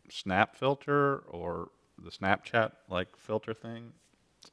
Snap 0.10 0.56
Filter 0.56 1.18
or 1.30 1.70
the 1.98 2.12
Snapchat 2.12 2.72
like 2.90 3.16
filter 3.18 3.54
thing. 3.54 3.94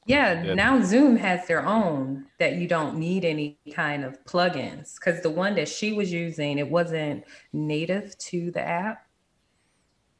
Yeah, 0.05 0.53
now 0.53 0.81
Zoom 0.81 1.15
has 1.17 1.47
their 1.47 1.65
own 1.65 2.25
that 2.37 2.55
you 2.55 2.67
don't 2.67 2.97
need 2.97 3.25
any 3.25 3.57
kind 3.73 4.03
of 4.03 4.23
plugins 4.25 4.95
because 4.95 5.21
the 5.21 5.29
one 5.29 5.55
that 5.55 5.67
she 5.67 5.93
was 5.93 6.11
using, 6.11 6.59
it 6.59 6.69
wasn't 6.69 7.25
native 7.53 8.17
to 8.19 8.51
the 8.51 8.61
app. 8.61 9.08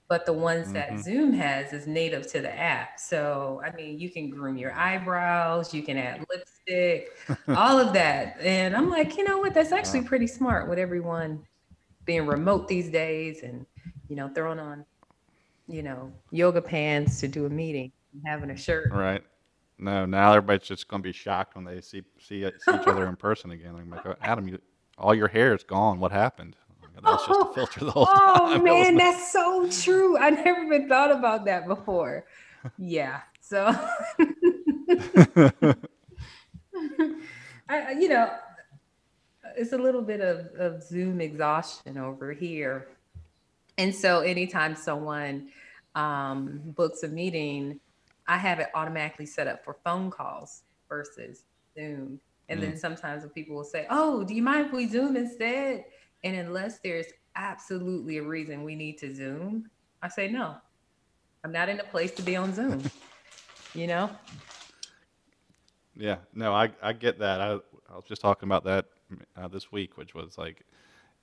But 0.09 0.25
the 0.25 0.33
ones 0.33 0.65
mm-hmm. 0.65 0.73
that 0.73 0.99
Zoom 0.99 1.31
has 1.33 1.71
is 1.71 1.85
native 1.87 2.27
to 2.31 2.41
the 2.41 2.53
app. 2.53 2.99
So, 2.99 3.61
I 3.63 3.71
mean, 3.75 3.99
you 3.99 4.09
can 4.09 4.29
groom 4.29 4.57
your 4.57 4.73
eyebrows, 4.73 5.73
you 5.73 5.83
can 5.83 5.97
add 5.97 6.25
lipstick, 6.29 7.15
all 7.47 7.79
of 7.79 7.93
that. 7.93 8.37
And 8.41 8.75
I'm 8.75 8.89
like, 8.89 9.17
you 9.17 9.23
know 9.23 9.37
what? 9.37 9.53
That's 9.53 9.71
actually 9.71 10.01
pretty 10.01 10.27
smart 10.27 10.67
with 10.67 10.79
everyone 10.79 11.45
being 12.05 12.25
remote 12.25 12.67
these 12.67 12.89
days 12.89 13.43
and, 13.43 13.65
you 14.07 14.15
know, 14.15 14.29
throwing 14.29 14.59
on, 14.59 14.83
you 15.67 15.83
know, 15.83 16.11
yoga 16.31 16.61
pants 16.61 17.19
to 17.19 17.27
do 17.27 17.45
a 17.45 17.49
meeting 17.49 17.91
and 18.13 18.23
having 18.25 18.49
a 18.49 18.57
shirt. 18.57 18.91
Right. 18.91 19.23
No, 19.77 20.05
now 20.05 20.33
everybody's 20.33 20.67
just 20.67 20.87
going 20.87 21.01
to 21.01 21.07
be 21.07 21.13
shocked 21.13 21.55
when 21.55 21.63
they 21.63 21.81
see 21.81 22.03
see, 22.19 22.43
see 22.43 22.75
each 22.75 22.87
other 22.87 23.07
in 23.07 23.15
person 23.15 23.51
again. 23.51 23.75
I'm 23.75 23.89
like, 23.89 24.17
Adam, 24.21 24.47
you, 24.47 24.59
all 24.97 25.15
your 25.15 25.29
hair 25.29 25.55
is 25.55 25.63
gone. 25.63 25.99
What 25.99 26.11
happened? 26.11 26.57
That's 27.03 27.25
just 27.27 27.41
a 27.41 27.45
filter 27.53 27.85
the 27.85 27.91
whole 27.91 28.07
oh, 28.09 28.15
time. 28.15 28.61
Oh 28.61 28.63
man, 28.63 28.95
that's 28.95 29.31
so 29.31 29.69
true. 29.69 30.17
I 30.17 30.29
never 30.31 30.63
even 30.63 30.87
thought 30.87 31.11
about 31.11 31.45
that 31.45 31.67
before. 31.67 32.25
Yeah. 32.77 33.21
So 33.41 33.67
I, 37.69 37.91
you 37.91 38.09
know, 38.09 38.31
it's 39.57 39.73
a 39.73 39.77
little 39.77 40.01
bit 40.01 40.21
of, 40.21 40.47
of 40.55 40.83
Zoom 40.83 41.21
exhaustion 41.21 41.97
over 41.97 42.31
here. 42.33 42.87
And 43.77 43.93
so 43.95 44.19
anytime 44.21 44.75
someone 44.75 45.49
um, 45.95 46.61
books 46.75 47.03
a 47.03 47.07
meeting, 47.07 47.79
I 48.27 48.37
have 48.37 48.59
it 48.59 48.67
automatically 48.75 49.25
set 49.25 49.47
up 49.47 49.63
for 49.63 49.77
phone 49.83 50.11
calls 50.11 50.63
versus 50.87 51.43
Zoom. 51.75 52.19
And 52.49 52.59
mm. 52.59 52.63
then 52.63 52.77
sometimes 52.77 53.23
when 53.23 53.31
people 53.31 53.55
will 53.55 53.63
say, 53.63 53.87
Oh, 53.89 54.23
do 54.23 54.33
you 54.33 54.41
mind 54.41 54.67
if 54.67 54.73
we 54.73 54.87
Zoom 54.87 55.15
instead? 55.15 55.85
And 56.23 56.35
unless 56.35 56.79
there's 56.79 57.07
absolutely 57.35 58.17
a 58.17 58.23
reason 58.23 58.63
we 58.63 58.75
need 58.75 58.97
to 58.99 59.13
Zoom, 59.13 59.69
I 60.01 60.09
say 60.09 60.27
no. 60.27 60.55
I'm 61.43 61.51
not 61.51 61.69
in 61.69 61.79
a 61.79 61.83
place 61.83 62.11
to 62.11 62.21
be 62.21 62.35
on 62.35 62.53
Zoom. 62.53 62.83
you 63.73 63.87
know? 63.87 64.09
Yeah, 65.95 66.17
no, 66.33 66.53
I 66.53 66.71
I 66.81 66.93
get 66.93 67.19
that. 67.19 67.41
I 67.41 67.59
I 67.89 67.95
was 67.95 68.05
just 68.07 68.21
talking 68.21 68.47
about 68.47 68.63
that 68.65 68.85
uh, 69.35 69.47
this 69.47 69.71
week, 69.71 69.97
which 69.97 70.13
was 70.13 70.37
like, 70.37 70.65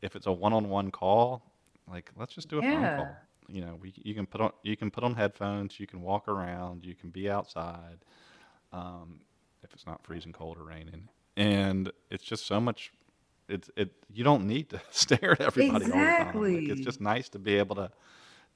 if 0.02 0.16
it's 0.16 0.26
a 0.26 0.32
one-on-one 0.32 0.90
call, 0.90 1.42
like 1.90 2.10
let's 2.16 2.34
just 2.34 2.48
do 2.48 2.58
a 2.58 2.62
yeah. 2.62 2.96
phone 2.96 2.96
call. 2.96 3.16
You 3.48 3.60
know, 3.60 3.78
we, 3.80 3.94
you 3.96 4.14
can 4.14 4.26
put 4.26 4.40
on 4.40 4.52
you 4.62 4.76
can 4.76 4.90
put 4.90 5.04
on 5.04 5.14
headphones, 5.14 5.78
you 5.78 5.86
can 5.86 6.02
walk 6.02 6.28
around, 6.28 6.84
you 6.84 6.94
can 6.94 7.10
be 7.10 7.30
outside, 7.30 7.98
um, 8.72 9.20
if 9.62 9.72
it's 9.72 9.86
not 9.86 10.02
freezing 10.04 10.32
cold 10.32 10.58
or 10.58 10.64
raining, 10.64 11.08
and 11.36 11.92
it's 12.10 12.24
just 12.24 12.46
so 12.46 12.60
much 12.60 12.92
it's 13.48 13.70
it 13.76 13.92
you 14.12 14.24
don't 14.24 14.46
need 14.46 14.70
to 14.70 14.80
stare 14.90 15.32
at 15.32 15.40
everybody 15.40 15.86
exactly. 15.86 16.00
all 16.00 16.44
the 16.44 16.52
time. 16.52 16.68
Like, 16.68 16.76
it's 16.76 16.84
just 16.84 17.00
nice 17.00 17.28
to 17.30 17.38
be 17.38 17.56
able 17.56 17.76
to 17.76 17.90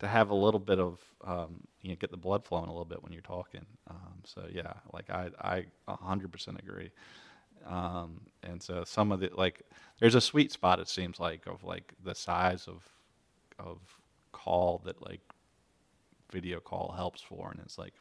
to 0.00 0.08
have 0.08 0.30
a 0.30 0.34
little 0.34 0.60
bit 0.60 0.78
of 0.78 0.98
um, 1.24 1.60
you 1.82 1.90
know 1.90 1.96
get 1.96 2.10
the 2.10 2.16
blood 2.16 2.44
flowing 2.44 2.68
a 2.68 2.72
little 2.72 2.84
bit 2.84 3.02
when 3.02 3.12
you're 3.12 3.22
talking. 3.22 3.64
Um, 3.88 4.22
so 4.24 4.46
yeah, 4.50 4.72
like 4.92 5.10
I 5.10 5.30
I 5.40 5.64
100% 5.88 6.58
agree. 6.58 6.90
Um, 7.66 8.22
and 8.42 8.62
so 8.62 8.84
some 8.84 9.12
of 9.12 9.20
the 9.20 9.30
like 9.34 9.62
there's 9.98 10.14
a 10.14 10.20
sweet 10.20 10.50
spot 10.50 10.80
it 10.80 10.88
seems 10.88 11.20
like 11.20 11.46
of 11.46 11.62
like 11.62 11.92
the 12.02 12.14
size 12.14 12.66
of 12.66 12.82
of 13.58 13.78
call 14.32 14.80
that 14.86 15.02
like 15.02 15.20
video 16.32 16.60
call 16.60 16.94
helps 16.96 17.20
for, 17.20 17.50
and 17.50 17.60
it's 17.60 17.78
like 17.78 17.92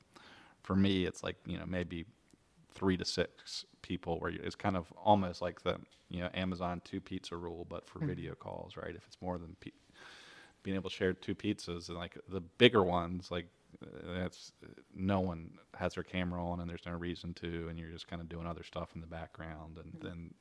for 0.63 0.75
me 0.75 1.05
it's 1.05 1.23
like 1.23 1.35
you 1.45 1.57
know 1.57 1.65
maybe 1.67 2.05
three 2.79 2.97
to 2.97 3.05
six 3.05 3.65
people 3.81 4.17
where 4.19 4.31
it's 4.31 4.55
kind 4.55 4.77
of 4.77 4.91
almost 4.97 5.41
like 5.41 5.61
the 5.61 5.77
you 6.09 6.21
know 6.21 6.29
Amazon 6.33 6.81
two 6.83 7.01
pizza 7.01 7.35
rule, 7.35 7.67
but 7.69 7.87
for 7.87 7.99
mm-hmm. 7.99 8.07
video 8.07 8.35
calls, 8.35 8.77
right? 8.77 8.95
If 8.95 9.05
it's 9.05 9.17
more 9.21 9.37
than 9.37 9.55
pe- 9.59 9.71
being 10.63 10.75
able 10.75 10.89
to 10.89 10.95
share 10.95 11.13
two 11.13 11.35
pizzas 11.35 11.89
and 11.89 11.97
like 11.97 12.17
the 12.29 12.41
bigger 12.41 12.83
ones, 12.83 13.29
like 13.29 13.47
that's 14.15 14.53
no 14.95 15.19
one 15.19 15.51
has 15.77 15.93
their 15.93 16.03
camera 16.03 16.43
on 16.43 16.61
and 16.61 16.69
there's 16.69 16.85
no 16.85 16.93
reason 16.93 17.33
to, 17.35 17.67
and 17.69 17.77
you're 17.77 17.91
just 17.91 18.07
kind 18.07 18.21
of 18.21 18.29
doing 18.29 18.47
other 18.47 18.63
stuff 18.63 18.89
in 18.95 19.01
the 19.01 19.07
background, 19.07 19.77
and 19.77 19.93
mm-hmm. 19.93 20.07
then 20.07 20.33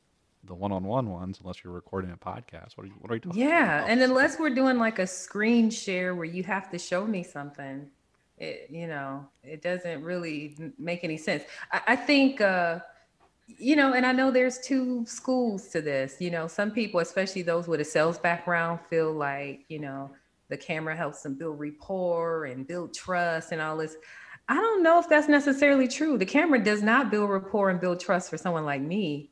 the 0.44 0.54
one-on-one 0.54 1.10
ones, 1.10 1.40
unless 1.40 1.64
you're 1.64 1.72
recording 1.72 2.12
a 2.12 2.16
podcast, 2.16 2.76
what 2.76 2.84
are 2.84 2.86
you 2.86 2.94
what 3.00 3.10
are 3.10 3.14
you 3.16 3.20
talking 3.20 3.40
yeah, 3.40 3.84
and 3.88 4.00
unless 4.00 4.38
we're 4.38 4.54
doing 4.54 4.78
like 4.78 4.98
a 5.00 5.06
screen 5.06 5.70
share 5.70 6.14
where 6.14 6.24
you 6.24 6.44
have 6.44 6.70
to 6.70 6.78
show 6.78 7.04
me 7.04 7.22
something 7.22 7.90
it, 8.40 8.68
you 8.70 8.86
know, 8.86 9.26
it 9.42 9.62
doesn't 9.62 10.02
really 10.02 10.56
make 10.78 11.04
any 11.04 11.16
sense. 11.16 11.44
I, 11.72 11.80
I 11.88 11.96
think, 11.96 12.40
uh, 12.40 12.80
you 13.46 13.76
know, 13.76 13.94
and 13.94 14.04
I 14.04 14.12
know 14.12 14.30
there's 14.30 14.58
two 14.58 15.04
schools 15.06 15.68
to 15.68 15.80
this. 15.80 16.16
You 16.20 16.30
know, 16.30 16.46
some 16.46 16.70
people, 16.70 17.00
especially 17.00 17.42
those 17.42 17.66
with 17.66 17.80
a 17.80 17.84
sales 17.84 18.18
background, 18.18 18.80
feel 18.90 19.12
like, 19.12 19.64
you 19.68 19.78
know, 19.78 20.10
the 20.48 20.56
camera 20.56 20.96
helps 20.96 21.22
them 21.22 21.34
build 21.34 21.58
rapport 21.58 22.46
and 22.46 22.66
build 22.66 22.94
trust 22.94 23.52
and 23.52 23.60
all 23.60 23.76
this. 23.76 23.96
I 24.48 24.54
don't 24.54 24.82
know 24.82 24.98
if 24.98 25.08
that's 25.08 25.28
necessarily 25.28 25.88
true. 25.88 26.16
The 26.16 26.26
camera 26.26 26.62
does 26.62 26.82
not 26.82 27.10
build 27.10 27.30
rapport 27.30 27.70
and 27.70 27.80
build 27.80 28.00
trust 28.00 28.30
for 28.30 28.38
someone 28.38 28.64
like 28.64 28.80
me. 28.80 29.30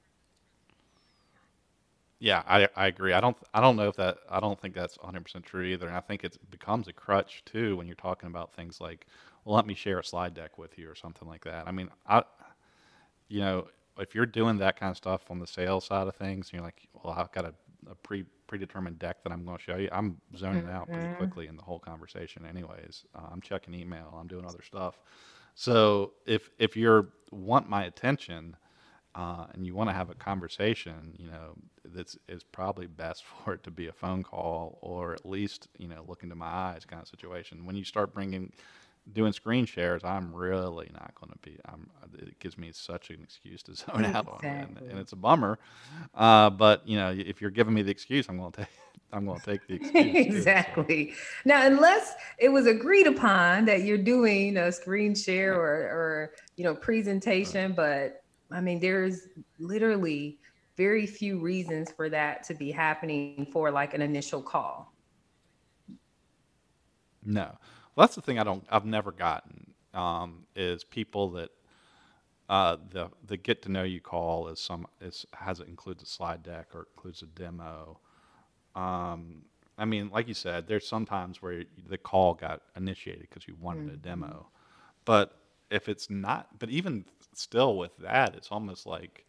Yeah, 2.19 2.43
I, 2.47 2.69
I 2.75 2.87
agree. 2.87 3.12
I 3.12 3.21
don't 3.21 3.37
I 3.53 3.60
don't 3.60 3.77
know 3.77 3.88
if 3.88 3.97
that 3.97 4.19
I 4.31 4.41
don't 4.41 4.59
think 4.60 4.75
that's 4.75 4.97
100% 4.99 5.44
true 5.44 5.62
either. 5.65 5.87
And 5.87 5.97
I 5.97 6.00
think 6.00 6.25
it 6.25 6.38
becomes 6.50 6.88
a 6.88 6.93
crutch 6.93 7.43
too 7.44 7.77
when 7.77 7.87
you're 7.87 7.97
talking 7.97 8.28
about 8.28 8.54
things 8.54 8.81
like, 8.81 9.06
well, 9.44 9.54
let 9.54 9.66
me 9.66 9.75
share 9.75 9.99
a 9.99 10.04
slide 10.04 10.34
deck 10.34 10.56
with 10.59 10.78
you 10.78 10.88
or 10.91 10.94
something 10.94 11.28
like 11.28 11.44
that. 11.44 11.69
I 11.69 11.72
mean, 11.72 11.91
I 12.06 12.22
you 13.28 13.41
know, 13.41 13.69
if 13.99 14.15
you're 14.15 14.27
doing 14.27 14.59
that 14.59 14.78
kind 14.78 14.91
of 14.91 14.97
stuff 14.97 15.31
on 15.31 15.38
the 15.38 15.47
sales 15.47 15.84
side 15.87 16.06
of 16.06 16.15
things, 16.15 16.49
and 16.49 16.54
you're 16.54 16.62
like, 16.62 16.88
well, 17.03 17.15
I've 17.16 17.32
got 17.32 17.44
a, 17.44 17.54
a 17.91 17.94
pre 17.97 18.25
predetermined 18.47 18.98
deck 18.98 19.22
that 19.25 19.33
I'm 19.33 19.44
going 19.44 19.56
to 19.56 19.62
show 19.62 19.77
you. 19.77 19.88
I'm 19.91 20.21
zoning 20.37 20.62
mm-hmm. 20.62 20.71
out 20.71 20.87
pretty 20.87 21.03
mm-hmm. 21.03 21.16
quickly 21.16 21.48
in 21.48 21.56
the 21.56 21.62
whole 21.62 21.81
conversation, 21.81 22.47
anyways. 22.47 23.04
Uh, 23.15 23.27
I'm 23.33 23.41
checking 23.41 23.75
email. 23.75 24.16
I'm 24.19 24.28
doing 24.28 24.44
other 24.44 24.62
stuff. 24.62 25.00
So 25.54 26.12
if 26.27 26.50
if 26.59 26.77
you 26.77 27.09
want 27.31 27.69
my 27.69 27.84
attention, 27.84 28.56
uh, 29.16 29.47
and 29.54 29.65
you 29.65 29.75
want 29.75 29.88
to 29.88 29.94
have 29.94 30.10
a 30.10 30.15
conversation, 30.15 31.15
you 31.19 31.27
know, 31.27 31.54
that's 31.94 32.19
is 32.28 32.44
probably 32.44 32.87
best 32.87 33.25
for 33.44 33.54
it 33.54 33.62
to 33.65 33.71
be 33.71 33.87
a 33.87 33.93
phone 33.93 34.22
call 34.22 34.78
or 34.82 35.15
at 35.15 35.25
least 35.25 35.69
you 35.78 35.88
know 35.88 36.04
look 36.06 36.22
into 36.22 36.34
my 36.34 36.47
eyes 36.47 36.84
kind 36.84 37.00
of 37.00 37.09
situation. 37.09 37.65
When 37.65 37.77
you 37.77 37.84
start 37.84 38.15
bringing 38.15 38.53
doing 39.12 39.32
screen 39.32 39.65
shares, 39.66 40.03
I'm 40.04 40.34
really 40.34 40.91
not 40.93 41.15
going 41.15 41.32
to 41.32 41.38
be. 41.38 41.56
I'm. 41.65 41.88
It 42.19 42.38
gives 42.38 42.59
me 42.59 42.71
such 42.72 43.10
an 43.10 43.21
excuse 43.22 43.62
to 43.65 43.75
zone 43.75 44.04
exactly. 44.04 44.10
out 44.10 44.44
on 44.44 44.44
and, 44.44 44.78
and, 44.91 44.99
it's 44.99 45.12
a 45.12 45.16
bummer. 45.16 45.59
Uh, 46.15 46.50
but 46.50 46.87
you 46.87 46.97
know, 46.97 47.15
if 47.16 47.41
you're 47.41 47.50
giving 47.50 47.75
me 47.75 47.83
the 47.83 47.91
excuse, 47.91 48.28
I'm 48.28 48.38
going 48.38 48.53
to 48.53 48.59
take. 48.60 48.69
I'm 49.12 49.25
going 49.25 49.38
to 49.38 49.47
take 49.47 49.66
the 49.69 49.75
excuse. 49.77 50.37
exactly. 50.37 51.06
Too, 51.06 51.12
so. 51.12 51.19
Now, 51.44 51.66
unless 51.66 52.15
it 52.38 52.48
was 52.48 52.66
agreed 52.66 53.06
upon 53.06 53.65
that 53.66 53.83
you're 53.83 53.97
doing 53.97 54.56
a 54.56 54.72
screen 54.72 55.15
share 55.15 55.54
or, 55.54 55.65
or 55.65 56.33
you 56.56 56.65
know 56.65 56.75
presentation, 56.75 57.69
right. 57.69 57.77
but 57.77 58.22
I 58.50 58.60
mean, 58.60 58.80
there's 58.80 59.28
literally 59.58 60.38
very 60.76 61.06
few 61.06 61.41
reasons 61.41 61.91
for 61.91 62.09
that 62.10 62.44
to 62.44 62.54
be 62.54 62.71
happening 62.71 63.47
for 63.53 63.71
like 63.71 63.94
an 63.94 64.03
initial 64.03 64.42
call. 64.42 64.92
No, 67.24 67.56
well, 67.94 68.06
that's 68.06 68.15
the 68.15 68.21
thing 68.21 68.38
I 68.38 68.44
don't. 68.44 68.65
I've 68.71 68.84
never 68.84 69.10
gotten 69.10 69.72
um, 69.94 70.47
is 70.54 70.84
people 70.84 71.30
that 71.30 71.50
uh, 72.48 72.76
the 72.91 73.10
the 73.26 73.36
get 73.36 73.62
to 73.62 73.68
know 73.68 73.82
you 73.82 74.00
call 74.00 74.48
is 74.48 74.60
some 74.60 74.86
is 75.00 75.26
has 75.32 75.59
it 75.60 75.68
includes 75.68 76.03
a 76.03 76.06
slide 76.06 76.42
deck 76.42 76.68
or 76.74 76.86
includes 76.94 77.22
a 77.22 77.26
demo. 77.26 77.98
Um, 78.76 79.42
I 79.78 79.84
mean, 79.84 80.10
like 80.10 80.28
you 80.28 80.34
said, 80.34 80.68
there's 80.68 80.86
sometimes 80.86 81.42
where 81.42 81.65
the 81.88 81.98
call 81.98 82.34
got 82.34 82.62
initiated 82.76 83.22
because 83.22 83.48
you 83.48 83.56
wanted 83.60 83.86
mm-hmm. 83.86 83.94
a 83.94 83.97
demo, 83.97 84.48
but 85.04 85.36
if 85.71 85.89
it's 85.89 86.10
not, 86.10 86.59
but 86.59 86.71
even 86.71 87.04
still 87.34 87.77
with 87.77 87.97
that, 87.98 88.34
it's 88.34 88.51
almost 88.51 88.86
like, 88.86 89.24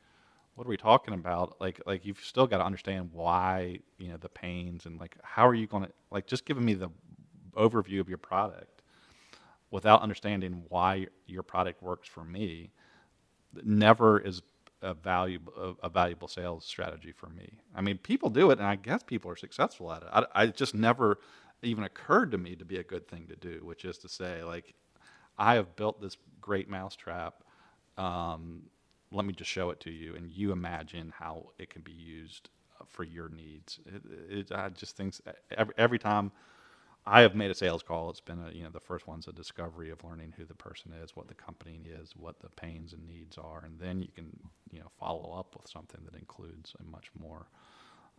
what 0.55 0.65
are 0.65 0.69
we 0.69 0.77
talking 0.77 1.13
about? 1.13 1.59
Like, 1.61 1.81
like 1.85 2.05
you've 2.05 2.19
still 2.19 2.47
got 2.47 2.57
to 2.57 2.65
understand 2.65 3.09
why, 3.13 3.79
you 3.97 4.09
know, 4.09 4.17
the 4.17 4.29
pains 4.29 4.85
and 4.85 4.99
like, 4.99 5.15
how 5.23 5.47
are 5.47 5.53
you 5.55 5.67
going 5.67 5.83
to, 5.85 5.91
like, 6.11 6.27
just 6.27 6.45
giving 6.45 6.65
me 6.65 6.73
the 6.73 6.89
overview 7.55 7.99
of 7.99 8.09
your 8.09 8.17
product 8.17 8.81
without 9.71 10.01
understanding 10.01 10.63
why 10.69 11.07
your 11.25 11.43
product 11.43 11.81
works 11.83 12.07
for 12.07 12.23
me 12.23 12.71
never 13.63 14.19
is 14.19 14.41
a 14.81 14.93
valuable 14.93 15.75
a, 15.81 15.89
valuable 15.89 16.27
sales 16.27 16.65
strategy 16.65 17.11
for 17.11 17.29
me. 17.29 17.59
I 17.75 17.81
mean, 17.81 17.97
people 17.97 18.29
do 18.29 18.51
it, 18.51 18.59
and 18.59 18.67
I 18.67 18.75
guess 18.75 19.01
people 19.03 19.31
are 19.31 19.35
successful 19.35 19.91
at 19.91 20.03
it. 20.03 20.09
I, 20.11 20.25
I 20.35 20.47
just 20.47 20.75
never 20.75 21.19
even 21.63 21.83
occurred 21.83 22.31
to 22.31 22.37
me 22.37 22.55
to 22.55 22.65
be 22.65 22.77
a 22.77 22.83
good 22.83 23.07
thing 23.07 23.25
to 23.27 23.35
do, 23.35 23.61
which 23.63 23.85
is 23.85 23.97
to 23.99 24.09
say, 24.09 24.43
like, 24.43 24.75
I 25.37 25.55
have 25.55 25.75
built 25.75 26.01
this 26.01 26.17
great 26.41 26.69
mousetrap 26.69 27.43
um, 27.97 28.63
let 29.11 29.25
me 29.25 29.33
just 29.33 29.49
show 29.49 29.69
it 29.69 29.79
to 29.81 29.91
you, 29.91 30.15
and 30.15 30.29
you 30.29 30.51
imagine 30.51 31.13
how 31.17 31.51
it 31.57 31.69
can 31.69 31.81
be 31.81 31.93
used 31.93 32.49
uh, 32.79 32.85
for 32.87 33.03
your 33.03 33.29
needs. 33.29 33.79
It, 33.85 34.01
it, 34.29 34.51
I 34.51 34.69
just 34.69 34.95
think 34.95 35.15
every, 35.51 35.73
every 35.77 35.99
time 35.99 36.31
I 37.05 37.21
have 37.21 37.35
made 37.35 37.49
a 37.49 37.55
sales 37.55 37.83
call, 37.83 38.09
it's 38.09 38.19
been 38.19 38.39
a 38.39 38.51
you 38.51 38.63
know 38.63 38.69
the 38.69 38.79
first 38.79 39.07
one's 39.07 39.27
a 39.27 39.31
discovery 39.31 39.89
of 39.89 40.03
learning 40.03 40.33
who 40.37 40.45
the 40.45 40.53
person 40.53 40.91
is, 41.01 41.15
what 41.15 41.27
the 41.27 41.33
company 41.33 41.81
is, 41.85 42.15
what 42.15 42.39
the 42.39 42.49
pains 42.49 42.93
and 42.93 43.07
needs 43.07 43.37
are, 43.37 43.63
and 43.65 43.79
then 43.79 44.01
you 44.01 44.09
can 44.13 44.27
you 44.71 44.79
know 44.79 44.91
follow 44.99 45.33
up 45.37 45.55
with 45.57 45.69
something 45.69 46.01
that 46.05 46.19
includes 46.19 46.75
a 46.79 46.83
much 46.83 47.09
more 47.17 47.47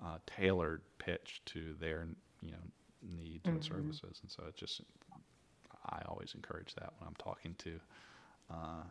uh, 0.05 0.19
tailored 0.27 0.81
pitch 0.99 1.43
to 1.47 1.75
their 1.79 2.07
you 2.41 2.51
know 2.51 2.57
needs 3.03 3.45
mm-hmm. 3.45 3.57
and 3.57 3.65
services. 3.65 4.21
And 4.23 4.31
so 4.31 4.45
it 4.49 4.57
just 4.57 4.81
I 5.91 6.03
always 6.09 6.35
encourage 6.35 6.75
that 6.77 6.93
when 6.99 7.09
I'm 7.09 7.17
talking 7.19 7.55
to 7.59 7.81
uh, 8.51 8.83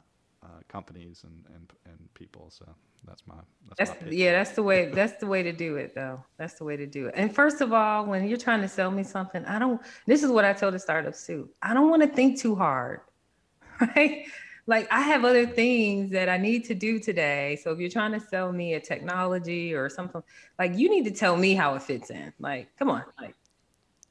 uh, 0.43 0.47
companies 0.67 1.23
and, 1.23 1.43
and 1.55 1.73
and 1.85 2.13
people. 2.13 2.47
So 2.49 2.65
that's 3.07 3.25
my 3.27 3.35
that's, 3.67 3.91
that's 3.91 4.01
my 4.01 4.09
yeah 4.11 4.31
that's 4.33 4.51
the 4.51 4.63
way 4.63 4.89
that's 4.89 5.19
the 5.19 5.27
way 5.27 5.43
to 5.43 5.51
do 5.51 5.75
it 5.77 5.95
though. 5.95 6.23
That's 6.37 6.55
the 6.55 6.63
way 6.63 6.77
to 6.77 6.85
do 6.85 7.07
it. 7.07 7.13
And 7.17 7.33
first 7.33 7.61
of 7.61 7.73
all, 7.73 8.05
when 8.05 8.27
you're 8.27 8.37
trying 8.37 8.61
to 8.61 8.67
sell 8.67 8.91
me 8.91 9.03
something, 9.03 9.43
I 9.45 9.59
don't. 9.59 9.81
This 10.05 10.23
is 10.23 10.31
what 10.31 10.45
I 10.45 10.53
tell 10.53 10.71
the 10.71 10.79
startup 10.79 11.15
too. 11.17 11.49
I 11.61 11.73
don't 11.73 11.89
want 11.89 12.01
to 12.03 12.07
think 12.07 12.39
too 12.39 12.55
hard, 12.55 13.01
right? 13.95 14.25
like 14.67 14.87
I 14.91 15.01
have 15.01 15.23
other 15.23 15.45
things 15.47 16.11
that 16.11 16.27
I 16.27 16.37
need 16.37 16.65
to 16.65 16.75
do 16.75 16.99
today. 16.99 17.57
So 17.63 17.71
if 17.71 17.79
you're 17.79 17.89
trying 17.89 18.11
to 18.11 18.19
sell 18.19 18.51
me 18.51 18.73
a 18.73 18.79
technology 18.79 19.73
or 19.73 19.89
something, 19.89 20.21
like 20.59 20.77
you 20.77 20.89
need 20.89 21.05
to 21.05 21.11
tell 21.11 21.37
me 21.37 21.55
how 21.55 21.75
it 21.75 21.81
fits 21.81 22.11
in. 22.11 22.33
Like, 22.39 22.75
come 22.77 22.89
on, 22.89 23.03
like 23.19 23.33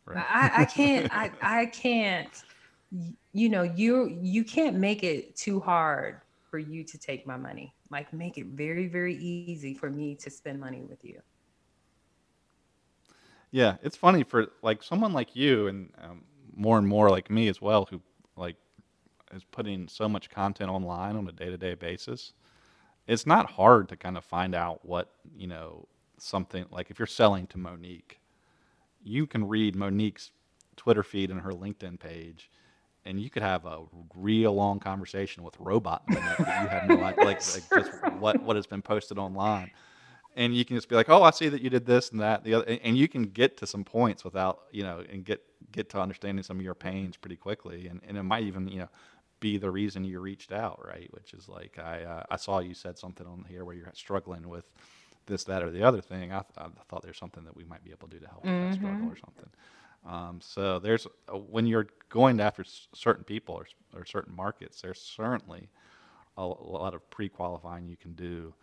right. 0.06 0.25
I, 0.29 0.62
I 0.62 0.65
can't, 0.65 1.09
I, 1.15 1.31
I 1.43 1.67
can't, 1.67 2.43
you 3.33 3.49
know, 3.49 3.62
you 3.62 4.19
you 4.23 4.44
can't 4.44 4.77
make 4.77 5.03
it 5.03 5.37
too 5.37 5.61
hard 5.61 6.21
for 6.50 6.59
you 6.59 6.85
to 6.85 6.99
take 6.99 7.27
my 7.27 7.37
money. 7.37 7.75
Like 7.91 8.12
make 8.12 8.38
it 8.38 8.47
very, 8.47 8.88
very 8.88 9.17
easy 9.17 9.75
for 9.75 9.91
me 9.91 10.15
to 10.17 10.31
spend 10.31 10.61
money 10.61 10.83
with 10.83 11.05
you. 11.05 11.21
Yeah, 13.50 13.77
it's 13.83 13.97
funny 13.97 14.23
for 14.25 14.49
like 14.62 14.83
someone 14.83 15.12
like 15.12 15.35
you 15.37 15.69
and 15.69 15.93
um, 16.03 16.25
more 16.55 16.79
and 16.79 16.87
more 16.87 17.11
like 17.11 17.31
me 17.31 17.49
as 17.49 17.61
well, 17.61 17.87
who 17.91 18.03
like 18.37 18.56
is 19.33 19.44
putting 19.44 19.88
so 19.88 20.09
much 20.09 20.31
content 20.31 20.71
online 20.71 21.17
on 21.17 21.29
a 21.29 21.33
day-to-day 21.33 21.75
basis 21.75 22.33
it's 23.06 23.27
not 23.27 23.50
hard 23.50 23.88
to 23.88 23.97
kind 23.97 24.17
of 24.17 24.25
find 24.25 24.55
out 24.55 24.85
what 24.85 25.12
you 25.37 25.47
know 25.47 25.87
something 26.19 26.67
like 26.71 26.91
if 26.91 26.99
you're 26.99 27.06
selling 27.06 27.47
to 27.47 27.59
monique 27.59 28.21
you 29.03 29.27
can 29.27 29.47
read 29.47 29.77
monique's 29.77 30.33
twitter 30.77 31.03
feed 31.03 31.31
and 31.31 31.41
her 31.41 31.53
linkedin 31.53 31.99
page 31.99 32.50
and 33.06 33.20
you 33.20 33.31
could 33.31 33.43
have 33.43 33.64
a 33.64 33.82
real 34.14 34.55
long 34.55 34.81
conversation 34.81 35.43
with 35.43 35.55
robot 35.58 36.03
that 36.08 36.38
you 36.38 36.44
have 36.44 36.88
no 36.88 37.03
idea 37.03 37.25
like, 37.25 37.55
like 37.55 37.70
just 37.75 37.91
what 38.19 38.43
what 38.43 38.56
has 38.56 38.67
been 38.67 38.82
posted 38.82 39.19
online 39.19 39.70
and 40.37 40.55
you 40.55 40.64
can 40.64 40.76
just 40.76 40.88
be 40.88 40.94
like, 40.94 41.08
"Oh, 41.08 41.23
I 41.23 41.31
see 41.31 41.49
that 41.49 41.62
you 41.62 41.70
did 41.70 41.87
this 41.87 42.11
and 42.11 42.20
that." 42.20 42.44
The 42.44 42.55
other, 42.55 42.79
and 42.82 42.97
you 42.97 43.08
can 43.08 43.25
get 43.25 43.56
to 43.56 43.67
some 43.67 43.85
points 43.85 44.23
without, 44.23 44.64
you 44.70 44.82
know, 44.82 45.03
and 45.11 45.25
get 45.25 45.43
get 45.73 45.88
to 45.91 46.00
understanding 46.00 46.43
some 46.43 46.58
of 46.58 46.62
your 46.62 46.75
pains 46.75 47.17
pretty 47.17 47.37
quickly, 47.37 47.88
and, 47.88 48.00
and 48.06 48.17
it 48.19 48.23
might 48.23 48.44
even, 48.44 48.69
you 48.69 48.79
know, 48.79 48.88
be 49.41 49.56
the 49.56 49.70
reason 49.70 50.05
you 50.05 50.20
reached 50.20 50.52
out, 50.52 50.85
right? 50.87 51.09
Which 51.12 51.32
is 51.32 51.49
like 51.49 51.79
I 51.79 52.05
uh, 52.05 52.25
I 52.31 52.37
saw 52.37 52.59
you 52.61 52.75
said 52.75 52.99
something 52.99 53.26
on 53.26 53.47
here 53.49 53.64
where 53.64 53.75
you're 53.75 53.91
struggling 53.94 54.49
with 54.49 54.67
this, 55.25 55.44
that, 55.44 55.62
or 55.62 55.70
the 55.70 55.82
other 55.82 56.02
thing. 56.02 56.32
I, 56.32 56.41
th- 56.41 56.59
I 56.59 56.69
thought 56.88 57.02
there's 57.02 57.19
something 57.19 57.44
that 57.44 57.56
we 57.56 57.64
might 57.64 57.82
be 57.82 57.91
able 57.91 58.09
to 58.09 58.19
do 58.19 58.25
to 58.25 58.29
help 58.29 58.44
mm-hmm. 58.44 58.61
with 58.61 58.70
that 58.70 58.76
struggle 58.76 59.00
mm-hmm. 59.00 59.12
or 59.12 59.17
something. 59.17 59.50
Um, 60.06 60.41
so 60.41 60.79
there's 60.79 61.06
uh, 61.29 61.37
when 61.38 61.67
you're 61.67 61.88
going 62.08 62.41
after 62.41 62.62
s- 62.62 62.88
certain 62.94 63.25
people 63.25 63.56
or, 63.56 63.67
or 63.94 64.05
certain 64.05 64.35
markets, 64.35 64.81
there's 64.81 65.00
certainly 65.00 65.69
a, 66.37 66.43
a 66.43 66.44
lot 66.44 66.94
of 66.94 67.08
pre-qualifying 67.11 67.88
you 67.88 67.97
can 67.97 68.12
do, 68.14 68.55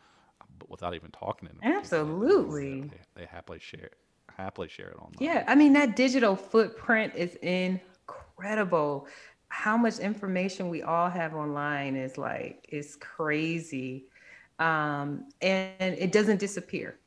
but 0.59 0.69
without 0.69 0.95
even 0.95 1.11
talking 1.11 1.49
to 1.49 1.55
them. 1.55 1.63
Absolutely, 1.75 2.81
they, 2.81 3.21
they 3.21 3.25
happily 3.25 3.59
share 3.59 3.89
happily 4.37 4.67
share 4.67 4.89
it 4.89 4.97
online. 4.97 5.13
Yeah, 5.19 5.43
I 5.47 5.55
mean 5.55 5.73
that 5.73 5.95
digital 5.95 6.35
footprint 6.35 7.13
is 7.15 7.35
incredible 7.35 9.07
how 9.49 9.77
much 9.77 9.99
information 9.99 10.69
we 10.69 10.81
all 10.81 11.09
have 11.09 11.35
online 11.35 11.95
is 11.95 12.17
like 12.17 12.65
is 12.69 12.95
crazy 12.95 14.05
um, 14.59 15.25
and 15.41 15.95
it 15.95 16.11
doesn't 16.11 16.39
disappear 16.39 16.99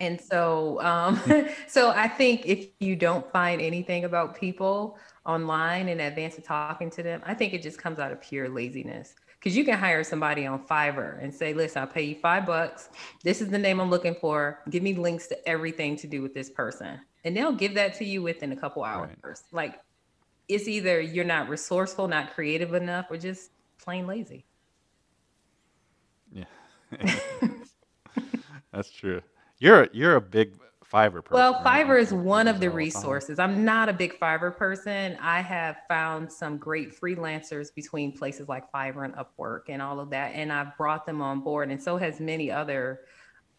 and 0.00 0.20
so 0.20 0.80
um, 0.82 1.20
so 1.66 1.90
i 1.90 2.08
think 2.08 2.42
if 2.44 2.68
you 2.80 2.96
don't 2.96 3.30
find 3.32 3.60
anything 3.60 4.04
about 4.04 4.38
people 4.38 4.98
online 5.24 5.88
in 5.88 6.00
advance 6.00 6.38
of 6.38 6.44
talking 6.44 6.90
to 6.90 7.02
them 7.02 7.20
i 7.24 7.34
think 7.34 7.52
it 7.52 7.62
just 7.62 7.78
comes 7.78 7.98
out 7.98 8.12
of 8.12 8.20
pure 8.20 8.48
laziness. 8.48 9.14
Because 9.38 9.56
you 9.56 9.64
can 9.64 9.78
hire 9.78 10.02
somebody 10.02 10.44
on 10.46 10.66
fiverr 10.66 11.22
and 11.22 11.32
say 11.32 11.52
listen 11.52 11.82
i'll 11.82 11.86
pay 11.86 12.02
you 12.02 12.16
five 12.16 12.46
bucks. 12.46 12.88
This 13.22 13.40
is 13.40 13.48
the 13.48 13.58
name 13.58 13.80
i'm 13.80 13.90
looking 13.90 14.14
for. 14.14 14.62
Give 14.70 14.82
me 14.82 14.94
links 14.94 15.28
to 15.28 15.48
everything 15.48 15.94
to 15.96 16.08
do 16.08 16.20
with 16.22 16.34
this 16.34 16.50
person. 16.50 16.98
And 17.22 17.36
they'll 17.36 17.52
give 17.52 17.74
that 17.74 17.94
to 17.98 18.04
you 18.04 18.22
within 18.22 18.52
a 18.52 18.56
couple 18.56 18.82
hours. 18.82 19.10
Right. 19.22 19.36
like 19.52 19.80
it's 20.48 20.68
either 20.68 21.00
you're 21.00 21.24
not 21.24 21.48
resourceful, 21.48 22.08
not 22.08 22.34
creative 22.34 22.74
enough, 22.74 23.06
or 23.10 23.16
just 23.16 23.50
plain 23.78 24.06
lazy. 24.06 24.46
Yeah, 26.32 26.44
that's 28.72 28.90
true. 28.90 29.22
You're 29.58 29.88
you're 29.92 30.16
a 30.16 30.20
big 30.20 30.58
Fiverr 30.92 31.24
person. 31.24 31.34
Well, 31.34 31.62
Fiverr 31.64 32.00
is 32.00 32.12
one 32.12 32.46
of 32.46 32.60
the 32.60 32.70
resources. 32.70 33.38
I'm 33.38 33.64
not 33.64 33.88
a 33.88 33.92
big 33.92 34.18
Fiverr 34.20 34.56
person. 34.56 35.16
I 35.20 35.40
have 35.40 35.78
found 35.88 36.32
some 36.32 36.58
great 36.58 36.98
freelancers 36.98 37.74
between 37.74 38.12
places 38.12 38.48
like 38.48 38.70
Fiverr 38.70 39.04
and 39.04 39.14
Upwork 39.14 39.62
and 39.68 39.82
all 39.82 39.98
of 39.98 40.10
that, 40.10 40.32
and 40.34 40.52
I've 40.52 40.76
brought 40.76 41.06
them 41.06 41.20
on 41.20 41.40
board, 41.40 41.70
and 41.70 41.82
so 41.82 41.96
has 41.96 42.20
many 42.20 42.50
other 42.50 43.00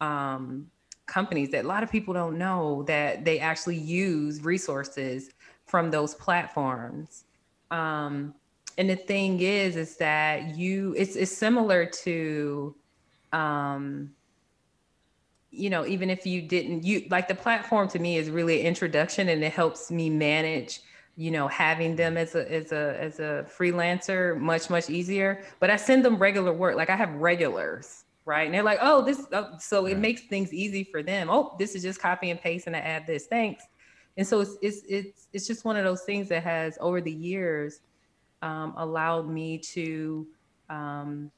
um, 0.00 0.70
companies 1.06 1.50
that 1.50 1.64
a 1.64 1.68
lot 1.68 1.82
of 1.82 1.90
people 1.90 2.14
don't 2.14 2.38
know 2.38 2.84
that 2.84 3.24
they 3.24 3.40
actually 3.40 3.76
use 3.76 4.42
resources 4.42 5.30
from 5.66 5.90
those 5.90 6.14
platforms. 6.14 7.24
Um, 7.70 8.34
and 8.78 8.88
the 8.88 8.96
thing 8.96 9.40
is, 9.40 9.76
is 9.76 9.96
that 9.96 10.56
you, 10.56 10.94
it's, 10.96 11.16
it's 11.16 11.36
similar 11.36 11.84
to, 11.84 12.74
um, 13.32 14.10
you 15.58 15.70
know, 15.70 15.86
even 15.86 16.10
if 16.10 16.26
you 16.26 16.42
didn't, 16.42 16.84
you 16.84 17.06
like 17.10 17.28
the 17.28 17.34
platform 17.34 17.88
to 17.88 17.98
me 17.98 18.16
is 18.16 18.30
really 18.30 18.60
an 18.60 18.66
introduction 18.66 19.28
and 19.28 19.42
it 19.42 19.52
helps 19.52 19.90
me 19.90 20.08
manage, 20.10 20.80
you 21.16 21.30
know, 21.30 21.48
having 21.48 21.96
them 21.96 22.16
as 22.16 22.34
a, 22.34 22.50
as 22.50 22.72
a, 22.72 22.96
as 23.00 23.18
a 23.18 23.46
freelancer 23.48 24.38
much, 24.38 24.70
much 24.70 24.88
easier. 24.88 25.42
But 25.60 25.70
I 25.70 25.76
send 25.76 26.04
them 26.04 26.16
regular 26.16 26.52
work. 26.52 26.76
Like 26.76 26.90
I 26.90 26.96
have 26.96 27.12
regulars, 27.14 28.04
right? 28.24 28.44
And 28.44 28.54
they're 28.54 28.62
like, 28.62 28.78
oh, 28.80 29.04
this, 29.04 29.26
oh, 29.32 29.56
so 29.58 29.86
it 29.86 29.98
makes 29.98 30.22
things 30.22 30.52
easy 30.52 30.84
for 30.84 31.02
them. 31.02 31.28
Oh, 31.30 31.56
this 31.58 31.74
is 31.74 31.82
just 31.82 32.00
copy 32.00 32.30
and 32.30 32.40
paste 32.40 32.66
and 32.66 32.76
I 32.76 32.80
add 32.80 33.06
this. 33.06 33.26
Thanks 33.26 33.64
and 34.18 34.26
so 34.26 34.40
it's 34.40 34.58
it's 34.60 34.82
it's 34.88 35.28
it's 35.32 35.46
just 35.46 35.64
one 35.64 35.76
of 35.76 35.84
those 35.84 36.02
things 36.02 36.28
that 36.28 36.42
has 36.42 36.76
over 36.80 37.00
the 37.00 37.12
years 37.12 37.80
um, 38.42 38.74
allowed 38.76 39.30
me 39.30 39.58
to 39.58 40.26
um, 40.68 41.30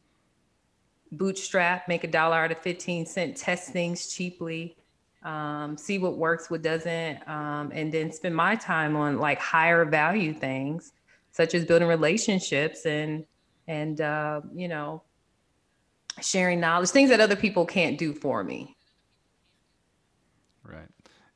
bootstrap, 1.13 1.89
make 1.89 2.05
a 2.05 2.09
dollar 2.09 2.37
out 2.37 2.53
of 2.53 2.59
15 2.59 3.07
cent, 3.07 3.37
test 3.37 3.73
things 3.73 4.09
cheaply, 4.09 4.77
um, 5.23 5.77
see 5.77 5.99
what 5.99 6.17
works, 6.17 6.51
what 6.51 6.63
doesn't, 6.63 7.27
um, 7.29 7.71
and 7.75 7.93
then 7.93 8.13
spend 8.13 8.35
my 8.35 8.57
time 8.57 8.97
on 8.97 9.19
like 9.19 9.39
higher 9.39 9.85
value 9.85 10.33
things 10.33 10.93
such 11.33 11.55
as 11.55 11.65
building 11.65 11.89
relationships 11.89 12.87
and 12.87 13.25
and 13.69 14.01
uh, 14.01 14.41
you 14.53 14.69
know 14.69 15.03
sharing 16.21 16.61
knowledge, 16.61 16.91
things 16.91 17.11
that 17.11 17.21
other 17.21 17.37
people 17.37 17.65
can't 17.65 17.97
do 17.99 18.13
for 18.13 18.43
me. 18.43 18.77
Right. 20.65 20.89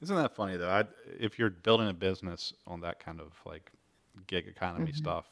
Isn't 0.03 0.17
that 0.17 0.35
funny 0.35 0.57
though? 0.57 0.69
I, 0.69 0.85
if 1.19 1.39
you're 1.39 1.51
building 1.51 1.89
a 1.89 1.95
business 1.95 2.53
on 2.67 2.81
that 2.81 3.01
kind 3.01 3.21
of 3.21 3.33
like 3.47 3.71
gig 4.27 4.47
economy 4.47 4.87
mm-hmm. 4.87 4.97
stuff, 4.97 5.31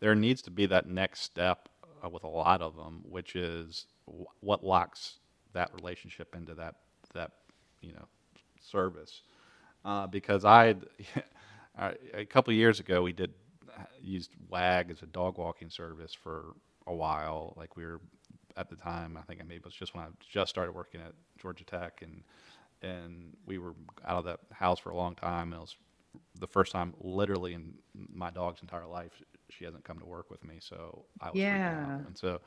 there 0.00 0.14
needs 0.14 0.42
to 0.42 0.50
be 0.50 0.66
that 0.66 0.88
next 0.88 1.22
step 1.22 1.68
uh, 2.04 2.08
with 2.08 2.24
a 2.24 2.28
lot 2.28 2.62
of 2.62 2.76
them, 2.76 3.02
which 3.08 3.36
is 3.36 3.86
w- 4.06 4.26
what 4.40 4.64
locks 4.64 5.18
that 5.52 5.70
relationship 5.74 6.34
into 6.36 6.54
that 6.54 6.76
that 7.14 7.32
you 7.80 7.92
know 7.92 8.06
service. 8.60 9.22
Uh, 9.84 10.06
because 10.06 10.44
I, 11.78 11.94
a 12.14 12.24
couple 12.24 12.52
years 12.52 12.80
ago, 12.80 13.02
we 13.02 13.12
did 13.12 13.32
uh, 13.78 13.84
used 14.02 14.32
Wag 14.48 14.90
as 14.90 15.02
a 15.02 15.06
dog 15.06 15.38
walking 15.38 15.70
service 15.70 16.14
for 16.14 16.54
a 16.86 16.94
while. 16.94 17.54
Like 17.56 17.76
we 17.76 17.84
were 17.84 18.00
at 18.56 18.68
the 18.68 18.76
time, 18.76 19.16
I 19.16 19.22
think 19.22 19.40
I 19.40 19.44
maybe 19.44 19.58
it 19.58 19.64
was 19.64 19.74
just 19.74 19.94
when 19.94 20.04
I 20.04 20.08
just 20.28 20.50
started 20.50 20.72
working 20.72 21.00
at 21.00 21.12
Georgia 21.40 21.64
Tech 21.64 22.02
and 22.02 22.22
and 22.82 23.36
we 23.46 23.58
were 23.58 23.74
out 24.06 24.18
of 24.18 24.24
that 24.26 24.40
house 24.52 24.78
for 24.78 24.90
a 24.90 24.96
long 24.96 25.14
time. 25.14 25.52
and 25.52 25.54
It 25.54 25.60
was 25.60 25.76
the 26.40 26.46
first 26.46 26.72
time, 26.72 26.94
literally, 27.00 27.54
in 27.54 27.74
my 28.12 28.30
dog's 28.30 28.62
entire 28.62 28.86
life, 28.86 29.12
she 29.50 29.64
hasn't 29.64 29.84
come 29.84 29.98
to 29.98 30.06
work 30.06 30.30
with 30.30 30.44
me. 30.44 30.56
So 30.60 31.04
I 31.20 31.30
was 31.30 31.38
yeah. 31.38 31.98
And 32.06 32.16
so 32.16 32.40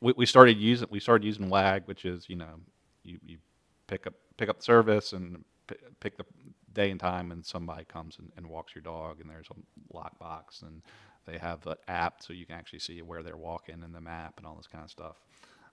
we, 0.00 0.14
we 0.16 0.26
started 0.26 0.58
using 0.58 0.88
we 0.90 1.00
started 1.00 1.24
using 1.24 1.48
WAG, 1.48 1.82
which 1.86 2.04
is 2.04 2.28
you 2.28 2.36
know 2.36 2.60
you, 3.02 3.18
you 3.24 3.38
pick 3.86 4.06
up 4.06 4.14
pick 4.36 4.48
up 4.48 4.58
the 4.58 4.64
service 4.64 5.12
and 5.12 5.44
p- 5.66 5.76
pick 6.00 6.16
the 6.16 6.24
day 6.72 6.90
and 6.90 7.00
time, 7.00 7.32
and 7.32 7.44
somebody 7.44 7.84
comes 7.84 8.18
and, 8.18 8.30
and 8.36 8.46
walks 8.46 8.74
your 8.74 8.82
dog, 8.82 9.20
and 9.20 9.30
there's 9.30 9.48
a 9.50 9.96
lockbox, 9.96 10.62
and 10.62 10.82
they 11.26 11.38
have 11.38 11.66
an 11.66 11.74
app 11.88 12.22
so 12.22 12.32
you 12.32 12.46
can 12.46 12.54
actually 12.54 12.78
see 12.78 13.02
where 13.02 13.22
they're 13.22 13.36
walking 13.36 13.82
in 13.82 13.92
the 13.92 14.00
map 14.00 14.34
and 14.36 14.46
all 14.46 14.54
this 14.54 14.66
kind 14.66 14.84
of 14.84 14.90
stuff. 14.90 15.16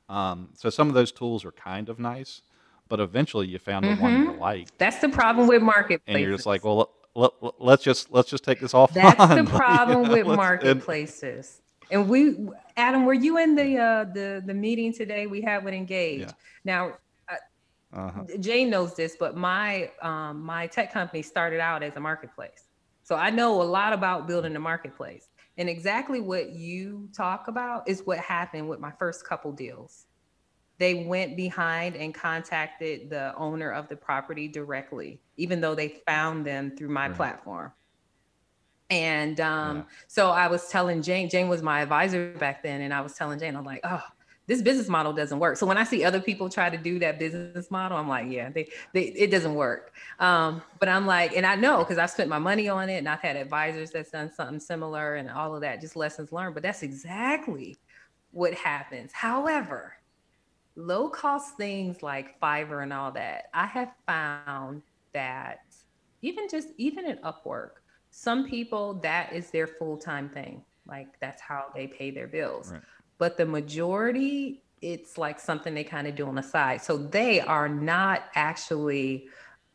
Um, 0.10 0.50
so 0.56 0.70
some 0.70 0.88
of 0.88 0.94
those 0.94 1.12
tools 1.12 1.46
are 1.46 1.52
kind 1.52 1.90
of 1.90 2.00
nice, 2.00 2.42
but 2.90 3.00
eventually 3.00 3.48
you 3.48 3.60
found 3.60 3.86
mm-hmm. 3.86 3.96
the 3.96 4.02
one 4.02 4.20
you 4.20 4.30
mm-hmm. 4.32 4.42
like. 4.42 4.78
That's 4.78 5.00
the 5.00 5.10
problem 5.10 5.48
with 5.48 5.62
marketplaces. 5.62 6.04
And 6.08 6.20
you're 6.20 6.36
just 6.36 6.46
like, 6.46 6.64
well, 6.64 6.92
let, 7.16 7.32
us 7.62 7.82
just 7.82 8.12
let's 8.12 8.30
just 8.30 8.44
take 8.44 8.60
this 8.60 8.74
off. 8.74 8.94
That's 8.94 9.18
the 9.18 9.44
problem 9.50 10.04
you 10.04 10.08
know, 10.08 10.30
with 10.30 10.38
marketplaces. 10.38 11.62
And, 11.92 12.02
and, 12.02 12.10
we, 12.10 12.38
Adam, 12.76 13.06
were 13.06 13.14
you 13.14 13.38
in 13.38 13.56
the 13.56 13.78
uh, 13.78 14.04
the 14.06 14.44
the 14.46 14.54
meeting 14.54 14.94
today 14.94 15.28
we 15.28 15.42
had 15.42 15.64
with 15.64 15.74
Engage? 15.74 16.22
Yeah. 16.22 16.32
Now, 16.66 16.94
uh, 17.30 17.36
uh-huh. 17.98 18.24
Jane 18.40 18.70
knows 18.70 18.96
this, 18.96 19.16
but 19.20 19.38
my 19.38 19.92
um, 20.02 20.42
my 20.44 20.68
tech 20.68 20.92
company 20.92 21.22
started 21.22 21.60
out 21.60 21.84
as 21.84 21.96
a 21.96 22.00
marketplace, 22.00 22.68
so 23.04 23.16
I 23.16 23.30
know 23.30 23.62
a 23.62 23.64
lot 23.64 23.94
about 23.94 24.28
building 24.28 24.56
a 24.56 24.60
marketplace. 24.60 25.30
And 25.58 25.70
exactly 25.70 26.20
what 26.20 26.50
you 26.50 27.10
talk 27.16 27.48
about 27.48 27.88
is 27.88 28.02
what 28.06 28.18
happened 28.18 28.68
with 28.68 28.80
my 28.80 28.92
first 28.98 29.28
couple 29.28 29.52
deals. 29.52 30.08
They 30.84 30.96
went 30.96 31.38
behind 31.38 31.96
and 31.96 32.14
contacted 32.14 33.10
the 33.10 33.34
owner 33.38 33.72
of 33.72 33.88
the 33.88 33.96
property 33.96 34.50
directly, 34.50 35.22
even 35.38 35.62
though 35.62 35.76
they 35.76 36.02
found 36.06 36.46
them 36.46 36.76
through 36.76 36.90
my 36.90 37.08
right. 37.08 37.16
platform. 37.16 37.72
And 38.90 39.40
um, 39.40 39.78
yeah. 39.78 39.84
so 40.08 40.32
I 40.32 40.48
was 40.48 40.68
telling 40.68 41.02
Jane, 41.02 41.30
Jane 41.30 41.48
was 41.48 41.62
my 41.62 41.84
advisor 41.84 42.34
back 42.34 42.64
then, 42.64 42.82
and 42.82 42.94
I 42.94 43.00
was 43.00 43.14
telling 43.14 43.40
Jane, 43.40 43.56
I'm 43.56 43.64
like, 43.64 43.80
oh, 43.86 44.04
this 44.48 44.62
business 44.62 44.90
model 44.90 45.14
doesn't 45.14 45.40
work. 45.40 45.56
So 45.56 45.66
when 45.66 45.78
I 45.78 45.86
see 45.86 46.04
other 46.04 46.20
people 46.20 46.50
try 46.50 46.70
to 46.70 46.76
do 46.76 47.00
that 47.00 47.18
business 47.18 47.72
model, 47.72 47.98
I'm 47.98 48.10
like, 48.10 48.30
yeah, 48.30 48.50
they, 48.50 48.68
they 48.92 49.04
it 49.04 49.32
doesn't 49.32 49.56
work. 49.56 49.94
Um, 50.20 50.62
but 50.82 50.90
I'm 50.90 51.08
like, 51.08 51.34
and 51.38 51.46
I 51.46 51.56
know 51.56 51.78
because 51.78 51.98
I've 51.98 52.12
spent 52.12 52.28
my 52.30 52.40
money 52.40 52.68
on 52.68 52.90
it 52.90 52.98
and 52.98 53.08
I've 53.08 53.22
had 53.22 53.38
advisors 53.38 53.92
that's 53.92 54.12
done 54.12 54.34
something 54.34 54.60
similar 54.60 55.16
and 55.16 55.30
all 55.30 55.56
of 55.56 55.62
that, 55.62 55.80
just 55.80 55.96
lessons 55.96 56.34
learned. 56.34 56.56
But 56.56 56.64
that's 56.64 56.84
exactly 56.84 57.78
what 58.32 58.54
happens. 58.54 59.14
However, 59.14 59.94
low 60.76 61.10
cost 61.10 61.58
things 61.58 62.02
like 62.04 62.40
Fiverr 62.40 62.84
and 62.84 62.94
all 62.94 63.12
that, 63.12 63.46
I 63.54 63.66
have 63.66 63.92
found 64.08 64.82
that 65.14 65.66
even 66.22 66.48
just 66.50 66.70
even 66.78 67.06
in 67.06 67.18
Upwork, 67.18 67.72
some 68.12 68.48
people 68.50 68.96
that 68.96 69.34
is 69.34 69.52
their 69.52 69.68
full-time 69.68 70.30
thing. 70.30 70.64
Like 70.88 71.08
that's 71.20 71.42
how 71.42 71.66
they 71.74 71.88
pay 71.88 72.12
their 72.12 72.28
bills. 72.28 72.72
Right 72.72 72.82
but 73.18 73.38
the 73.38 73.46
majority 73.46 74.62
it's 74.82 75.18
like 75.18 75.40
something 75.40 75.74
they 75.74 75.84
kind 75.84 76.08
of 76.08 76.16
do 76.16 76.28
on 76.28 76.36
the 76.36 76.44
side 76.44 76.82
so 76.82 76.98
they 76.98 77.40
are 77.40 77.70
not 77.70 78.24
actually 78.36 79.28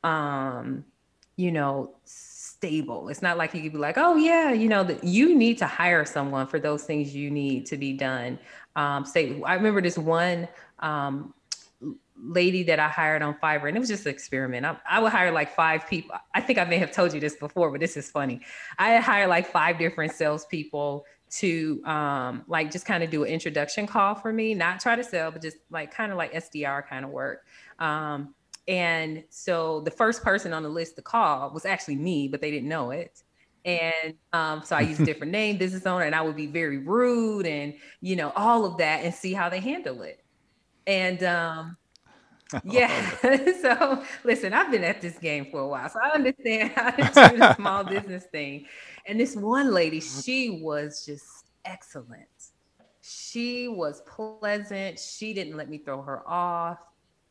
um 0.04 0.84
you 1.36 1.50
know 1.50 1.94
stable 2.04 3.08
it's 3.08 3.22
not 3.22 3.38
like 3.38 3.54
you 3.54 3.62
could 3.62 3.72
be 3.72 3.78
like 3.78 3.96
oh 3.96 4.16
yeah 4.16 4.52
you 4.52 4.68
know 4.68 4.84
that 4.84 5.02
you 5.02 5.34
need 5.34 5.56
to 5.56 5.66
hire 5.66 6.04
someone 6.04 6.46
for 6.46 6.60
those 6.60 6.84
things 6.84 7.14
you 7.14 7.30
need 7.30 7.64
to 7.64 7.76
be 7.76 7.92
done 7.92 8.38
um 8.76 9.04
say 9.04 9.40
i 9.44 9.54
remember 9.54 9.80
this 9.80 9.96
one 9.96 10.46
um 10.80 11.34
lady 12.20 12.64
that 12.64 12.80
I 12.80 12.88
hired 12.88 13.22
on 13.22 13.34
Fiverr, 13.34 13.68
and 13.68 13.76
it 13.76 13.80
was 13.80 13.88
just 13.88 14.06
an 14.06 14.10
experiment. 14.10 14.66
I, 14.66 14.76
I, 14.88 14.98
would 14.98 15.12
hire 15.12 15.30
like 15.30 15.54
five 15.54 15.88
people. 15.88 16.16
I 16.34 16.40
think 16.40 16.58
I 16.58 16.64
may 16.64 16.78
have 16.78 16.90
told 16.90 17.14
you 17.14 17.20
this 17.20 17.36
before, 17.36 17.70
but 17.70 17.80
this 17.80 17.96
is 17.96 18.10
funny. 18.10 18.40
I 18.78 18.96
hired 18.96 19.28
like 19.28 19.46
five 19.46 19.78
different 19.78 20.12
salespeople 20.12 21.04
to 21.30 21.84
um, 21.84 22.44
like 22.48 22.70
just 22.70 22.86
kind 22.86 23.04
of 23.04 23.10
do 23.10 23.22
an 23.22 23.30
introduction 23.30 23.86
call 23.86 24.14
for 24.14 24.32
me, 24.32 24.54
not 24.54 24.80
try 24.80 24.96
to 24.96 25.04
sell, 25.04 25.30
but 25.30 25.42
just 25.42 25.58
like 25.70 25.92
kind 25.92 26.10
of 26.10 26.18
like 26.18 26.32
SDR 26.32 26.86
kind 26.88 27.04
of 27.04 27.10
work. 27.10 27.46
Um, 27.78 28.34
and 28.66 29.24
so 29.30 29.80
the 29.80 29.90
first 29.90 30.22
person 30.22 30.52
on 30.52 30.62
the 30.62 30.68
list 30.68 30.96
to 30.96 31.02
call 31.02 31.50
was 31.50 31.64
actually 31.64 31.96
me, 31.96 32.28
but 32.28 32.40
they 32.40 32.50
didn't 32.50 32.68
know 32.68 32.90
it. 32.90 33.22
And 33.64 34.14
um, 34.32 34.62
so 34.64 34.76
I 34.76 34.80
used 34.80 35.00
a 35.00 35.04
different 35.06 35.32
name, 35.32 35.58
business 35.58 35.86
owner, 35.86 36.04
and 36.04 36.14
I 36.14 36.22
would 36.22 36.36
be 36.36 36.46
very 36.46 36.78
rude 36.78 37.46
and 37.46 37.74
you 38.00 38.16
know 38.16 38.32
all 38.36 38.64
of 38.64 38.78
that, 38.78 39.04
and 39.04 39.14
see 39.14 39.32
how 39.32 39.48
they 39.48 39.60
handle 39.60 40.02
it. 40.02 40.22
And 40.88 41.22
um, 41.22 41.76
yeah. 42.64 43.10
so 43.62 44.02
listen, 44.24 44.52
I've 44.54 44.70
been 44.72 44.82
at 44.82 45.00
this 45.00 45.18
game 45.18 45.46
for 45.50 45.60
a 45.60 45.68
while, 45.68 45.88
so 45.88 46.00
I 46.02 46.14
understand 46.14 46.72
how 46.74 46.90
to 46.90 47.02
do 47.30 47.38
the 47.38 47.54
small 47.54 47.84
business 47.84 48.24
thing. 48.32 48.66
And 49.06 49.20
this 49.20 49.36
one 49.36 49.72
lady, 49.72 50.00
she 50.00 50.60
was 50.62 51.04
just 51.04 51.26
excellent. 51.64 52.26
She 53.02 53.68
was 53.68 54.02
pleasant. 54.02 54.98
She 54.98 55.32
didn't 55.34 55.56
let 55.56 55.68
me 55.68 55.78
throw 55.78 56.02
her 56.02 56.28
off. 56.28 56.78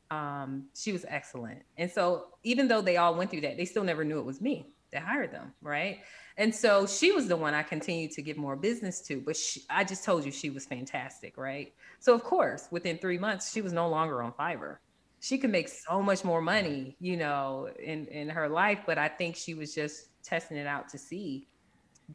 Um, 0.09 0.65
she 0.75 0.91
was 0.91 1.05
excellent. 1.07 1.63
And 1.77 1.91
so 1.91 2.27
even 2.43 2.67
though 2.67 2.81
they 2.81 2.97
all 2.97 3.15
went 3.15 3.31
through 3.31 3.41
that, 3.41 3.57
they 3.57 3.65
still 3.65 3.83
never 3.83 4.05
knew 4.05 4.19
it 4.19 4.25
was 4.25 4.39
me 4.39 4.69
that 4.91 5.01
hired 5.01 5.31
them, 5.31 5.53
right? 5.61 5.99
And 6.37 6.53
so 6.53 6.85
she 6.85 7.11
was 7.11 7.27
the 7.27 7.35
one 7.35 7.53
I 7.53 7.63
continued 7.63 8.11
to 8.11 8.21
give 8.21 8.37
more 8.37 8.55
business 8.55 9.01
to, 9.07 9.19
but 9.19 9.35
she, 9.35 9.61
I 9.69 9.83
just 9.83 10.03
told 10.03 10.23
you 10.23 10.31
she 10.31 10.51
was 10.51 10.65
fantastic, 10.65 11.35
right? 11.37 11.73
So 11.99 12.13
of 12.13 12.23
course, 12.23 12.67
within 12.69 12.99
three 12.99 13.17
months, 13.17 13.51
she 13.51 13.61
was 13.61 13.73
no 13.73 13.89
longer 13.89 14.21
on 14.21 14.33
Fiverr 14.33 14.77
she 15.19 15.37
could 15.37 15.49
make 15.49 15.67
so 15.67 16.01
much 16.01 16.23
more 16.23 16.41
money, 16.41 16.95
you 16.99 17.17
know, 17.17 17.69
in 17.79 18.05
in 18.07 18.29
her 18.29 18.47
life. 18.47 18.79
But 18.85 18.97
I 18.97 19.07
think 19.07 19.35
she 19.35 19.53
was 19.53 19.73
just 19.73 20.09
testing 20.23 20.57
it 20.57 20.67
out 20.67 20.89
to 20.89 20.97
see. 20.97 21.47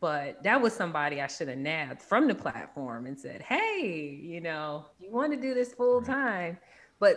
But 0.00 0.42
that 0.42 0.60
was 0.60 0.72
somebody 0.72 1.20
I 1.20 1.26
should 1.26 1.48
have 1.48 1.58
nabbed 1.58 2.00
from 2.00 2.26
the 2.26 2.34
platform 2.34 3.06
and 3.06 3.18
said, 3.18 3.42
"Hey, 3.42 4.18
you 4.22 4.40
know, 4.40 4.86
you 5.00 5.10
want 5.10 5.32
to 5.32 5.40
do 5.40 5.54
this 5.54 5.74
full 5.74 6.00
time?" 6.02 6.58
But 6.98 7.16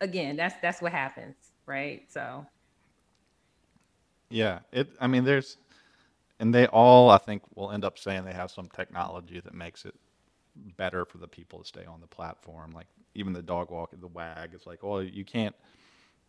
again, 0.00 0.36
that's 0.36 0.56
that's 0.60 0.82
what 0.82 0.92
happens, 0.92 1.36
right? 1.66 2.02
So. 2.10 2.46
Yeah, 4.28 4.58
it. 4.72 4.88
I 5.00 5.06
mean, 5.06 5.22
there's, 5.22 5.56
and 6.38 6.54
they 6.54 6.66
all, 6.66 7.10
I 7.10 7.18
think, 7.18 7.42
will 7.54 7.72
end 7.72 7.84
up 7.84 7.98
saying 7.98 8.24
they 8.24 8.32
have 8.32 8.50
some 8.50 8.68
technology 8.68 9.40
that 9.40 9.54
makes 9.54 9.84
it 9.84 9.94
better 10.76 11.04
for 11.04 11.18
the 11.18 11.28
people 11.28 11.60
to 11.60 11.64
stay 11.64 11.84
on 11.84 12.00
the 12.00 12.06
platform. 12.06 12.72
Like 12.72 12.86
even 13.14 13.32
the 13.32 13.42
dog 13.42 13.70
walk, 13.70 13.90
the 13.98 14.06
wag, 14.06 14.50
it's 14.52 14.66
like, 14.66 14.82
well, 14.82 15.02
you 15.02 15.24
can't. 15.24 15.54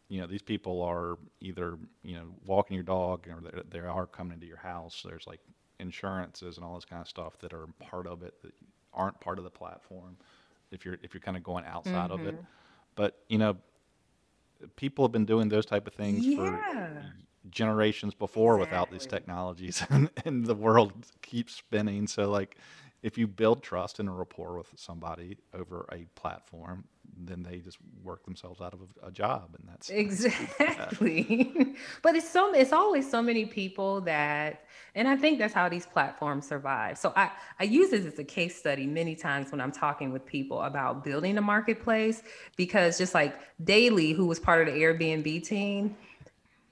You 0.10 0.22
know, 0.22 0.28
these 0.28 0.42
people 0.42 0.82
are 0.84 1.18
either 1.42 1.78
you 2.04 2.16
know 2.16 2.28
walking 2.46 2.76
your 2.76 2.84
dog 2.84 3.28
or 3.28 3.42
they 3.70 3.80
are 3.80 4.08
coming 4.08 4.34
into 4.34 4.48
your 4.48 4.58
house. 4.58 5.04
There's 5.06 5.28
like 5.28 5.42
insurances 5.80 6.58
and 6.58 6.66
all 6.66 6.76
this 6.76 6.86
kind 6.86 7.02
of 7.02 7.10
stuff 7.10 7.38
that 7.40 7.54
are 7.54 7.68
part 7.80 8.08
of 8.08 8.24
it 8.24 8.34
that 8.42 8.54
aren't 8.94 9.20
part 9.20 9.38
of 9.38 9.44
the 9.44 9.50
platform. 9.50 10.16
If 10.72 10.86
you're 10.86 10.98
if 11.04 11.14
you're 11.14 11.22
kind 11.22 11.36
of 11.36 11.44
going 11.44 11.66
outside 11.66 12.10
mm-hmm. 12.10 12.22
of 12.22 12.28
it, 12.28 12.36
mm-hmm. 12.36 12.46
but 12.96 13.20
you 13.28 13.38
know, 13.38 13.58
people 14.78 15.04
have 15.04 15.12
been 15.12 15.26
doing 15.26 15.50
those 15.50 15.66
type 15.66 15.88
of 15.88 15.94
things 15.94 16.26
yeah. 16.26 16.38
for 16.38 17.06
generations 17.50 18.14
before 18.14 18.56
exactly. 18.56 18.72
without 18.72 18.92
these 18.92 19.06
technologies 19.06 19.84
and, 19.90 20.10
and 20.26 20.46
the 20.46 20.56
world 20.56 20.94
keeps 21.22 21.56
spinning 21.56 22.08
so 22.08 22.30
like 22.30 22.58
if 23.04 23.18
you 23.18 23.28
build 23.28 23.62
trust 23.62 24.00
and 24.00 24.10
a 24.10 24.12
rapport 24.12 24.58
with 24.58 24.72
somebody 24.76 25.38
over 25.54 25.88
a 25.92 26.06
platform, 26.20 26.84
then 27.16 27.44
they 27.44 27.58
just 27.58 27.78
work 28.04 28.26
themselves 28.26 28.60
out 28.60 28.74
of 28.74 28.82
a, 28.82 29.08
a 29.08 29.12
job, 29.12 29.56
and 29.58 29.68
that's 29.70 29.90
exactly. 29.90 31.76
but 32.04 32.16
it's 32.16 32.30
so 32.30 32.54
it's 32.54 32.74
always 32.74 33.10
so 33.10 33.22
many 33.22 33.46
people 33.46 34.02
that, 34.02 34.66
and 34.96 35.08
I 35.08 35.16
think 35.16 35.40
that's 35.40 35.54
how 35.54 35.70
these 35.70 35.86
platforms 35.86 36.48
survive. 36.48 36.98
So 36.98 37.14
I 37.16 37.32
I 37.60 37.64
use 37.64 37.92
this 37.92 38.06
as 38.06 38.20
a 38.20 38.24
case 38.24 38.56
study 38.56 38.86
many 38.86 39.16
times 39.16 39.52
when 39.52 39.62
I'm 39.62 39.72
talking 39.72 40.12
with 40.12 40.26
people 40.26 40.62
about 40.64 41.04
building 41.04 41.38
a 41.38 41.42
marketplace 41.42 42.24
because 42.56 42.98
just 42.98 43.14
like 43.14 43.36
Daily, 43.64 44.12
who 44.12 44.26
was 44.26 44.40
part 44.40 44.68
of 44.68 44.74
the 44.74 44.80
Airbnb 44.82 45.44
team, 45.44 45.96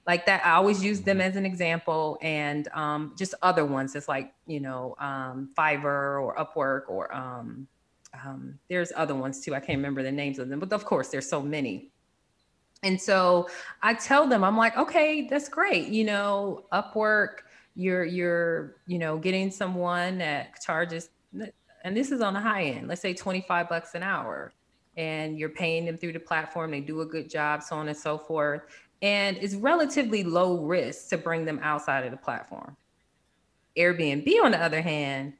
like 0.06 0.26
that 0.26 0.44
i 0.44 0.52
always 0.52 0.82
use 0.82 1.00
them 1.00 1.20
as 1.20 1.36
an 1.36 1.44
example 1.44 2.18
and 2.22 2.68
um, 2.68 3.14
just 3.16 3.34
other 3.42 3.64
ones 3.64 3.94
it's 3.94 4.08
like 4.08 4.34
you 4.46 4.60
know 4.60 4.94
um, 4.98 5.50
fiverr 5.56 6.22
or 6.22 6.34
upwork 6.36 6.88
or 6.88 7.14
um, 7.14 7.66
um, 8.24 8.58
there's 8.68 8.92
other 8.96 9.14
ones 9.14 9.40
too 9.40 9.54
i 9.54 9.60
can't 9.60 9.76
remember 9.76 10.02
the 10.02 10.12
names 10.12 10.38
of 10.38 10.48
them 10.48 10.60
but 10.60 10.72
of 10.72 10.84
course 10.84 11.08
there's 11.08 11.28
so 11.28 11.42
many. 11.42 11.90
And 12.82 13.00
so 13.00 13.48
i 13.82 13.94
tell 13.94 14.28
them 14.28 14.44
i'm 14.44 14.56
like 14.56 14.76
okay 14.76 15.26
that's 15.28 15.48
great 15.48 15.88
you 15.88 16.04
know 16.04 16.66
upwork 16.72 17.38
you're 17.74 18.04
you're 18.04 18.76
you 18.86 18.98
know 18.98 19.18
getting 19.18 19.50
someone 19.50 20.18
that 20.18 20.60
charges 20.62 21.10
and 21.84 21.96
this 21.96 22.10
is 22.10 22.20
on 22.20 22.34
the 22.34 22.40
high 22.40 22.64
end 22.64 22.88
let's 22.88 23.00
say 23.00 23.14
25 23.14 23.68
bucks 23.68 23.94
an 23.94 24.02
hour 24.02 24.52
and 24.96 25.38
you're 25.38 25.50
paying 25.50 25.84
them 25.84 25.96
through 25.96 26.12
the 26.12 26.20
platform 26.20 26.70
they 26.70 26.80
do 26.80 27.02
a 27.02 27.06
good 27.06 27.28
job 27.28 27.62
so 27.62 27.76
on 27.76 27.88
and 27.88 27.96
so 27.96 28.18
forth 28.18 28.62
and 29.02 29.36
it's 29.38 29.54
relatively 29.54 30.24
low 30.24 30.64
risk 30.64 31.08
to 31.10 31.18
bring 31.18 31.44
them 31.44 31.60
outside 31.62 32.04
of 32.04 32.10
the 32.10 32.16
platform. 32.16 32.76
Airbnb, 33.76 34.26
on 34.42 34.52
the 34.52 34.62
other 34.62 34.80
hand, 34.80 35.34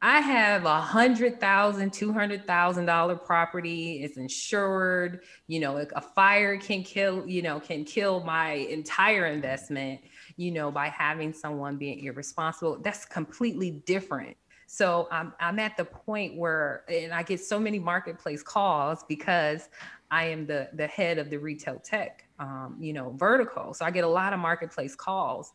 I 0.00 0.20
have 0.20 0.64
a 0.64 0.80
hundred 0.80 1.40
thousand, 1.40 1.92
two 1.92 2.12
hundred 2.12 2.46
thousand 2.46 2.86
dollar 2.86 3.16
property. 3.16 4.02
It's 4.02 4.16
insured. 4.16 5.24
You 5.48 5.60
know, 5.60 5.76
a 5.76 6.00
fire 6.00 6.56
can 6.56 6.84
kill. 6.84 7.26
You 7.26 7.42
know, 7.42 7.58
can 7.58 7.84
kill 7.84 8.20
my 8.20 8.52
entire 8.52 9.26
investment. 9.26 10.00
You 10.36 10.52
know, 10.52 10.70
by 10.70 10.88
having 10.88 11.32
someone 11.32 11.76
being 11.76 12.04
irresponsible. 12.04 12.78
That's 12.80 13.04
completely 13.04 13.72
different. 13.72 14.36
So 14.66 15.08
I'm 15.10 15.32
I'm 15.40 15.58
at 15.58 15.76
the 15.76 15.84
point 15.84 16.36
where, 16.36 16.84
and 16.88 17.12
I 17.12 17.24
get 17.24 17.40
so 17.40 17.58
many 17.58 17.80
marketplace 17.80 18.42
calls 18.42 19.02
because 19.08 19.68
I 20.12 20.26
am 20.26 20.46
the 20.46 20.68
the 20.74 20.86
head 20.86 21.18
of 21.18 21.28
the 21.28 21.38
retail 21.38 21.80
tech 21.80 22.27
um, 22.38 22.76
you 22.80 22.92
know, 22.92 23.10
vertical. 23.16 23.74
So 23.74 23.84
I 23.84 23.90
get 23.90 24.04
a 24.04 24.08
lot 24.08 24.32
of 24.32 24.40
marketplace 24.40 24.94
calls. 24.94 25.52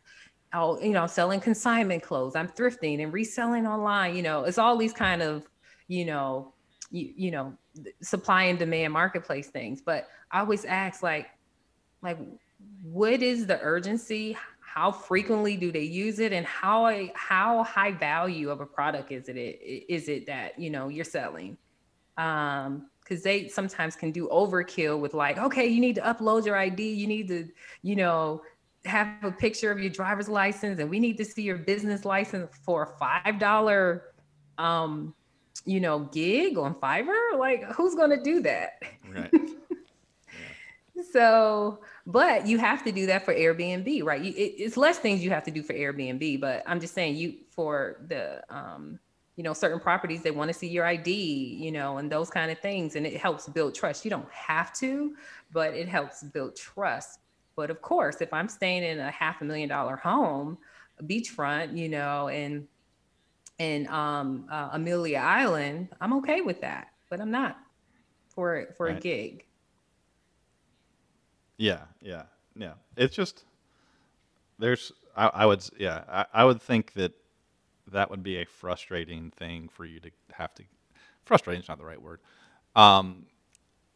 I'll, 0.52 0.78
you 0.80 0.90
know, 0.90 1.06
selling 1.06 1.40
consignment 1.40 2.02
clothes. 2.02 2.36
I'm 2.36 2.48
thrifting 2.48 3.02
and 3.02 3.12
reselling 3.12 3.66
online. 3.66 4.14
You 4.14 4.22
know, 4.22 4.44
it's 4.44 4.58
all 4.58 4.76
these 4.76 4.92
kind 4.92 5.20
of, 5.20 5.48
you 5.88 6.04
know, 6.04 6.54
you, 6.90 7.12
you 7.16 7.30
know, 7.30 7.54
supply 8.02 8.44
and 8.44 8.58
demand 8.58 8.92
marketplace 8.92 9.48
things. 9.48 9.80
But 9.80 10.08
I 10.30 10.40
always 10.40 10.64
ask 10.64 11.02
like, 11.02 11.28
like, 12.02 12.18
what 12.82 13.22
is 13.22 13.46
the 13.46 13.58
urgency? 13.60 14.36
How 14.60 14.92
frequently 14.92 15.56
do 15.56 15.72
they 15.72 15.82
use 15.82 16.18
it, 16.18 16.32
and 16.32 16.44
how 16.46 17.08
how 17.14 17.62
high 17.62 17.92
value 17.92 18.50
of 18.50 18.60
a 18.60 18.66
product 18.66 19.12
is 19.12 19.28
it 19.28 19.36
is 19.36 20.08
it 20.08 20.26
that 20.26 20.58
you 20.58 20.70
know 20.70 20.88
you're 20.88 21.04
selling? 21.04 21.56
Um, 22.16 22.90
because 23.04 23.22
they 23.22 23.48
sometimes 23.48 23.94
can 23.94 24.10
do 24.10 24.28
overkill 24.28 24.98
with 24.98 25.14
like, 25.14 25.38
okay, 25.38 25.66
you 25.66 25.80
need 25.80 25.94
to 25.94 26.00
upload 26.00 26.44
your 26.46 26.56
ID, 26.56 26.82
you 26.82 27.06
need 27.06 27.28
to, 27.28 27.48
you 27.82 27.94
know, 27.94 28.42
have 28.86 29.08
a 29.22 29.30
picture 29.30 29.70
of 29.70 29.78
your 29.78 29.90
driver's 29.90 30.28
license, 30.28 30.80
and 30.80 30.90
we 30.90 30.98
need 30.98 31.16
to 31.18 31.24
see 31.24 31.42
your 31.42 31.58
business 31.58 32.04
license 32.04 32.50
for 32.64 32.82
a 32.82 32.98
five 32.98 33.38
dollar 33.38 34.14
um 34.58 35.14
you 35.64 35.80
know, 35.80 36.00
gig 36.12 36.58
on 36.58 36.74
Fiverr? 36.74 37.38
Like, 37.38 37.64
who's 37.72 37.94
going 37.94 38.10
to 38.10 38.22
do 38.22 38.40
that? 38.40 38.82
Right. 39.08 39.30
yeah. 40.94 41.02
So, 41.12 41.80
but 42.06 42.46
you 42.46 42.58
have 42.58 42.84
to 42.84 42.92
do 42.92 43.06
that 43.06 43.24
for 43.24 43.34
Airbnb, 43.34 44.04
right? 44.04 44.20
You, 44.20 44.32
it, 44.32 44.54
it's 44.58 44.76
less 44.76 44.98
things 44.98 45.22
you 45.22 45.30
have 45.30 45.44
to 45.44 45.50
do 45.50 45.62
for 45.62 45.72
Airbnb, 45.72 46.40
but 46.40 46.62
I'm 46.66 46.80
just 46.80 46.94
saying 46.94 47.16
you 47.16 47.34
for 47.50 48.04
the, 48.08 48.42
um, 48.54 48.98
you 49.36 49.42
know, 49.42 49.52
certain 49.52 49.80
properties 49.80 50.22
they 50.22 50.30
want 50.30 50.48
to 50.48 50.54
see 50.54 50.68
your 50.68 50.86
ID, 50.86 51.12
you 51.12 51.72
know, 51.72 51.98
and 51.98 52.10
those 52.10 52.30
kind 52.30 52.50
of 52.50 52.58
things, 52.60 52.94
and 52.96 53.06
it 53.06 53.16
helps 53.16 53.48
build 53.48 53.74
trust. 53.74 54.04
You 54.04 54.10
don't 54.10 54.30
have 54.30 54.72
to, 54.74 55.14
but 55.52 55.74
it 55.74 55.88
helps 55.88 56.22
build 56.22 56.54
trust. 56.56 57.18
But 57.56 57.70
of 57.70 57.82
course, 57.82 58.20
if 58.20 58.32
I'm 58.32 58.48
staying 58.48 58.84
in 58.84 59.00
a 59.00 59.10
half 59.10 59.40
a 59.40 59.44
million 59.44 59.68
dollar 59.68 59.96
home, 59.96 60.58
beachfront, 61.02 61.76
you 61.76 61.88
know, 61.88 62.28
and 62.28 62.66
in 63.58 63.88
um, 63.88 64.46
uh, 64.50 64.70
Amelia 64.72 65.18
Island, 65.18 65.88
I'm 66.00 66.12
okay 66.14 66.40
with 66.40 66.60
that, 66.60 66.88
but 67.10 67.20
I'm 67.20 67.30
not 67.30 67.58
for 68.28 68.68
for 68.76 68.86
right. 68.86 68.96
a 68.96 69.00
gig. 69.00 69.46
Yeah, 71.56 71.82
yeah, 72.00 72.24
yeah. 72.56 72.74
It's 72.96 73.14
just 73.14 73.44
there's 74.58 74.92
I, 75.16 75.26
I 75.28 75.46
would 75.46 75.64
yeah 75.78 76.04
I, 76.08 76.26
I 76.32 76.44
would 76.44 76.60
think 76.60 76.92
that 76.94 77.12
that 77.94 78.10
would 78.10 78.22
be 78.22 78.36
a 78.36 78.44
frustrating 78.44 79.30
thing 79.30 79.68
for 79.68 79.84
you 79.84 80.00
to 80.00 80.10
have 80.32 80.54
to 80.54 80.64
frustrating 81.24 81.62
is 81.62 81.68
not 81.68 81.78
the 81.78 81.84
right 81.84 82.00
word. 82.00 82.20
Um, 82.76 83.26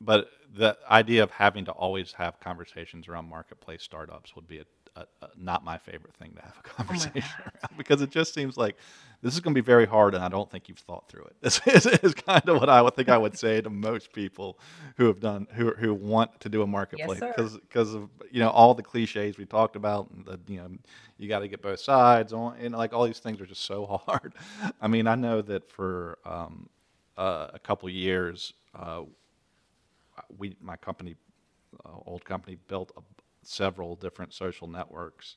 but 0.00 0.30
the 0.56 0.78
idea 0.90 1.22
of 1.22 1.30
having 1.30 1.64
to 1.66 1.72
always 1.72 2.12
have 2.12 2.40
conversations 2.40 3.08
around 3.08 3.28
marketplace 3.28 3.82
startups 3.82 4.34
would 4.36 4.46
be 4.46 4.58
a, 4.60 4.64
a, 5.00 5.24
a, 5.24 5.28
not 5.36 5.64
my 5.64 5.78
favorite 5.78 6.14
thing 6.14 6.32
to 6.36 6.42
have 6.42 6.54
a 6.56 6.68
oh 6.68 6.72
conversation 6.74 7.24
oh 7.40 7.42
around 7.44 7.76
because 7.76 8.02
it 8.02 8.10
just 8.10 8.34
seems 8.34 8.56
like 8.56 8.76
this 9.20 9.34
is 9.34 9.40
going 9.40 9.52
to 9.52 9.60
be 9.60 9.64
very 9.64 9.86
hard, 9.86 10.14
and 10.14 10.22
I 10.22 10.28
don't 10.28 10.48
think 10.48 10.68
you've 10.68 10.78
thought 10.78 11.08
through 11.08 11.24
it. 11.24 11.36
This 11.40 11.60
is, 11.66 11.86
is 11.86 12.14
kind 12.14 12.48
of 12.48 12.60
what 12.60 12.68
I 12.68 12.80
would 12.80 12.94
think 12.94 13.08
I 13.08 13.18
would 13.18 13.36
say 13.36 13.60
to 13.60 13.70
most 13.70 14.12
people 14.12 14.58
who 14.96 15.06
have 15.06 15.18
done 15.18 15.48
who 15.54 15.72
who 15.72 15.92
want 15.92 16.40
to 16.40 16.48
do 16.48 16.62
a 16.62 16.66
marketplace 16.66 17.20
because 17.20 17.54
yes, 17.54 17.60
because 17.62 17.94
of 17.94 18.08
you 18.30 18.40
know 18.40 18.50
all 18.50 18.74
the 18.74 18.82
cliches 18.82 19.36
we 19.36 19.44
talked 19.44 19.76
about. 19.76 20.08
The, 20.24 20.38
you 20.46 20.58
know, 20.58 20.70
you 21.16 21.28
got 21.28 21.40
to 21.40 21.48
get 21.48 21.62
both 21.62 21.80
sides 21.80 22.32
on, 22.32 22.56
and 22.60 22.74
like 22.74 22.92
all 22.92 23.06
these 23.06 23.18
things 23.18 23.40
are 23.40 23.46
just 23.46 23.64
so 23.64 23.86
hard. 24.06 24.34
I 24.80 24.86
mean, 24.86 25.06
I 25.08 25.16
know 25.16 25.42
that 25.42 25.68
for 25.68 26.18
um, 26.24 26.68
uh, 27.16 27.48
a 27.52 27.58
couple 27.58 27.88
years, 27.90 28.52
uh, 28.74 29.02
we 30.38 30.56
my 30.60 30.76
company, 30.76 31.16
uh, 31.84 31.88
old 32.06 32.24
company, 32.24 32.56
built 32.68 32.92
a, 32.96 33.00
several 33.48 33.96
different 33.96 34.32
social 34.32 34.68
networks 34.68 35.36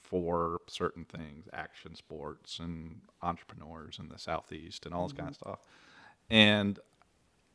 for 0.00 0.60
certain 0.66 1.04
things, 1.04 1.46
action 1.52 1.94
sports 1.94 2.58
and 2.58 3.00
entrepreneurs 3.22 3.98
in 3.98 4.08
the 4.08 4.18
southeast 4.18 4.84
and 4.84 4.94
all 4.94 5.04
this 5.06 5.12
mm-hmm. 5.12 5.22
kind 5.22 5.30
of 5.30 5.36
stuff. 5.36 5.60
And 6.28 6.78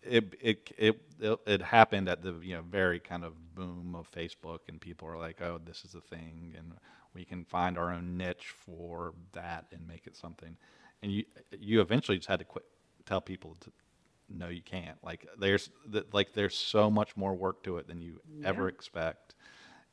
it, 0.02 0.36
it 0.40 0.72
it 0.78 1.02
it 1.46 1.62
happened 1.62 2.08
at 2.08 2.22
the 2.22 2.36
you 2.42 2.56
know 2.56 2.62
very 2.62 3.00
kind 3.00 3.26
of 3.26 3.34
boom 3.56 3.96
of 3.96 4.10
Facebook, 4.12 4.60
and 4.70 4.80
people 4.80 5.08
are 5.08 5.18
like, 5.18 5.42
"Oh, 5.42 5.60
this 5.64 5.84
is 5.84 5.96
a 5.96 6.02
thing," 6.02 6.54
and 6.58 6.74
we 7.14 7.26
can 7.26 7.44
find 7.44 7.78
our 7.78 7.92
own 7.92 8.18
niche 8.18 8.54
for 8.66 9.14
that 9.34 9.66
and 9.72 9.88
make 9.88 10.08
it 10.08 10.16
something. 10.16 10.56
And 11.02 11.12
you 11.12 11.26
you 11.60 11.82
eventually 11.82 12.18
just 12.18 12.30
had 12.30 12.40
to 12.40 12.46
quit, 12.46 12.66
tell 13.06 13.22
people 13.22 13.58
to, 13.62 13.72
no, 14.30 14.50
you 14.50 14.62
can't. 14.62 14.98
Like 15.04 15.28
there's 15.40 15.70
like 16.14 16.34
there's 16.34 16.56
so 16.56 16.90
much 16.90 17.18
more 17.18 17.36
work 17.36 17.64
to 17.64 17.78
it 17.78 17.88
than 17.88 18.02
you 18.02 18.22
yeah. 18.40 18.48
ever 18.48 18.68
expect 18.68 19.36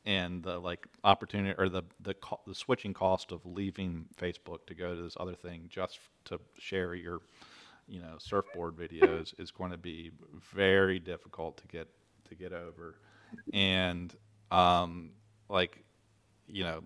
and 0.05 0.43
the 0.43 0.57
like 0.59 0.87
opportunity 1.03 1.55
or 1.57 1.69
the 1.69 1.83
the 2.01 2.13
co- 2.15 2.41
the 2.47 2.55
switching 2.55 2.93
cost 2.93 3.31
of 3.31 3.45
leaving 3.45 4.05
Facebook 4.17 4.65
to 4.67 4.75
go 4.75 4.95
to 4.95 5.01
this 5.01 5.17
other 5.19 5.35
thing 5.35 5.67
just 5.69 5.99
to 6.25 6.39
share 6.59 6.95
your 6.95 7.21
you 7.87 8.01
know 8.01 8.15
surfboard 8.19 8.75
videos 8.77 9.39
is 9.39 9.51
going 9.51 9.71
to 9.71 9.77
be 9.77 10.11
very 10.53 10.99
difficult 10.99 11.57
to 11.57 11.67
get 11.67 11.87
to 12.29 12.35
get 12.35 12.53
over. 12.53 12.95
And 13.53 14.13
um 14.51 15.11
like 15.49 15.83
you 16.47 16.63
know 16.63 16.81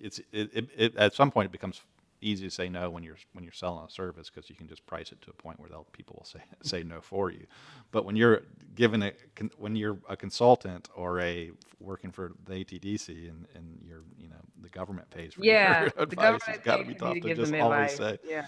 it's 0.00 0.18
it, 0.32 0.50
it, 0.54 0.68
it 0.76 0.96
at 0.96 1.14
some 1.14 1.30
point 1.30 1.46
it 1.46 1.52
becomes 1.52 1.80
easy 2.22 2.44
to 2.44 2.50
say 2.50 2.68
no 2.68 2.88
when 2.88 3.02
you're 3.02 3.16
when 3.32 3.44
you're 3.44 3.52
selling 3.52 3.84
a 3.86 3.90
service 3.90 4.30
because 4.30 4.48
you 4.48 4.56
can 4.56 4.68
just 4.68 4.84
price 4.86 5.12
it 5.12 5.20
to 5.22 5.30
a 5.30 5.34
point 5.34 5.58
where 5.60 5.68
they'll 5.68 5.86
people 5.92 6.16
will 6.18 6.24
say 6.26 6.40
say 6.62 6.82
no 6.82 7.00
for 7.00 7.30
you. 7.30 7.46
But 7.90 8.04
when 8.04 8.16
you're 8.16 8.42
given 8.74 9.02
a 9.02 9.12
when 9.58 9.76
you're 9.76 9.98
a 10.08 10.16
consultant 10.16 10.88
or 10.94 11.20
a 11.20 11.50
working 11.80 12.12
for 12.12 12.32
the 12.46 12.64
ATDC 12.64 13.28
and, 13.28 13.46
and 13.54 13.78
you're 13.84 14.04
you 14.18 14.28
know 14.28 14.36
the 14.60 14.68
government 14.68 15.10
pays 15.10 15.34
for 15.34 15.40
yeah, 15.44 15.82
your 15.82 15.92
advice, 15.96 16.40
it's 16.48 16.58
got 16.58 16.78
to 16.78 16.84
be 16.84 16.94
tough 16.94 17.14
to, 17.14 17.20
to 17.20 17.34
just 17.34 17.54
always 17.54 17.94
say 17.96 18.18
yeah. 18.28 18.46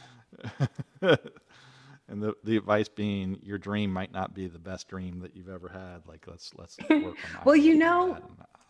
and 2.09 2.23
the, 2.23 2.35
the 2.45 2.57
advice 2.57 2.89
being 2.89 3.39
your 3.43 3.59
dream 3.59 3.93
might 3.93 4.13
not 4.13 4.35
be 4.35 4.47
the 4.47 4.59
best 4.59 4.89
dream 4.89 5.21
that 5.21 5.37
you've 5.37 5.49
ever 5.49 5.69
had. 5.69 6.07
Like 6.07 6.27
let's 6.27 6.53
let's 6.57 6.77
work 6.91 6.91
on 7.03 7.15
well, 7.45 7.57
you 7.57 7.75
know, 7.75 8.19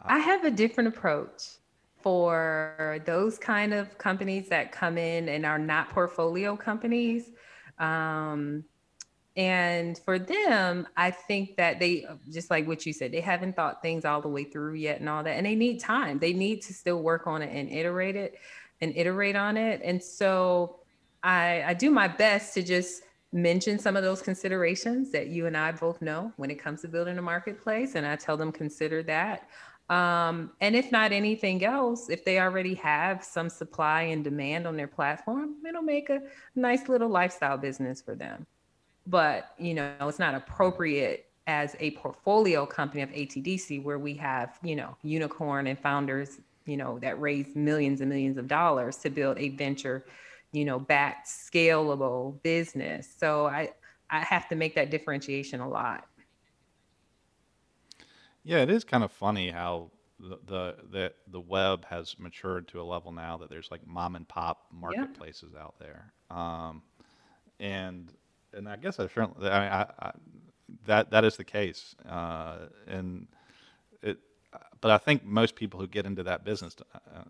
I, 0.03 0.17
I 0.17 0.19
have 0.19 0.45
a 0.45 0.51
different 0.51 0.89
approach 0.89 1.59
for 2.05 3.01
those 3.07 3.39
kind 3.39 3.73
of 3.73 3.97
companies 3.97 4.51
that 4.51 4.71
come 4.71 4.99
in 4.99 5.31
and 5.31 5.47
are 5.47 5.59
not 5.59 5.89
portfolio 5.89 6.55
companies. 6.55 7.31
Um, 7.79 8.65
and 9.37 9.99
for 9.99 10.19
them, 10.19 10.87
I 10.99 11.11
think 11.11 11.57
that 11.57 11.81
they, 11.81 12.05
just 12.31 12.51
like 12.51 12.69
what 12.69 12.85
you 12.85 12.93
said, 12.93 13.11
they 13.11 13.23
haven't 13.23 13.57
thought 13.57 13.81
things 13.81 14.05
all 14.05 14.21
the 14.21 14.29
way 14.29 14.45
through 14.45 14.75
yet 14.75 15.01
and 15.01 15.09
all 15.09 15.25
that. 15.25 15.39
And 15.39 15.47
they 15.47 15.55
need 15.55 15.81
time. 15.81 16.19
They 16.19 16.35
need 16.35 16.61
to 16.65 16.75
still 16.75 17.03
work 17.03 17.27
on 17.27 17.41
it 17.41 17.51
and 17.51 17.71
iterate 17.73 18.17
it 18.17 18.35
and 18.83 18.93
iterate 18.95 19.35
on 19.35 19.57
it. 19.57 19.81
And 19.83 20.03
so 20.03 20.81
I, 21.23 21.65
I 21.69 21.73
do 21.73 21.91
my 21.91 22.07
best 22.07 22.53
to 22.53 22.63
just 22.63 23.05
mention 23.33 23.79
some 23.79 23.97
of 23.97 24.03
those 24.03 24.21
considerations 24.21 25.11
that 25.13 25.29
you 25.29 25.47
and 25.47 25.57
I 25.57 25.73
both 25.73 26.03
know 26.03 26.35
when 26.37 26.51
it 26.51 26.63
comes 26.63 26.83
to 26.83 26.89
building 26.89 27.17
a 27.17 27.23
marketplace. 27.23 27.95
And 27.95 28.07
I 28.07 28.17
tell 28.17 28.37
them 28.37 28.53
consider 28.53 29.03
that. 29.05 29.49
Um, 29.91 30.53
and 30.61 30.75
if 30.75 30.91
not 30.91 31.13
anything 31.13 31.65
else, 31.65 32.09
if 32.09 32.25
they 32.25 32.41
already 32.41 32.75
have 32.75 33.23
some 33.23 33.51
supply 33.51 34.03
and 34.03 34.25
demand 34.25 34.67
on 34.67 34.77
their 34.77 34.89
platform, 34.89 35.57
it'll 35.69 35.83
make 35.83 36.09
a 36.09 36.23
nice 36.55 36.89
little 36.89 37.09
lifestyle 37.09 37.59
business 37.59 38.01
for 38.01 38.15
them. 38.15 38.47
But 39.07 39.51
you 39.59 39.75
know, 39.75 39.95
it's 40.01 40.19
not 40.19 40.35
appropriate 40.35 41.27
as 41.47 41.77
a 41.81 41.91
portfolio 41.93 42.65
company 42.65 43.03
of 43.03 43.11
ATDC 43.11 43.83
where 43.83 43.99
we 43.99 44.15
have, 44.15 44.59
you 44.63 44.77
know, 44.77 44.97
unicorn 45.03 45.67
and 45.67 45.79
founders, 45.79 46.41
you 46.65 46.79
know, 46.79 46.99
that 47.01 47.21
raise 47.21 47.55
millions 47.55 48.01
and 48.01 48.09
millions 48.09 48.39
of 48.39 48.49
dollars 48.49 48.97
to 48.97 49.11
build 49.11 49.39
a 49.39 49.51
venture, 49.51 50.07
you 50.53 50.65
know, 50.65 50.79
backed 50.79 51.27
scalable 51.27 52.41
business. 52.43 53.15
So 53.19 53.47
I 53.47 53.73
I 54.09 54.21
have 54.21 54.49
to 54.49 54.55
make 54.55 54.75
that 54.77 54.91
differentiation 54.91 55.61
a 55.61 55.69
lot. 55.69 56.07
Yeah, 58.45 58.59
it 58.59 58.71
is 58.71 58.85
kind 58.85 59.03
of 59.03 59.11
funny 59.11 59.51
how 59.51 59.91
the 60.21 60.39
the 60.47 60.77
the, 60.91 61.13
the 61.29 61.41
web 61.41 61.87
has 61.87 62.17
matured 62.19 62.69
to 62.69 62.81
a 62.81 62.85
level 62.85 63.13
now 63.13 63.39
that 63.39 63.51
there's 63.51 63.71
like 63.71 63.87
mom 63.87 64.17
and 64.17 64.29
pop 64.29 64.67
marketplaces 64.71 65.53
yeah. 65.55 65.63
out 65.63 65.75
there, 65.79 66.13
um, 66.31 66.83
and 67.59 68.13
and 68.53 68.69
I 68.69 68.77
guess 68.77 69.01
I 69.01 69.09
certainly 69.09 69.49
I, 69.49 69.61
mean, 69.61 69.73
I, 69.73 69.87
I, 69.99 70.13
that 70.87 71.11
that 71.11 71.25
is 71.25 71.37
the 71.37 71.45
case, 71.45 71.97
uh, 72.09 72.67
and 72.87 73.27
it. 74.03 74.19
But 74.81 74.91
I 74.91 74.99
think 74.99 75.25
most 75.25 75.57
people 75.57 75.81
who 75.81 75.87
get 75.87 76.07
into 76.07 76.23
that 76.25 76.45
business 76.45 76.77
uh, 76.95 77.23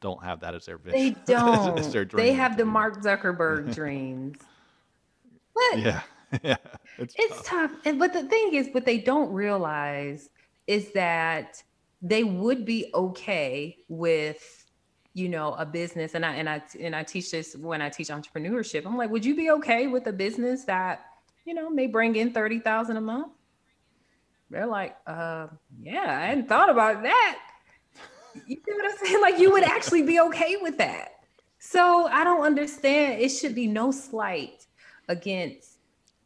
don't 0.00 0.22
have 0.22 0.40
that 0.40 0.54
as 0.54 0.66
their 0.66 0.78
vision. 0.78 1.14
They 1.14 1.32
don't. 1.32 1.78
as, 1.78 1.94
as 1.94 2.08
they 2.12 2.32
have 2.32 2.56
the 2.56 2.64
Mark 2.64 3.02
Zuckerberg 3.02 3.74
dreams. 3.74 4.38
But 5.70 5.78
yeah, 5.78 6.02
yeah, 6.42 6.56
it's, 6.98 7.14
it's 7.16 7.36
tough. 7.36 7.46
tough. 7.46 7.70
And 7.86 7.98
but 7.98 8.12
the 8.12 8.24
thing 8.24 8.52
is, 8.52 8.68
what 8.72 8.84
they 8.84 8.98
don't 8.98 9.32
realize 9.32 10.28
is 10.66 10.92
that 10.92 11.62
they 12.02 12.24
would 12.24 12.64
be 12.64 12.90
okay 12.94 13.76
with 13.88 14.64
you 15.14 15.28
know 15.30 15.54
a 15.54 15.64
business 15.64 16.14
and 16.14 16.26
i 16.26 16.34
and 16.34 16.48
i 16.48 16.62
and 16.78 16.94
i 16.94 17.02
teach 17.02 17.30
this 17.30 17.56
when 17.56 17.80
i 17.80 17.88
teach 17.88 18.08
entrepreneurship. 18.08 18.84
I'm 18.84 18.96
like 18.96 19.10
would 19.10 19.24
you 19.24 19.34
be 19.34 19.50
okay 19.52 19.86
with 19.86 20.06
a 20.06 20.12
business 20.12 20.64
that 20.64 21.06
you 21.44 21.54
know 21.54 21.70
may 21.70 21.86
bring 21.86 22.16
in 22.16 22.32
30000 22.32 22.96
a 22.96 23.00
month? 23.00 23.32
They're 24.50 24.66
like 24.66 24.96
uh 25.06 25.48
yeah 25.80 26.20
i 26.22 26.26
hadn't 26.26 26.48
thought 26.48 26.70
about 26.70 27.02
that. 27.02 27.38
You 28.46 28.56
know 28.68 28.76
what 28.76 28.92
i'm 28.92 29.06
saying? 29.06 29.22
Like 29.22 29.38
you 29.38 29.50
would 29.52 29.64
actually 29.64 30.02
be 30.02 30.20
okay 30.20 30.56
with 30.60 30.76
that. 30.78 31.12
So 31.58 32.06
i 32.08 32.22
don't 32.22 32.44
understand. 32.44 33.22
It 33.22 33.30
should 33.30 33.54
be 33.54 33.66
no 33.66 33.90
slight 33.90 34.66
against 35.08 35.75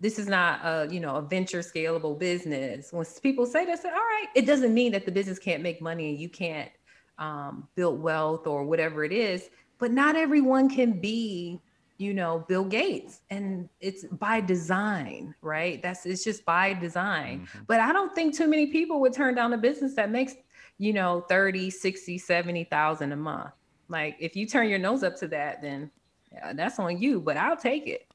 this 0.00 0.18
is 0.18 0.26
not 0.26 0.60
a 0.64 0.92
you 0.92 0.98
know 0.98 1.16
a 1.16 1.22
venture 1.22 1.60
scalable 1.60 2.18
business. 2.18 2.92
When 2.92 3.04
people 3.22 3.46
say 3.46 3.64
that 3.66 3.80
say 3.80 3.88
all 3.88 3.94
right 3.94 4.26
it 4.34 4.46
doesn't 4.46 4.74
mean 4.74 4.92
that 4.92 5.04
the 5.04 5.12
business 5.12 5.38
can't 5.38 5.62
make 5.62 5.80
money 5.80 6.10
and 6.10 6.18
you 6.18 6.28
can't 6.28 6.70
um, 7.18 7.68
build 7.74 8.00
wealth 8.00 8.46
or 8.46 8.64
whatever 8.64 9.04
it 9.04 9.12
is 9.12 9.50
but 9.78 9.90
not 9.90 10.16
everyone 10.16 10.68
can 10.68 11.00
be 11.00 11.60
you 11.98 12.14
know 12.14 12.44
bill 12.48 12.64
gates. 12.64 13.20
And 13.30 13.68
it's 13.80 14.04
by 14.06 14.40
design 14.40 15.34
right? 15.42 15.82
That's 15.82 16.06
it's 16.06 16.24
just 16.24 16.44
by 16.44 16.72
design. 16.74 17.40
Mm-hmm. 17.40 17.64
but 17.66 17.80
i 17.80 17.92
don't 17.92 18.14
think 18.14 18.34
too 18.34 18.48
many 18.48 18.66
people 18.66 19.00
would 19.00 19.12
turn 19.12 19.34
down 19.34 19.52
a 19.52 19.58
business 19.58 19.94
that 19.94 20.10
makes 20.10 20.34
you 20.78 20.92
know 20.94 21.26
30 21.28 21.70
60 21.70 22.16
70,000 22.18 23.12
a 23.12 23.16
month. 23.16 23.50
Like 23.88 24.16
if 24.18 24.34
you 24.34 24.46
turn 24.46 24.68
your 24.68 24.78
nose 24.78 25.02
up 25.02 25.16
to 25.16 25.28
that 25.28 25.60
then 25.60 25.90
yeah, 26.32 26.52
that's 26.52 26.78
on 26.78 27.00
you 27.00 27.20
but 27.20 27.36
i'll 27.36 27.56
take 27.56 27.86
it 27.88 28.10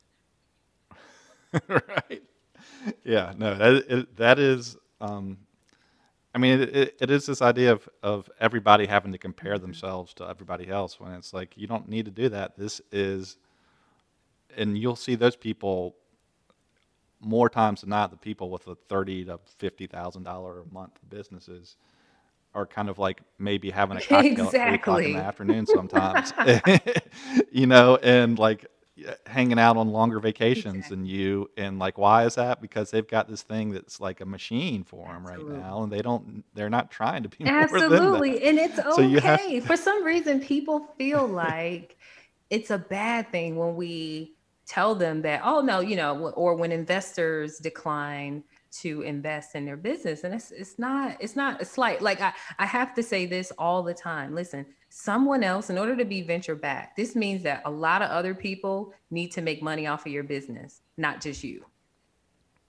right 1.67 2.23
yeah 3.03 3.33
no 3.37 3.55
that, 3.55 3.85
it, 3.89 4.15
that 4.15 4.39
is 4.39 4.77
um 5.01 5.37
I 6.33 6.37
mean, 6.37 6.59
it, 6.59 6.75
it, 6.75 6.97
it 6.99 7.11
is 7.11 7.25
this 7.25 7.41
idea 7.41 7.71
of, 7.71 7.87
of 8.03 8.29
everybody 8.41 8.87
having 8.87 9.13
to 9.13 9.17
compare 9.17 9.57
themselves 9.57 10.13
to 10.15 10.27
everybody 10.27 10.67
else 10.67 10.99
when 10.99 11.13
it's 11.13 11.33
like, 11.33 11.53
you 11.55 11.65
don't 11.65 11.87
need 11.87 12.03
to 12.03 12.11
do 12.11 12.27
that. 12.27 12.57
This 12.57 12.81
is 12.91 13.37
and 14.57 14.77
you'll 14.77 14.95
see 14.95 15.15
those 15.15 15.35
people 15.35 15.95
more 17.19 17.49
times 17.49 17.81
than 17.81 17.89
not. 17.89 18.11
The 18.11 18.17
people 18.17 18.49
with 18.49 18.65
the 18.65 18.75
thirty 18.89 19.25
to 19.25 19.39
fifty 19.57 19.87
thousand 19.87 20.23
dollar 20.23 20.61
a 20.61 20.73
month 20.73 20.99
businesses 21.09 21.77
are 22.53 22.65
kind 22.65 22.89
of 22.89 22.97
like 22.97 23.21
maybe 23.37 23.69
having 23.69 23.97
a 23.97 24.01
cocktail 24.01 24.47
exactly. 24.47 24.59
at 24.59 24.67
three 24.67 24.75
o'clock 24.75 25.03
in 25.03 25.13
the 25.13 25.19
afternoon 25.23 25.65
sometimes, 25.65 26.33
you 27.51 27.67
know, 27.67 27.97
and 27.97 28.39
like 28.39 28.65
Uh, 28.97 29.11
hanging 29.25 29.59
out 29.59 29.75
on 29.75 29.89
longer 29.89 30.21
vacations 30.21 30.75
exactly. 30.75 30.95
than 30.95 31.05
you. 31.05 31.51
And 31.57 31.79
like, 31.79 31.97
why 31.97 32.23
is 32.23 32.35
that? 32.35 32.61
Because 32.61 32.91
they've 32.91 33.05
got 33.05 33.27
this 33.27 33.41
thing 33.41 33.71
that's 33.71 33.99
like 33.99 34.21
a 34.21 34.25
machine 34.25 34.85
for 34.85 35.07
them 35.07 35.25
Absolutely. 35.27 35.53
right 35.53 35.63
now, 35.63 35.83
and 35.83 35.91
they 35.91 36.01
don't, 36.01 36.45
they're 36.53 36.69
not 36.69 36.91
trying 36.91 37.23
to 37.23 37.29
be 37.29 37.39
Absolutely, 37.45 38.41
and 38.47 38.57
it's 38.57 38.79
okay. 38.79 39.59
So 39.59 39.65
for 39.65 39.75
some 39.75 40.01
reason, 40.05 40.39
people 40.39 40.87
feel 40.97 41.27
like 41.27 41.97
it's 42.49 42.71
a 42.71 42.77
bad 42.77 43.29
thing 43.33 43.57
when 43.57 43.75
we 43.75 44.35
tell 44.65 44.95
them 44.95 45.21
that, 45.23 45.41
oh 45.43 45.59
no, 45.59 45.81
you 45.81 45.97
know, 45.97 46.29
or 46.29 46.55
when 46.55 46.71
investors 46.71 47.57
decline 47.57 48.45
to 48.81 49.01
invest 49.01 49.55
in 49.55 49.65
their 49.65 49.77
business. 49.77 50.23
And 50.23 50.33
it's 50.33 50.51
it's 50.51 50.77
not, 50.79 51.17
it's 51.19 51.35
not 51.35 51.61
a 51.61 51.65
slight, 51.65 52.01
like 52.01 52.21
I, 52.21 52.33
I 52.59 52.65
have 52.65 52.93
to 52.95 53.03
say 53.03 53.25
this 53.25 53.51
all 53.57 53.83
the 53.83 53.93
time. 53.93 54.33
Listen, 54.35 54.65
someone 54.89 55.43
else, 55.43 55.69
in 55.69 55.77
order 55.77 55.95
to 55.95 56.05
be 56.05 56.21
venture 56.21 56.55
back, 56.55 56.95
this 56.95 57.15
means 57.15 57.43
that 57.43 57.61
a 57.65 57.69
lot 57.69 58.01
of 58.01 58.09
other 58.09 58.33
people 58.33 58.93
need 59.11 59.31
to 59.33 59.41
make 59.41 59.61
money 59.61 59.87
off 59.87 60.05
of 60.05 60.11
your 60.11 60.23
business, 60.23 60.81
not 60.97 61.21
just 61.21 61.43
you. 61.43 61.65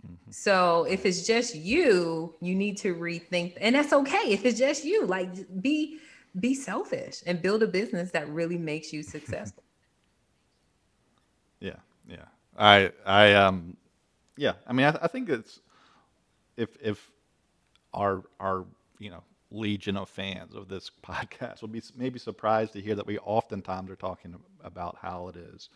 Mm-hmm. 0.05 0.31
So 0.31 0.87
if 0.88 1.07
it's 1.07 1.27
just 1.27 1.55
you, 1.55 2.35
you 2.40 2.55
need 2.55 2.77
to 2.79 2.95
rethink, 2.95 3.57
and 3.61 3.75
that's 3.75 3.92
okay. 3.92 4.33
If 4.33 4.45
it's 4.45 4.59
just 4.59 4.85
you, 4.85 5.07
like 5.07 5.31
be 5.62 5.99
be 6.38 6.55
selfish 6.55 7.23
and 7.27 7.40
build 7.40 7.62
a 7.62 7.66
business 7.66 8.11
that 8.11 8.29
really 8.29 8.59
makes 8.59 8.92
you 8.92 9.03
successful. 9.14 9.62
Yeah, 11.61 11.77
yeah. 12.09 12.27
I 12.59 12.90
I 13.05 13.35
um 13.35 13.77
yeah. 14.37 14.53
I 14.66 14.73
mean, 14.73 14.87
I, 14.87 14.99
I 15.03 15.09
think 15.09 15.29
it's 15.29 15.61
if 16.57 16.77
if 16.83 17.11
our 17.95 18.23
our 18.40 18.64
you 18.99 19.11
know 19.11 19.23
legion 19.51 19.97
of 19.97 20.09
fans 20.09 20.55
of 20.55 20.69
this 20.69 20.90
podcast 21.03 21.61
will 21.61 21.69
be 21.69 21.83
maybe 21.97 22.19
surprised 22.19 22.73
to 22.73 22.81
hear 22.81 22.95
that 22.95 23.07
we 23.07 23.19
oftentimes 23.19 23.90
are 23.90 23.97
talking 23.97 24.35
about 24.64 24.97
how 25.01 25.29
it 25.29 25.37
is 25.37 25.69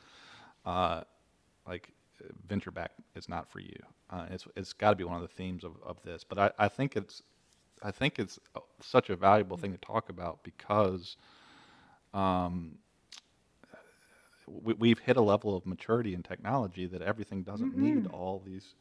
uh, 0.66 1.02
like 1.66 1.92
venture 2.48 2.70
back 2.70 2.92
is 3.14 3.28
not 3.28 3.48
for 3.50 3.60
you. 3.60 3.76
Uh, 4.10 4.26
it's 4.30 4.46
it's 4.56 4.72
got 4.72 4.90
to 4.90 4.96
be 4.96 5.04
one 5.04 5.16
of 5.16 5.22
the 5.22 5.28
themes 5.28 5.64
of, 5.64 5.72
of 5.84 6.02
this. 6.02 6.24
But 6.24 6.38
I, 6.38 6.50
I 6.58 6.68
think 6.68 6.96
it's 6.96 7.22
I 7.82 7.90
think 7.90 8.18
it's 8.18 8.38
such 8.80 9.10
a 9.10 9.16
valuable 9.16 9.56
thing 9.56 9.72
to 9.72 9.78
talk 9.78 10.08
about 10.08 10.42
because 10.42 11.16
um, 12.12 12.78
we, 14.46 14.88
have 14.90 14.98
hit 14.98 15.16
a 15.16 15.22
level 15.22 15.56
of 15.56 15.64
maturity 15.64 16.12
in 16.12 16.22
technology 16.22 16.86
that 16.86 17.02
everything 17.02 17.42
doesn't 17.42 17.72
mm-hmm. 17.72 18.00
need 18.02 18.06
all 18.08 18.42
these 18.44 18.74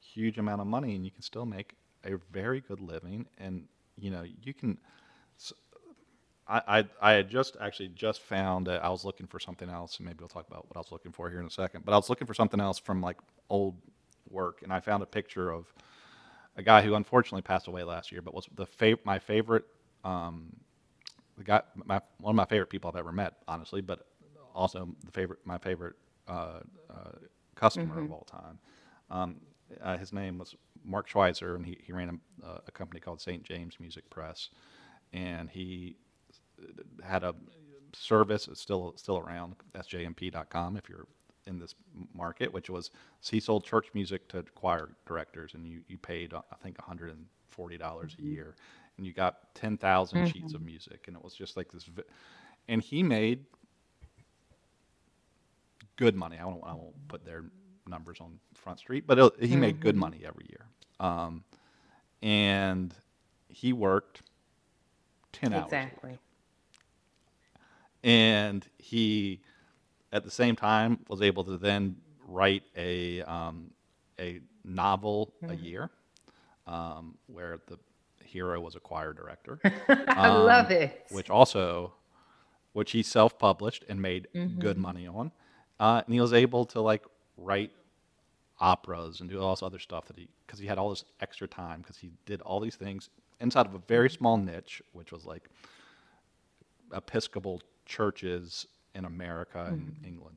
huge 0.00 0.38
amount 0.38 0.60
of 0.60 0.66
money, 0.66 0.94
and 0.94 1.04
you 1.04 1.10
can 1.10 1.22
still 1.22 1.46
make 1.46 1.74
a 2.04 2.16
very 2.32 2.60
good 2.60 2.80
living. 2.80 3.26
And 3.38 3.66
you 3.98 4.10
know, 4.10 4.24
you 4.42 4.54
can. 4.54 4.78
I, 6.48 6.62
I, 6.66 6.84
I 7.00 7.12
had 7.12 7.30
just 7.30 7.56
actually 7.60 7.88
just 7.88 8.22
found 8.22 8.66
that 8.66 8.84
I 8.84 8.88
was 8.88 9.04
looking 9.04 9.28
for 9.28 9.38
something 9.38 9.68
else, 9.68 9.98
and 9.98 10.06
maybe 10.06 10.18
we'll 10.18 10.28
talk 10.28 10.48
about 10.48 10.66
what 10.68 10.76
I 10.76 10.80
was 10.80 10.90
looking 10.90 11.12
for 11.12 11.30
here 11.30 11.38
in 11.38 11.46
a 11.46 11.50
second. 11.50 11.84
But 11.84 11.92
I 11.92 11.96
was 11.96 12.10
looking 12.10 12.26
for 12.26 12.34
something 12.34 12.60
else 12.60 12.78
from 12.78 13.00
like 13.00 13.18
old 13.48 13.76
work, 14.28 14.62
and 14.62 14.72
I 14.72 14.80
found 14.80 15.02
a 15.02 15.06
picture 15.06 15.50
of 15.50 15.72
a 16.56 16.62
guy 16.62 16.82
who 16.82 16.94
unfortunately 16.94 17.42
passed 17.42 17.68
away 17.68 17.84
last 17.84 18.10
year, 18.10 18.20
but 18.20 18.34
was 18.34 18.48
the 18.56 18.66
fav- 18.66 18.98
my 19.04 19.18
favorite, 19.18 19.64
um, 20.04 20.56
the 21.38 21.44
guy, 21.44 21.62
my, 21.84 22.00
one 22.18 22.32
of 22.32 22.36
my 22.36 22.44
favorite 22.46 22.68
people 22.68 22.90
I've 22.90 22.98
ever 22.98 23.12
met, 23.12 23.34
honestly. 23.46 23.80
But 23.80 24.06
also 24.52 24.88
the 25.04 25.12
favorite, 25.12 25.38
my 25.44 25.58
favorite 25.58 25.94
uh, 26.26 26.60
uh, 26.90 27.12
customer 27.54 27.94
mm-hmm. 27.94 28.06
of 28.06 28.12
all 28.12 28.26
time. 28.28 28.58
Um, 29.10 29.36
uh, 29.82 29.96
his 29.96 30.12
name 30.12 30.38
was 30.38 30.54
Mark 30.84 31.08
Schweitzer, 31.08 31.56
and 31.56 31.64
he, 31.64 31.78
he 31.82 31.92
ran 31.92 32.20
a, 32.42 32.46
uh, 32.46 32.58
a 32.66 32.70
company 32.70 33.00
called 33.00 33.20
St. 33.20 33.42
James 33.42 33.78
Music 33.80 34.08
Press, 34.10 34.50
and 35.12 35.48
he 35.48 35.96
had 37.02 37.24
a 37.24 37.34
service 37.92 38.46
it's 38.46 38.60
still 38.60 38.92
still 38.96 39.18
around 39.18 39.56
sjmp.com 39.74 40.76
if 40.76 40.88
you're 40.88 41.08
in 41.48 41.58
this 41.58 41.74
market 42.14 42.52
which 42.52 42.70
was 42.70 42.92
he 43.20 43.40
sold 43.40 43.64
church 43.64 43.88
music 43.94 44.28
to 44.28 44.44
choir 44.54 44.90
directors 45.06 45.54
and 45.54 45.66
you, 45.66 45.80
you 45.88 45.98
paid 45.98 46.32
i 46.32 46.40
think 46.62 46.76
$140 46.76 47.16
mm-hmm. 47.58 48.04
a 48.04 48.24
year 48.24 48.54
and 48.96 49.04
you 49.04 49.12
got 49.12 49.52
10,000 49.56 50.18
mm-hmm. 50.18 50.26
sheets 50.30 50.54
of 50.54 50.62
music 50.62 51.06
and 51.08 51.16
it 51.16 51.24
was 51.24 51.34
just 51.34 51.56
like 51.56 51.72
this 51.72 51.90
and 52.68 52.80
he 52.80 53.02
made 53.02 53.44
good 56.00 56.16
money. 56.16 56.38
I 56.38 56.46
won't, 56.46 56.62
I 56.64 56.72
won't 56.72 57.08
put 57.08 57.24
their 57.24 57.44
numbers 57.90 58.18
on 58.20 58.38
Front 58.54 58.78
Street, 58.78 59.04
but 59.06 59.18
he 59.18 59.48
mm-hmm. 59.48 59.60
made 59.60 59.80
good 59.80 59.94
mm-hmm. 59.94 60.00
money 60.00 60.22
every 60.24 60.46
year. 60.48 60.66
Um, 61.00 61.44
and 62.22 62.94
he 63.48 63.72
worked 63.72 64.22
10 65.32 65.52
hours. 65.52 65.64
Exactly. 65.64 66.18
And 68.02 68.66
he, 68.78 69.42
at 70.12 70.24
the 70.24 70.30
same 70.30 70.56
time, 70.56 71.00
was 71.08 71.20
able 71.20 71.44
to 71.44 71.58
then 71.58 71.96
write 72.26 72.62
a, 72.76 73.22
um, 73.22 73.70
a 74.18 74.40
novel 74.64 75.34
mm-hmm. 75.42 75.52
a 75.52 75.56
year 75.56 75.90
um, 76.66 77.16
where 77.26 77.58
the 77.66 77.78
hero 78.24 78.60
was 78.60 78.76
a 78.76 78.80
choir 78.80 79.12
director. 79.12 79.60
I 79.88 80.28
love 80.28 80.66
um, 80.66 80.72
it. 80.72 81.06
Which 81.10 81.28
also, 81.28 81.94
which 82.72 82.92
he 82.92 83.02
self 83.02 83.38
published 83.38 83.84
and 83.88 84.00
made 84.00 84.28
mm-hmm. 84.34 84.60
good 84.60 84.78
money 84.78 85.06
on. 85.06 85.32
Uh, 85.78 86.02
and 86.04 86.14
he 86.14 86.20
was 86.20 86.32
able 86.32 86.64
to 86.66 86.80
like 86.80 87.04
write 87.36 87.72
operas 88.60 89.20
and 89.20 89.30
do 89.30 89.40
all 89.40 89.54
this 89.54 89.62
other 89.62 89.78
stuff 89.78 90.06
that 90.06 90.18
he 90.18 90.28
because 90.46 90.58
he 90.58 90.66
had 90.66 90.78
all 90.78 90.90
this 90.90 91.04
extra 91.20 91.48
time 91.48 91.80
because 91.80 91.96
he 91.96 92.10
did 92.26 92.40
all 92.42 92.60
these 92.60 92.76
things 92.76 93.10
inside 93.40 93.66
of 93.66 93.74
a 93.74 93.80
very 93.88 94.10
small 94.10 94.36
niche, 94.36 94.82
which 94.92 95.12
was 95.12 95.24
like 95.24 95.48
Episcopal 96.92 97.62
churches 97.86 98.66
in 98.94 99.04
America 99.04 99.66
and 99.68 99.80
mm-hmm. 99.80 100.04
England. 100.04 100.36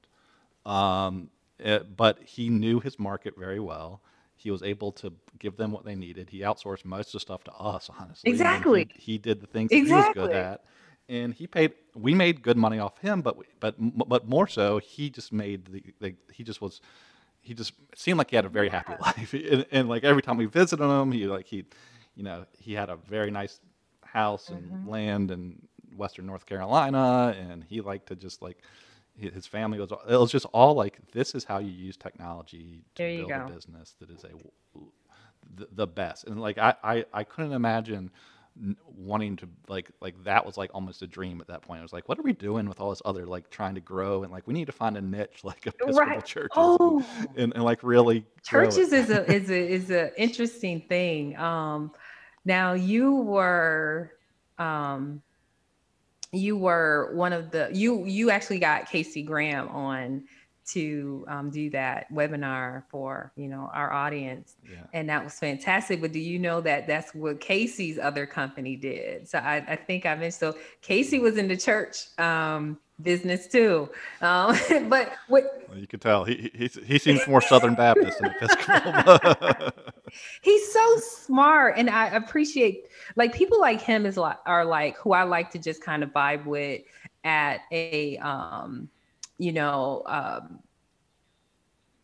Um, 0.66 1.30
it, 1.60 1.82
eh, 1.82 1.84
but 1.98 2.20
he 2.24 2.50
knew 2.50 2.80
his 2.80 2.98
market 2.98 3.34
very 3.38 3.60
well. 3.60 4.02
He 4.36 4.52
was 4.52 4.64
able 4.64 4.92
to 4.94 5.14
give 5.40 5.58
them 5.58 5.72
what 5.72 5.86
they 5.86 5.96
needed. 5.96 6.30
He 6.30 6.40
outsourced 6.40 6.86
most 6.86 7.08
of 7.08 7.14
the 7.14 7.20
stuff 7.20 7.44
to 7.46 7.54
us, 7.54 7.90
honestly. 7.98 8.30
Exactly. 8.30 8.88
He, 8.94 9.14
he, 9.14 9.18
did 9.18 9.42
the 9.42 9.48
things 9.48 9.72
exactly. 9.72 10.22
he 10.22 10.28
was 10.28 10.28
good 10.28 10.36
at 10.36 10.64
and 11.10 11.34
he 11.34 11.48
paid. 11.48 11.74
We 11.96 12.14
made 12.14 12.42
good 12.42 12.58
money 12.58 12.80
off 12.80 12.98
him, 13.00 13.22
but 13.22 13.38
but 13.60 13.76
but 13.80 14.28
more 14.28 14.48
so, 14.48 14.80
he 14.80 15.10
just 15.10 15.32
made 15.32 15.66
the, 15.66 15.84
the 16.00 16.16
he 16.32 16.44
just 16.44 16.62
was 16.62 16.82
he 17.44 17.54
just 17.54 17.74
seemed 17.94 18.18
like 18.18 18.30
he 18.30 18.36
had 18.38 18.46
a 18.46 18.50
very 18.50 18.70
happy 18.70 18.94
life, 19.00 19.34
and, 19.52 19.66
and, 19.70 19.90
like 19.90 20.04
every 20.04 20.22
time 20.22 20.38
we 20.38 20.46
visited 20.46 20.84
him, 20.84 21.12
he 21.12 21.28
like 21.28 21.46
he, 21.46 21.66
you 22.16 22.24
know, 22.24 22.46
he 22.58 22.74
had 22.74 22.90
a 22.90 22.96
very 22.96 23.30
nice 23.30 23.60
house 24.02 24.50
and 24.50 24.72
mm-hmm. 24.72 24.90
land 24.90 25.30
in 25.30 25.62
Western 25.96 26.26
North 26.26 26.46
Carolina, 26.46 27.36
and 27.38 27.64
he 27.64 27.82
liked 27.82 28.08
to 28.08 28.16
just 28.16 28.42
like 28.42 28.58
his 29.18 29.46
family 29.46 29.78
was. 29.78 29.92
It 29.92 30.16
was 30.16 30.32
just 30.32 30.46
all 30.54 30.74
like 30.74 31.00
this 31.12 31.36
is 31.36 31.44
how 31.44 31.60
you 31.60 31.70
use 31.72 31.98
technology 31.98 32.86
to 32.96 33.18
build 33.18 33.30
go. 33.30 33.46
a 33.46 33.52
business 33.52 33.96
that 34.00 34.10
is 34.10 34.24
a 34.24 34.30
the, 35.56 35.68
the 35.74 35.88
best, 35.88 36.26
and 36.26 36.42
like 36.42 36.58
I 36.58 36.76
I, 36.82 37.06
I 37.14 37.24
couldn't 37.26 37.52
imagine 37.52 38.10
wanting 38.96 39.36
to 39.36 39.50
like 39.68 39.90
like 40.00 40.22
that 40.24 40.46
was 40.46 40.58
like 40.58 40.70
almost 40.74 41.02
a 41.02 41.08
dream 41.08 41.42
at 41.42 41.48
that 41.48 41.62
point. 41.62 41.80
I 41.80 41.84
was 41.84 41.94
like, 41.94 42.08
what 42.08 42.20
are 42.20 42.24
we 42.24 42.34
doing 42.34 42.68
with 42.68 42.80
all 42.80 42.92
this 42.92 43.02
other 43.04 43.26
like 43.26 43.50
trying 43.50 43.76
to 43.76 43.82
grow 43.82 44.24
and 44.24 44.32
like 44.32 44.48
we 44.48 44.54
need 44.54 44.66
to 44.66 44.72
find 44.72 44.96
a 44.96 45.02
niche 45.02 45.40
like 45.44 45.66
Episcopal 45.66 45.94
right. 45.94 46.26
churches 46.26 46.52
oh. 46.56 47.06
and, 47.36 47.54
and, 47.54 47.64
like 47.64 47.84
really 47.84 48.26
churches 48.44 48.94
is 48.94 49.10
a 49.10 49.30
is 49.32 49.50
a 49.50 49.72
is 49.72 49.90
a 49.90 50.22
interesting 50.22 50.82
thing. 50.82 51.36
Um, 51.38 51.92
now 52.46 52.74
you 52.74 53.16
were 53.16 54.12
um, 54.60 55.22
you 56.32 56.58
were 56.58 57.12
one 57.14 57.34
of 57.34 57.52
the 57.52 57.70
you 57.74 58.06
you 58.06 58.30
actually 58.30 58.60
got 58.60 58.90
Casey 58.90 59.24
Graham 59.24 59.68
on 59.70 60.26
to 60.68 61.26
um, 61.28 61.50
do 61.50 61.70
that 61.72 62.12
webinar 62.12 62.84
for 62.90 63.32
you 63.36 63.48
know 63.48 63.70
our 63.74 63.92
audience. 63.92 64.56
Yeah. 64.70 64.84
and 64.94 65.10
that 65.10 65.24
was 65.24 65.38
fantastic 65.40 66.02
but 66.02 66.12
do 66.12 66.20
you 66.20 66.40
know 66.40 66.62
that 66.62 66.88
that's 66.88 67.14
what 67.14 67.40
casey's 67.40 68.00
other 68.00 68.26
company 68.26 68.76
did? 68.76 69.28
So 69.28 69.40
i, 69.40 69.58
I 69.68 69.76
think 69.76 70.06
i 70.06 70.14
mentioned 70.16 70.34
so 70.34 70.58
casey 70.82 71.20
was 71.20 71.38
in 71.38 71.48
the 71.48 71.58
church 71.58 72.08
um, 72.18 72.78
business 73.02 73.48
too. 73.48 73.90
Um, 74.22 74.58
but 74.90 75.14
what 75.28 75.66
well, 75.70 75.78
you 75.78 75.88
could 75.88 76.02
tell 76.02 76.24
he, 76.24 76.52
he 76.54 76.68
he 76.86 77.00
seems 77.00 77.28
more 77.28 77.42
southern 77.42 77.76
baptist 77.76 78.20
than 78.20 78.32
episcopal. 78.32 79.72
He's 80.42 80.72
so 80.72 80.98
smart 80.98 81.74
and 81.78 81.90
i 81.90 82.08
appreciate 82.10 82.86
like 83.16 83.34
people 83.34 83.60
like 83.60 83.82
him 83.82 84.06
is 84.06 84.16
like 84.16 84.38
are 84.46 84.64
like 84.64 84.96
who 84.98 85.12
i 85.14 85.24
like 85.24 85.50
to 85.50 85.58
just 85.58 85.84
kind 85.84 86.04
of 86.04 86.12
vibe 86.12 86.46
with 86.46 86.82
at 87.24 87.62
a 87.72 88.18
um 88.18 88.90
you 89.38 89.52
know, 89.52 90.04
um, 90.06 90.60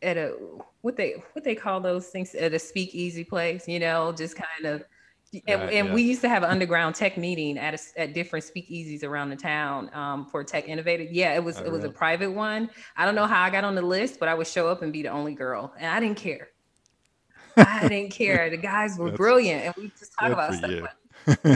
at 0.01 0.17
a 0.17 0.35
what 0.81 0.95
they 0.95 1.23
what 1.33 1.43
they 1.43 1.55
call 1.55 1.79
those 1.79 2.07
things 2.07 2.33
at 2.35 2.53
a 2.53 2.59
speakeasy 2.59 3.23
place, 3.23 3.67
you 3.67 3.79
know, 3.79 4.11
just 4.11 4.35
kind 4.35 4.65
of. 4.65 4.83
And, 5.47 5.61
right, 5.61 5.73
and 5.73 5.87
yeah. 5.89 5.93
we 5.93 6.01
used 6.01 6.21
to 6.21 6.29
have 6.29 6.41
an 6.41 6.49
underground 6.49 6.95
tech 6.95 7.15
meeting 7.15 7.59
at 7.59 7.75
a, 7.75 8.01
at 8.01 8.13
different 8.15 8.43
speakeasies 8.43 9.03
around 9.03 9.29
the 9.29 9.35
town 9.35 9.93
um, 9.93 10.25
for 10.25 10.43
tech 10.43 10.67
innovative. 10.67 11.11
Yeah, 11.11 11.35
it 11.35 11.43
was 11.43 11.59
oh, 11.59 11.65
it 11.65 11.71
was 11.71 11.83
a 11.83 11.89
private 11.89 12.31
one. 12.31 12.67
I 12.97 13.05
don't 13.05 13.13
know 13.13 13.27
how 13.27 13.43
I 13.43 13.51
got 13.51 13.63
on 13.63 13.75
the 13.75 13.81
list, 13.83 14.19
but 14.19 14.27
I 14.27 14.33
would 14.33 14.47
show 14.47 14.67
up 14.67 14.81
and 14.81 14.91
be 14.91 15.03
the 15.03 15.09
only 15.09 15.35
girl, 15.35 15.71
and 15.77 15.85
I 15.85 15.99
didn't 15.99 16.17
care. 16.17 16.49
I 17.55 17.87
didn't 17.87 18.11
care. 18.11 18.49
The 18.49 18.57
guys 18.57 18.97
were 18.97 19.11
brilliant, 19.11 19.65
and 19.65 19.75
we 19.75 19.91
just 19.99 20.13
talk 20.17 20.31
about 20.31 20.55
stuff. 20.55 20.95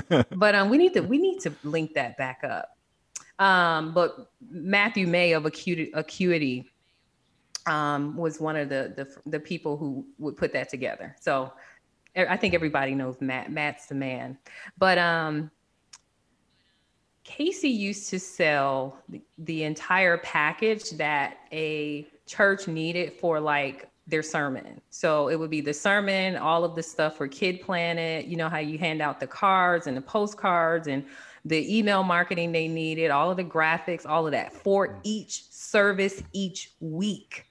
But, 0.07 0.27
but 0.37 0.53
um, 0.53 0.69
we 0.69 0.77
need 0.77 0.93
to 0.93 1.01
we 1.01 1.17
need 1.17 1.39
to 1.39 1.51
link 1.63 1.95
that 1.95 2.15
back 2.15 2.41
up. 2.43 2.72
Um, 3.39 3.93
but 3.93 4.31
Matthew 4.49 5.07
May 5.07 5.33
of 5.33 5.45
Acuity, 5.45 5.91
Acuity 5.93 6.69
um, 7.65 8.15
was 8.15 8.39
one 8.39 8.55
of 8.55 8.69
the, 8.69 8.93
the, 8.95 9.29
the 9.29 9.39
people 9.39 9.77
who 9.77 10.05
would 10.19 10.37
put 10.37 10.53
that 10.53 10.69
together. 10.69 11.15
So 11.19 11.51
I 12.15 12.37
think 12.37 12.53
everybody 12.53 12.93
knows 12.93 13.19
Matt. 13.21 13.51
Matt's 13.51 13.87
the 13.87 13.95
man. 13.95 14.37
But 14.77 14.97
um, 14.97 15.49
Casey 17.23 17.69
used 17.69 18.09
to 18.09 18.19
sell 18.19 18.99
the, 19.09 19.21
the 19.39 19.63
entire 19.63 20.17
package 20.19 20.91
that 20.91 21.37
a 21.51 22.07
church 22.25 22.67
needed 22.67 23.13
for 23.13 23.39
like 23.39 23.89
their 24.05 24.21
sermon. 24.21 24.81
So 24.89 25.29
it 25.29 25.39
would 25.39 25.49
be 25.49 25.61
the 25.61 25.73
sermon, 25.73 26.35
all 26.35 26.65
of 26.65 26.75
the 26.75 26.83
stuff 26.83 27.17
for 27.17 27.27
Kid 27.27 27.61
Planet, 27.61 28.25
you 28.25 28.35
know, 28.35 28.49
how 28.49 28.59
you 28.59 28.77
hand 28.77 29.01
out 29.01 29.19
the 29.19 29.27
cards 29.27 29.87
and 29.87 29.95
the 29.95 30.01
postcards 30.01 30.87
and 30.87 31.05
the 31.45 31.77
email 31.77 32.03
marketing 32.03 32.51
they 32.51 32.67
needed, 32.67 33.11
all 33.11 33.29
of 33.29 33.37
the 33.37 33.43
graphics, 33.43 34.05
all 34.05 34.25
of 34.25 34.31
that 34.31 34.53
for 34.53 34.99
each 35.03 35.43
service 35.49 36.23
each 36.31 36.71
week. 36.79 37.45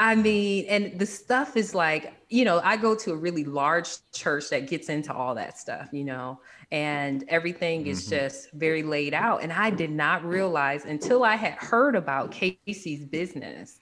I 0.00 0.14
mean, 0.14 0.66
and 0.68 0.98
the 0.98 1.06
stuff 1.06 1.56
is 1.56 1.74
like, 1.74 2.14
you 2.28 2.44
know, 2.44 2.60
I 2.62 2.76
go 2.76 2.94
to 2.94 3.12
a 3.12 3.16
really 3.16 3.44
large 3.44 3.96
church 4.12 4.48
that 4.50 4.68
gets 4.68 4.88
into 4.88 5.12
all 5.12 5.34
that 5.34 5.58
stuff, 5.58 5.88
you 5.90 6.04
know, 6.04 6.38
and 6.70 7.24
everything 7.28 7.86
is 7.86 8.02
mm-hmm. 8.02 8.10
just 8.10 8.52
very 8.52 8.84
laid 8.84 9.12
out. 9.12 9.42
And 9.42 9.52
I 9.52 9.70
did 9.70 9.90
not 9.90 10.24
realize 10.24 10.84
until 10.84 11.24
I 11.24 11.34
had 11.34 11.54
heard 11.54 11.96
about 11.96 12.30
Casey's 12.30 13.06
business, 13.06 13.80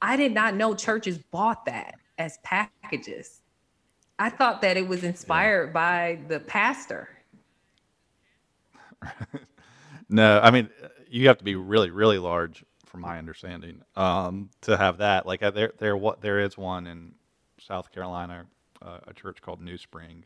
I 0.00 0.16
did 0.16 0.32
not 0.32 0.56
know 0.56 0.74
churches 0.74 1.18
bought 1.18 1.64
that 1.66 1.94
as 2.18 2.38
packages. 2.38 3.42
I 4.18 4.30
thought 4.30 4.62
that 4.62 4.76
it 4.76 4.88
was 4.88 5.04
inspired 5.04 5.68
yeah. 5.68 5.72
by 5.72 6.18
the 6.26 6.40
pastor 6.40 7.08
no, 10.08 10.40
I 10.40 10.50
mean 10.50 10.68
you 11.08 11.28
have 11.28 11.38
to 11.38 11.44
be 11.44 11.56
really, 11.56 11.90
really 11.90 12.18
large, 12.18 12.64
from 12.86 13.02
my 13.02 13.18
understanding, 13.18 13.82
um, 13.96 14.48
to 14.62 14.76
have 14.76 14.98
that. 14.98 15.26
Like 15.26 15.42
uh, 15.42 15.50
there, 15.50 15.72
there, 15.78 15.96
what 15.96 16.22
there 16.22 16.40
is 16.40 16.56
one 16.56 16.86
in 16.86 17.12
South 17.60 17.92
Carolina, 17.92 18.46
uh, 18.80 18.98
a 19.06 19.12
church 19.12 19.42
called 19.42 19.60
New 19.60 19.76
Spring, 19.76 20.24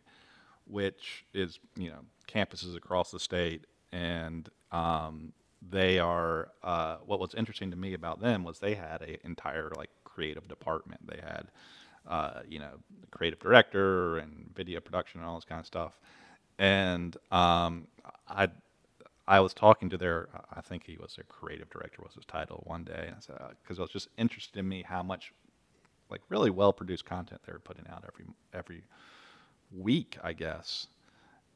which 0.66 1.24
is 1.34 1.58
you 1.76 1.90
know 1.90 2.00
campuses 2.28 2.76
across 2.76 3.10
the 3.10 3.18
state, 3.20 3.66
and 3.92 4.48
um, 4.72 5.32
they 5.68 5.98
are. 5.98 6.50
Uh, 6.62 6.98
what 7.04 7.18
was 7.18 7.34
interesting 7.34 7.70
to 7.72 7.76
me 7.76 7.94
about 7.94 8.20
them 8.20 8.44
was 8.44 8.60
they 8.60 8.74
had 8.74 9.02
an 9.02 9.16
entire 9.24 9.72
like 9.76 9.90
creative 10.04 10.48
department. 10.48 11.00
They 11.06 11.20
had, 11.20 11.48
uh, 12.08 12.40
you 12.48 12.58
know, 12.60 12.74
creative 13.10 13.40
director 13.40 14.18
and 14.18 14.50
video 14.54 14.80
production 14.80 15.20
and 15.20 15.28
all 15.28 15.36
this 15.36 15.44
kind 15.44 15.60
of 15.60 15.66
stuff. 15.66 15.98
And 16.58 17.16
um, 17.30 17.88
I 18.28 18.48
I 19.28 19.40
was 19.40 19.52
talking 19.54 19.90
to 19.90 19.98
their, 19.98 20.28
I 20.54 20.60
think 20.60 20.86
he 20.86 20.96
was 20.96 21.16
their 21.16 21.24
creative 21.24 21.68
director 21.70 22.02
was 22.02 22.14
his 22.14 22.24
title 22.24 22.62
one 22.66 22.84
day, 22.84 23.12
because 23.62 23.78
it 23.78 23.82
was 23.82 23.90
just 23.90 24.08
interested 24.16 24.58
in 24.58 24.68
me 24.68 24.84
how 24.86 25.02
much, 25.02 25.32
like 26.10 26.20
really 26.28 26.50
well 26.50 26.72
produced 26.72 27.04
content 27.04 27.40
they 27.44 27.52
were 27.52 27.58
putting 27.58 27.86
out 27.88 28.04
every 28.06 28.26
every 28.54 28.84
week, 29.76 30.16
I 30.22 30.32
guess. 30.32 30.86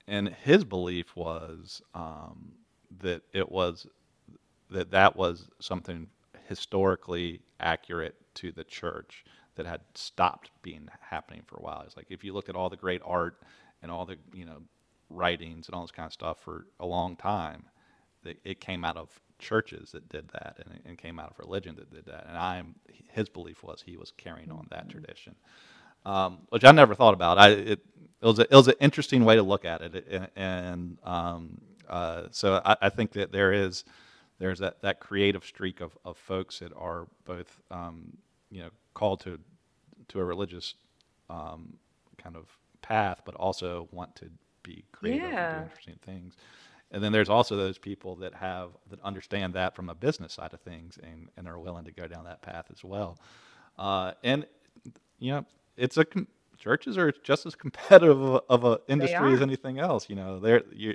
And 0.09 0.29
his 0.29 0.65
belief 0.65 1.15
was 1.15 1.81
um, 1.95 2.53
that 3.01 3.23
it 3.33 3.51
was 3.51 3.87
that 4.71 4.91
that 4.91 5.17
was 5.17 5.49
something 5.61 6.09
historically 6.49 7.41
accurate 7.61 8.17
to 8.35 8.51
the 8.53 8.65
church 8.65 9.25
that 9.55 9.67
had 9.67 9.81
stopped 9.95 10.51
being 10.63 10.89
happening 11.01 11.43
for 11.47 11.57
a 11.57 11.63
while. 11.63 11.83
It's 11.87 11.97
like 11.97 12.07
if 12.11 12.25
you 12.25 12.33
look 12.33 12.49
at 12.49 12.57
all 12.57 12.71
the 12.71 12.77
great 12.77 13.03
art 13.05 13.43
and 13.83 13.91
all 13.91 14.05
the 14.07 14.17
you 14.33 14.45
know 14.45 14.63
writings 15.11 15.67
and 15.67 15.75
all 15.75 15.83
this 15.83 15.91
kind 15.91 16.07
of 16.07 16.13
stuff 16.13 16.39
for 16.41 16.67
a 16.79 16.87
long 16.87 17.17
time. 17.17 17.65
It, 18.25 18.39
it 18.45 18.61
came 18.61 18.85
out 18.85 18.97
of 18.97 19.09
churches 19.39 19.93
that 19.93 20.09
did 20.09 20.29
that, 20.29 20.59
and, 20.65 20.81
and 20.85 20.99
came 20.99 21.19
out 21.19 21.31
of 21.31 21.39
religion 21.39 21.75
that 21.77 21.91
did 21.91 22.07
that. 22.07 22.27
And 22.29 22.37
I'm 22.37 22.75
his 23.13 23.29
belief 23.29 23.63
was 23.63 23.83
he 23.85 23.97
was 23.97 24.13
carrying 24.17 24.51
on 24.51 24.67
that 24.71 24.89
mm-hmm. 24.89 24.91
tradition, 24.91 25.35
um, 26.05 26.39
which 26.51 26.65
I 26.65 26.71
never 26.71 26.95
thought 26.95 27.15
about. 27.15 27.39
I 27.39 27.49
it, 27.51 27.81
it 28.23 28.27
was 28.27 28.39
a, 28.39 28.43
it 28.43 28.53
was 28.53 28.69
an 28.69 28.75
interesting 28.81 29.25
way 29.25 29.37
to 29.37 29.43
look 29.43 29.65
at 29.65 29.81
it, 29.81 30.07
and, 30.11 30.29
and 30.37 30.99
um, 31.05 31.61
uh, 31.89 32.25
so 32.31 32.61
I, 32.65 32.77
I, 32.83 32.89
think 32.91 33.13
that 33.13 33.33
there 33.33 33.53
is 33.53 33.85
there's 34.39 34.59
that, 34.61 34.83
that 34.83 35.01
creative 35.01 35.45
streak 35.45 35.81
of, 35.81 35.97
of 36.05 36.17
folks 36.17 36.61
that 36.61 36.73
are 36.77 37.09
both 37.25 37.61
um, 37.71 38.17
you 38.51 38.63
know 38.63 38.71
called 38.95 39.21
to 39.21 39.39
to 40.09 40.21
a 40.21 40.25
religious 40.25 40.75
um, 41.31 41.79
kind 42.19 42.37
of 42.37 42.47
path, 42.83 43.23
but 43.25 43.35
also 43.35 43.89
want 43.91 44.15
to 44.17 44.27
be 44.63 44.85
creative 44.93 45.23
yeah. 45.23 45.51
and 45.51 45.59
do 45.59 45.71
interesting 45.71 45.99
things. 46.05 46.37
And 46.93 47.03
then 47.03 47.13
there's 47.13 47.29
also 47.29 47.57
those 47.57 47.79
people 47.79 48.17
that 48.17 48.35
have 48.35 48.71
that 48.89 49.01
understand 49.03 49.55
that 49.55 49.77
from 49.77 49.89
a 49.89 49.95
business 49.95 50.33
side 50.33 50.53
of 50.53 50.61
things 50.61 50.99
and, 51.03 51.29
and 51.37 51.47
are 51.47 51.59
willing 51.59 51.85
to 51.85 51.93
go 51.93 52.07
down 52.09 52.25
that 52.25 52.43
path 52.43 52.67
as 52.73 52.83
well. 52.83 53.19
Uh, 53.79 54.13
and 54.25 54.47
you 55.19 55.33
know, 55.33 55.45
it's 55.77 55.97
a 55.97 56.05
churches 56.59 56.99
are 56.99 57.13
just 57.23 57.47
as 57.47 57.55
competitive 57.57 58.21
of, 58.21 58.43
of 58.49 58.65
a 58.65 58.81
industry 58.89 59.33
as 59.33 59.41
anything 59.41 59.79
else. 59.79 60.09
You 60.09 60.17
know, 60.17 60.41
they're 60.41 60.63
you 60.73 60.95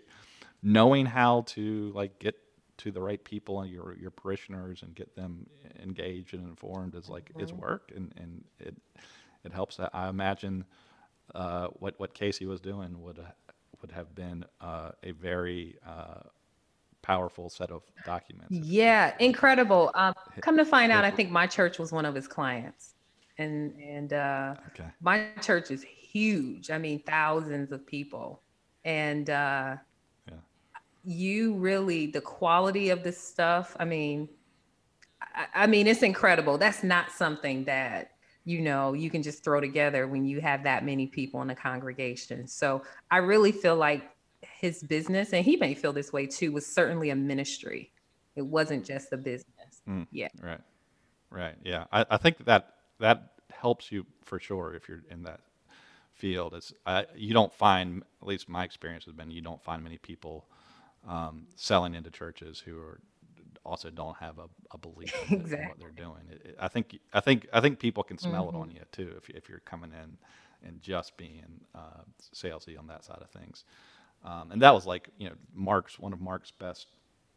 knowing 0.62 1.06
how 1.06 1.42
to 1.48 1.92
like 1.96 2.20
get 2.20 2.36
to 2.78 2.92
the 2.92 3.02
right 3.02 3.24
people 3.24 3.62
and 3.62 3.72
your 3.72 3.96
your 3.98 4.12
parishioners 4.12 4.82
and 4.82 4.94
get 4.96 5.16
them 5.16 5.48
engaged 5.82 6.34
and 6.34 6.44
informed 6.44 6.96
is 6.96 7.08
like 7.08 7.30
mm-hmm. 7.30 7.42
is 7.42 7.54
work 7.54 7.92
and 7.96 8.14
and 8.18 8.44
it 8.60 8.76
it 9.46 9.54
helps. 9.54 9.80
I 9.94 10.10
imagine 10.10 10.66
uh, 11.34 11.68
what 11.80 11.96
what 12.00 12.14
Casey 12.14 12.46
was 12.46 12.60
doing 12.60 13.02
would 13.02 13.20
would 13.82 13.92
have 13.92 14.14
been 14.16 14.46
uh, 14.62 14.92
a 15.04 15.12
very 15.12 15.78
uh, 15.86 16.22
powerful 17.02 17.50
set 17.50 17.72
of 17.72 17.84
documents. 18.06 18.52
Yeah, 18.52 19.14
incredible. 19.20 19.92
Um, 19.94 20.14
come 20.42 20.58
to 20.58 20.66
find 20.66 20.92
out, 20.92 21.06
I 21.06 21.12
think 21.12 21.30
my 21.30 21.46
church 21.46 21.78
was 21.78 21.92
one 21.92 22.06
of 22.06 22.16
his 22.16 22.28
clients, 22.28 22.96
and 23.38 23.74
and 23.80 24.14
uh, 24.14 24.56
okay. 24.70 24.90
my 25.02 25.28
church 25.42 25.70
is 25.72 25.84
huge. 25.84 26.72
I 26.72 26.78
mean, 26.78 27.00
thousands 27.06 27.72
of 27.72 27.86
people, 27.86 28.42
and 28.84 29.30
uh, 29.30 29.76
yeah. 30.28 30.34
you 31.04 31.54
really 31.56 32.08
the 32.08 32.22
quality 32.22 32.90
of 32.90 33.04
this 33.04 33.22
stuff. 33.22 33.78
I 33.80 33.86
mean, 33.86 34.28
I, 35.22 35.64
I 35.64 35.68
mean, 35.68 35.86
it's 35.86 36.02
incredible. 36.02 36.58
That's 36.58 36.84
not 36.84 37.12
something 37.12 37.66
that 37.66 38.15
you 38.46 38.62
know 38.62 38.94
you 38.94 39.10
can 39.10 39.24
just 39.24 39.44
throw 39.44 39.60
together 39.60 40.08
when 40.08 40.24
you 40.26 40.40
have 40.40 40.64
that 40.64 40.86
many 40.86 41.08
people 41.08 41.42
in 41.42 41.50
a 41.50 41.56
congregation. 41.56 42.48
So 42.48 42.84
i 43.12 43.18
really 43.18 43.52
feel 43.52 43.76
like 43.76 44.10
his 44.42 44.84
business 44.84 45.34
and 45.34 45.44
he 45.44 45.58
may 45.58 45.74
feel 45.74 45.92
this 45.92 46.14
way 46.14 46.28
too 46.28 46.52
was 46.52 46.66
certainly 46.66 47.10
a 47.10 47.16
ministry. 47.16 47.92
It 48.36 48.46
wasn't 48.46 48.86
just 48.86 49.12
a 49.12 49.18
business. 49.18 49.82
Mm, 49.88 50.08
yeah. 50.12 50.28
right 50.42 50.62
right 51.30 51.56
yeah. 51.64 51.86
I, 51.92 52.06
I 52.10 52.18
think 52.18 52.46
that 52.46 52.76
that 53.00 53.34
helps 53.52 53.92
you 53.92 54.06
for 54.24 54.40
sure 54.40 54.74
if 54.76 54.88
you're 54.88 55.04
in 55.10 55.24
that 55.24 55.42
field. 56.14 56.54
It's 56.54 56.74
I, 56.86 57.06
you 57.16 57.34
don't 57.34 57.54
find 57.54 58.04
at 58.22 58.28
least 58.28 58.48
my 58.48 58.64
experience 58.64 59.06
has 59.06 59.14
been 59.14 59.32
you 59.32 59.42
don't 59.42 59.62
find 59.62 59.84
many 59.84 59.98
people 59.98 60.46
um, 61.08 61.48
selling 61.56 61.94
into 61.96 62.10
churches 62.10 62.60
who 62.60 62.78
are 62.80 63.00
also 63.66 63.90
don't 63.90 64.16
have 64.18 64.38
a, 64.40 64.48
a 64.72 64.78
belief 64.78 65.14
in, 65.30 65.42
exactly. 65.42 65.64
in 65.64 65.70
what 65.70 65.80
they're 65.80 66.06
doing. 66.06 66.22
It, 66.32 66.42
it, 66.46 66.56
I 66.60 66.68
think 66.68 67.00
I 67.14 67.20
think 67.20 67.48
I 67.52 67.62
think 67.62 67.80
people 67.80 68.04
can 68.04 68.18
smell 68.18 68.48
mm-hmm. 68.48 68.58
it 68.58 68.60
on 68.60 68.72
you 68.72 68.82
too 68.92 69.14
if 69.18 69.30
if 69.30 69.50
you're 69.50 69.60
coming 69.60 69.92
in 69.92 70.18
and 70.68 70.82
just 70.82 71.18
being 71.18 71.62
uh, 71.74 72.02
salesy 72.34 72.78
on 72.78 72.88
that 72.88 73.04
side 73.04 73.20
of 73.22 73.30
things. 73.30 73.66
Um, 74.24 74.52
and 74.52 74.62
that 74.62 74.74
was 74.74 74.86
like 74.86 75.10
you 75.18 75.30
know 75.30 75.36
Mark's 75.54 76.00
one 76.00 76.14
of 76.14 76.22
Mark's 76.22 76.52
best 76.52 76.88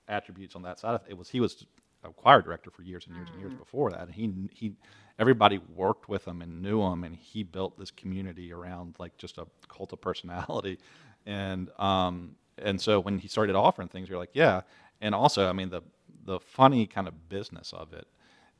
attributes 0.09 0.57
on 0.57 0.62
that 0.62 0.79
side 0.79 0.95
of 0.95 1.03
it 1.09 1.17
was 1.17 1.29
he 1.29 1.41
was 1.41 1.67
a 2.05 2.11
choir 2.11 2.41
director 2.41 2.71
for 2.71 2.83
years 2.83 3.07
and 3.07 3.17
years 3.17 3.29
and 3.31 3.41
years 3.41 3.53
mm. 3.53 3.59
before 3.59 3.91
that. 3.91 4.03
And 4.03 4.14
he 4.14 4.33
he 4.53 4.73
everybody 5.19 5.61
worked 5.75 6.09
with 6.09 6.27
him 6.27 6.43
and 6.43 6.62
knew 6.62 6.83
him, 6.83 7.05
and 7.05 7.17
he 7.17 7.43
built 7.43 7.79
this 7.79 7.91
community 7.91 8.53
around 8.53 8.97
like 8.99 9.17
just 9.17 9.38
a 9.38 9.47
cult 9.69 9.93
of 9.93 10.01
personality, 10.01 10.79
and 11.27 11.71
um 11.79 12.37
and 12.61 12.81
so 12.81 13.01
when 13.01 13.19
he 13.19 13.29
started 13.29 13.55
offering 13.55 13.88
things, 13.88 14.09
you're 14.09 14.19
like, 14.19 14.31
yeah. 14.33 14.62
And 15.01 15.14
also, 15.14 15.49
I 15.49 15.53
mean, 15.53 15.71
the 15.71 15.83
the 16.29 16.38
funny 16.38 16.87
kind 16.87 17.09
of 17.09 17.29
business 17.31 17.73
of 17.73 17.95
it 17.95 18.07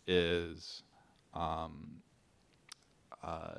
is, 0.07 0.83
um, 1.35 2.01
uh, 3.23 3.59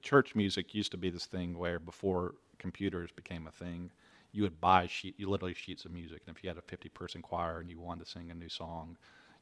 church 0.00 0.36
music 0.36 0.76
used 0.76 0.92
to 0.92 0.96
be 0.96 1.10
this 1.10 1.26
thing 1.26 1.58
where 1.58 1.80
before 1.80 2.36
computers 2.58 3.10
became 3.10 3.48
a 3.48 3.50
thing, 3.50 3.90
you 4.30 4.44
would 4.44 4.60
buy 4.60 4.86
sheet, 4.86 5.16
you 5.18 5.28
literally 5.28 5.54
sheets 5.54 5.84
of 5.84 5.90
music, 5.90 6.22
and 6.26 6.36
if 6.36 6.44
you 6.44 6.48
had 6.48 6.56
a 6.56 6.62
50 6.62 6.88
person 6.90 7.20
choir 7.20 7.58
and 7.58 7.68
you 7.68 7.80
wanted 7.80 8.04
to 8.04 8.10
sing 8.10 8.30
a 8.30 8.34
new 8.34 8.48
song, 8.48 8.96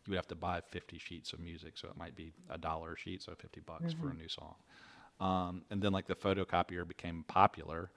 you 0.07 0.13
would 0.13 0.17
have 0.17 0.29
to 0.29 0.35
buy 0.35 0.63
50 0.71 0.97
sheets 0.97 1.35
of 1.35 1.41
music. 1.41 1.77
So 1.77 1.89
it 1.89 1.97
might 1.99 2.17
be 2.17 2.33
a 2.49 2.57
dollar 2.57 2.95
a 2.95 2.99
sheet, 2.99 3.23
so 3.23 3.35
50 3.35 3.61
bucks 3.61 3.93
mm-hmm. 3.93 4.03
for 4.03 4.11
a 4.11 4.15
new 4.15 4.29
song. 4.29 4.55
Um, 5.21 5.63
and 5.71 5.83
then 5.83 5.93
like 5.93 6.07
the 6.07 6.15
photocopier 6.15 6.89
became 6.89 7.23
popular 7.29 7.91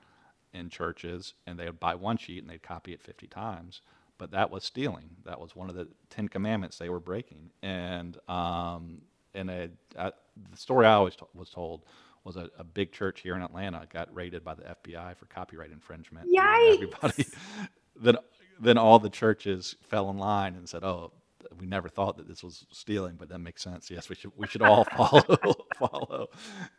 in 0.53 0.69
churches, 0.69 1.33
and 1.47 1.57
they 1.57 1.65
would 1.65 1.79
buy 1.79 1.95
one 1.95 2.17
sheet 2.17 2.39
and 2.39 2.49
they'd 2.49 2.61
copy 2.61 2.91
it 2.91 3.01
50 3.01 3.27
times. 3.27 3.81
But 4.17 4.31
that 4.31 4.51
was 4.51 4.63
stealing. 4.63 5.09
That 5.25 5.39
was 5.39 5.55
one 5.55 5.69
of 5.69 5.75
the 5.75 5.87
Ten 6.09 6.27
Commandments 6.27 6.77
they 6.77 6.89
were 6.89 6.99
breaking. 6.99 7.49
And 7.61 8.17
um, 8.27 9.01
and 9.33 9.49
a, 9.49 9.69
the 9.95 10.57
story 10.57 10.85
I 10.85 10.93
always 10.93 11.15
t- 11.15 11.25
was 11.33 11.49
told 11.49 11.83
was 12.23 12.37
a, 12.37 12.49
a, 12.57 12.63
big 12.63 12.91
church 12.91 13.21
here 13.21 13.35
in 13.35 13.41
Atlanta 13.41 13.85
got 13.91 14.13
raided 14.15 14.43
by 14.43 14.53
the 14.53 14.63
FBI 14.63 15.17
for 15.17 15.25
copyright 15.25 15.71
infringement. 15.71 16.29
Yikes! 16.31 16.73
Everybody, 16.75 17.25
then 17.95 18.17
then 18.59 18.77
all 18.77 18.99
the 18.99 19.09
churches 19.09 19.75
fell 19.81 20.09
in 20.09 20.17
line 20.17 20.55
and 20.55 20.67
said, 20.67 20.83
"Oh, 20.83 21.11
we 21.59 21.65
never 21.65 21.89
thought 21.89 22.17
that 22.17 22.27
this 22.27 22.43
was 22.43 22.65
stealing, 22.71 23.15
but 23.17 23.29
that 23.29 23.39
makes 23.39 23.61
sense. 23.61 23.89
Yes, 23.91 24.09
we 24.09 24.15
should 24.15 24.31
we 24.35 24.47
should 24.47 24.61
all 24.61 24.83
follow 24.97 25.21
follow." 25.79 26.27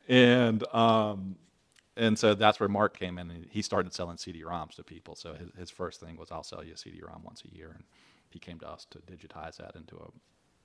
And 0.09 0.65
um, 0.75 1.37
and 1.97 2.19
so 2.19 2.35
that's 2.35 2.61
where 2.61 2.69
Mark 2.69 2.99
came 2.99 3.19
in 3.19 3.31
and 3.31 3.47
he 3.51 3.63
started 3.63 3.93
selling 3.95 4.17
CD-ROMs 4.17 4.77
to 4.77 4.85
people. 4.85 5.15
So 5.15 5.35
his, 5.35 5.51
his 5.59 5.71
first 5.71 6.01
thing 6.01 6.17
was 6.17 6.31
I'll 6.33 6.43
sell 6.43 6.65
you 6.65 6.75
a 6.75 6.77
CD-ROM 6.77 7.23
once 7.25 7.43
a 7.51 7.57
year, 7.57 7.73
and 7.75 7.85
he 8.31 8.39
came 8.39 8.59
to 8.61 8.69
us 8.69 8.87
to 8.91 8.99
digitize 9.01 9.57
that 9.59 9.77
into 9.77 9.97
a, 9.97 10.09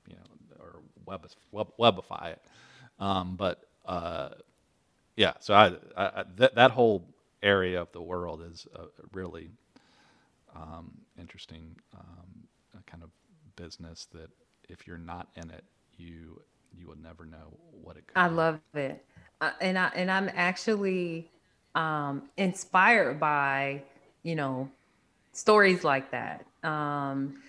you 0.09 0.15
know, 0.15 0.59
or 0.59 0.81
web, 1.05 1.27
web 1.51 1.67
webify 1.79 2.33
it. 2.33 2.41
Um, 2.99 3.35
but 3.35 3.65
uh, 3.85 4.29
yeah, 5.15 5.33
so 5.39 5.53
I, 5.53 5.73
I 5.97 6.23
that 6.37 6.55
that 6.55 6.71
whole 6.71 7.05
area 7.43 7.81
of 7.81 7.91
the 7.91 8.01
world 8.01 8.41
is 8.41 8.67
a 8.75 8.85
really 9.13 9.51
um, 10.55 10.91
interesting 11.19 11.75
um, 11.97 12.47
kind 12.87 13.03
of 13.03 13.09
business 13.55 14.07
that 14.13 14.29
if 14.69 14.87
you're 14.87 14.97
not 14.97 15.27
in 15.35 15.49
it, 15.51 15.63
you 15.97 16.41
you 16.77 16.87
will 16.87 16.97
never 17.01 17.25
know 17.25 17.57
what 17.83 17.97
it 17.97 18.07
could. 18.07 18.17
I 18.17 18.27
love 18.27 18.59
it 18.73 19.05
and 19.62 19.78
I 19.78 19.91
and 19.95 20.12
I'm 20.12 20.30
actually 20.34 21.30
um, 21.75 22.23
inspired 22.38 23.19
by 23.19 23.82
you 24.23 24.36
know 24.36 24.69
stories 25.34 25.84
like 25.84 26.12
that. 26.12 26.45
Um, 26.63 27.41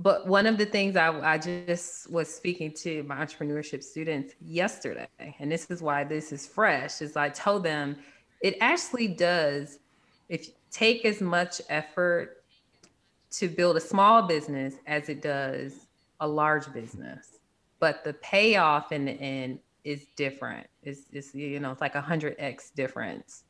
but 0.00 0.28
one 0.28 0.46
of 0.46 0.58
the 0.58 0.66
things 0.66 0.94
I, 0.94 1.08
I 1.20 1.38
just 1.38 2.10
was 2.10 2.32
speaking 2.32 2.72
to 2.74 3.02
my 3.04 3.16
entrepreneurship 3.16 3.82
students 3.82 4.34
yesterday, 4.40 5.08
and 5.38 5.50
this 5.50 5.70
is 5.70 5.82
why 5.82 6.04
this 6.04 6.32
is 6.32 6.46
fresh, 6.46 7.02
is 7.02 7.16
I 7.16 7.28
told 7.30 7.64
them 7.64 7.96
it 8.40 8.56
actually 8.60 9.08
does 9.08 9.78
if 10.28 10.50
take 10.70 11.04
as 11.04 11.20
much 11.20 11.60
effort 11.68 12.42
to 13.30 13.48
build 13.48 13.76
a 13.76 13.80
small 13.80 14.22
business 14.22 14.74
as 14.86 15.08
it 15.08 15.22
does 15.22 15.86
a 16.20 16.28
large 16.28 16.72
business. 16.72 17.38
But 17.80 18.04
the 18.04 18.14
payoff 18.14 18.92
in 18.92 19.04
the 19.04 19.12
end 19.12 19.60
is 19.84 20.06
different. 20.16 20.66
It's, 20.82 21.02
it's 21.12 21.34
you 21.34 21.60
know, 21.60 21.70
it's 21.72 21.80
like 21.80 21.94
a 21.94 22.00
hundred 22.00 22.36
X 22.38 22.70
difference. 22.70 23.44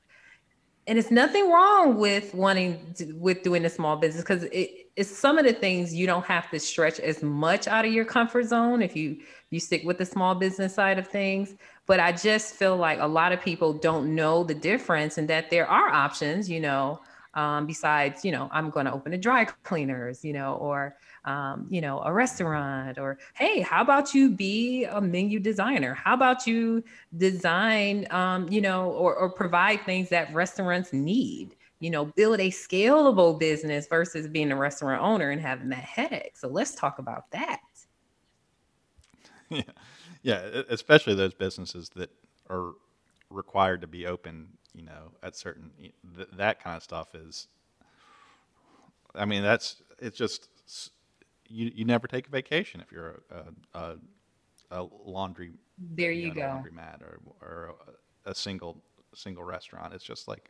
And 0.87 0.99
it's 0.99 1.11
nothing 1.11 1.51
wrong 1.51 1.99
with 1.99 2.35
wanting 2.35 2.95
to, 2.97 3.13
with 3.13 3.43
doing 3.43 3.65
a 3.67 3.69
small 3.69 3.97
business 3.97 4.25
because 4.25 4.45
it, 4.45 4.89
it's 4.97 5.11
some 5.11 5.37
of 5.37 5.45
the 5.45 5.53
things 5.53 5.95
you 5.95 6.07
don't 6.07 6.25
have 6.25 6.51
to 6.51 6.59
stretch 6.59 6.99
as 6.99 7.23
much 7.23 7.69
out 7.69 7.85
of 7.85 7.93
your 7.93 8.07
comfort 8.07 8.47
zone 8.47 8.81
if 8.81 8.97
you 8.97 9.19
you 9.51 9.61
stick 9.61 9.83
with 9.85 9.99
the 9.99 10.05
small 10.05 10.35
business 10.35 10.75
side 10.75 10.99
of 10.99 11.07
things. 11.07 11.55
But 11.87 12.01
I 12.01 12.13
just 12.13 12.55
feel 12.55 12.77
like 12.77 12.99
a 13.01 13.07
lot 13.07 13.33
of 13.33 13.41
people 13.41 13.73
don't 13.73 14.15
know 14.15 14.45
the 14.45 14.55
difference 14.55 15.19
and 15.19 15.29
that 15.29 15.51
there 15.51 15.67
are 15.67 15.89
options, 15.89 16.49
you 16.49 16.61
know, 16.61 17.01
um, 17.39 17.67
besides, 17.67 18.25
you 18.25 18.33
know, 18.33 18.49
I'm 18.51 18.69
going 18.69 18.87
to 18.87 18.93
open 18.93 19.13
a 19.13 19.19
dry 19.19 19.45
cleaners, 19.45 20.25
you 20.25 20.33
know, 20.33 20.55
or 20.55 20.97
um, 21.25 21.67
you 21.71 21.81
know, 21.81 22.01
a 22.01 22.13
restaurant 22.13 22.99
or, 22.99 23.19
hey, 23.35 23.61
how 23.61 23.81
about 23.81 24.13
you 24.13 24.31
be 24.31 24.85
a 24.85 25.01
menu 25.01 25.39
designer? 25.39 25.95
How 25.95 26.15
about 26.15 26.47
you 26.49 26.83
design, 27.17 28.09
um, 28.11 28.49
you 28.49 28.61
know, 28.61 28.91
or, 28.91 29.15
or 29.15 29.31
provide 29.31 29.85
things 29.85 30.09
that 30.09 30.35
restaurants 30.35 30.93
need? 30.93 31.55
You 31.79 31.91
know, 31.91 32.07
build 32.07 32.41
a 32.41 32.51
scalable 32.51 33.39
business 33.39 33.87
versus 33.87 34.27
being 34.27 34.51
a 34.51 34.57
restaurant 34.57 35.01
owner 35.01 35.31
and 35.31 35.41
having 35.41 35.69
that 35.69 35.85
headache. 35.85 36.37
So 36.37 36.49
let's 36.49 36.75
talk 36.75 36.99
about 36.99 37.31
that. 37.31 37.61
Yeah, 39.51 39.63
yeah, 40.23 40.63
especially 40.69 41.15
those 41.15 41.33
businesses 41.33 41.89
that 41.97 42.11
are 42.51 42.73
required 43.31 43.81
to 43.81 43.87
be 43.87 44.07
open. 44.07 44.49
You 44.79 44.85
know, 44.85 45.11
at 45.25 45.35
certain 45.35 45.73
th- 46.17 46.29
that 46.37 46.63
kind 46.63 46.77
of 46.77 46.83
stuff 46.85 47.15
is. 47.15 47.49
I 49.15 49.25
mean, 49.25 49.43
that's 49.43 49.83
it's 49.99 50.17
just 50.17 50.49
you, 51.49 51.73
you 51.75 51.85
never 51.85 52.07
take 52.07 52.29
a 52.29 52.31
vacation 52.31 52.81
if 52.81 52.93
you're 52.93 53.23
a, 53.31 53.79
a, 53.79 53.97
a 54.71 54.87
laundry 55.05 55.53
there 55.79 56.13
you, 56.13 56.29
you 56.29 56.35
know, 56.35 56.35
go 56.35 56.41
laundromat 56.41 57.03
or 57.03 57.19
or 57.41 57.75
a, 58.27 58.31
a 58.31 58.35
single 58.35 58.81
single 59.15 59.43
restaurant. 59.43 59.93
It's 59.95 60.05
just 60.05 60.29
like 60.29 60.49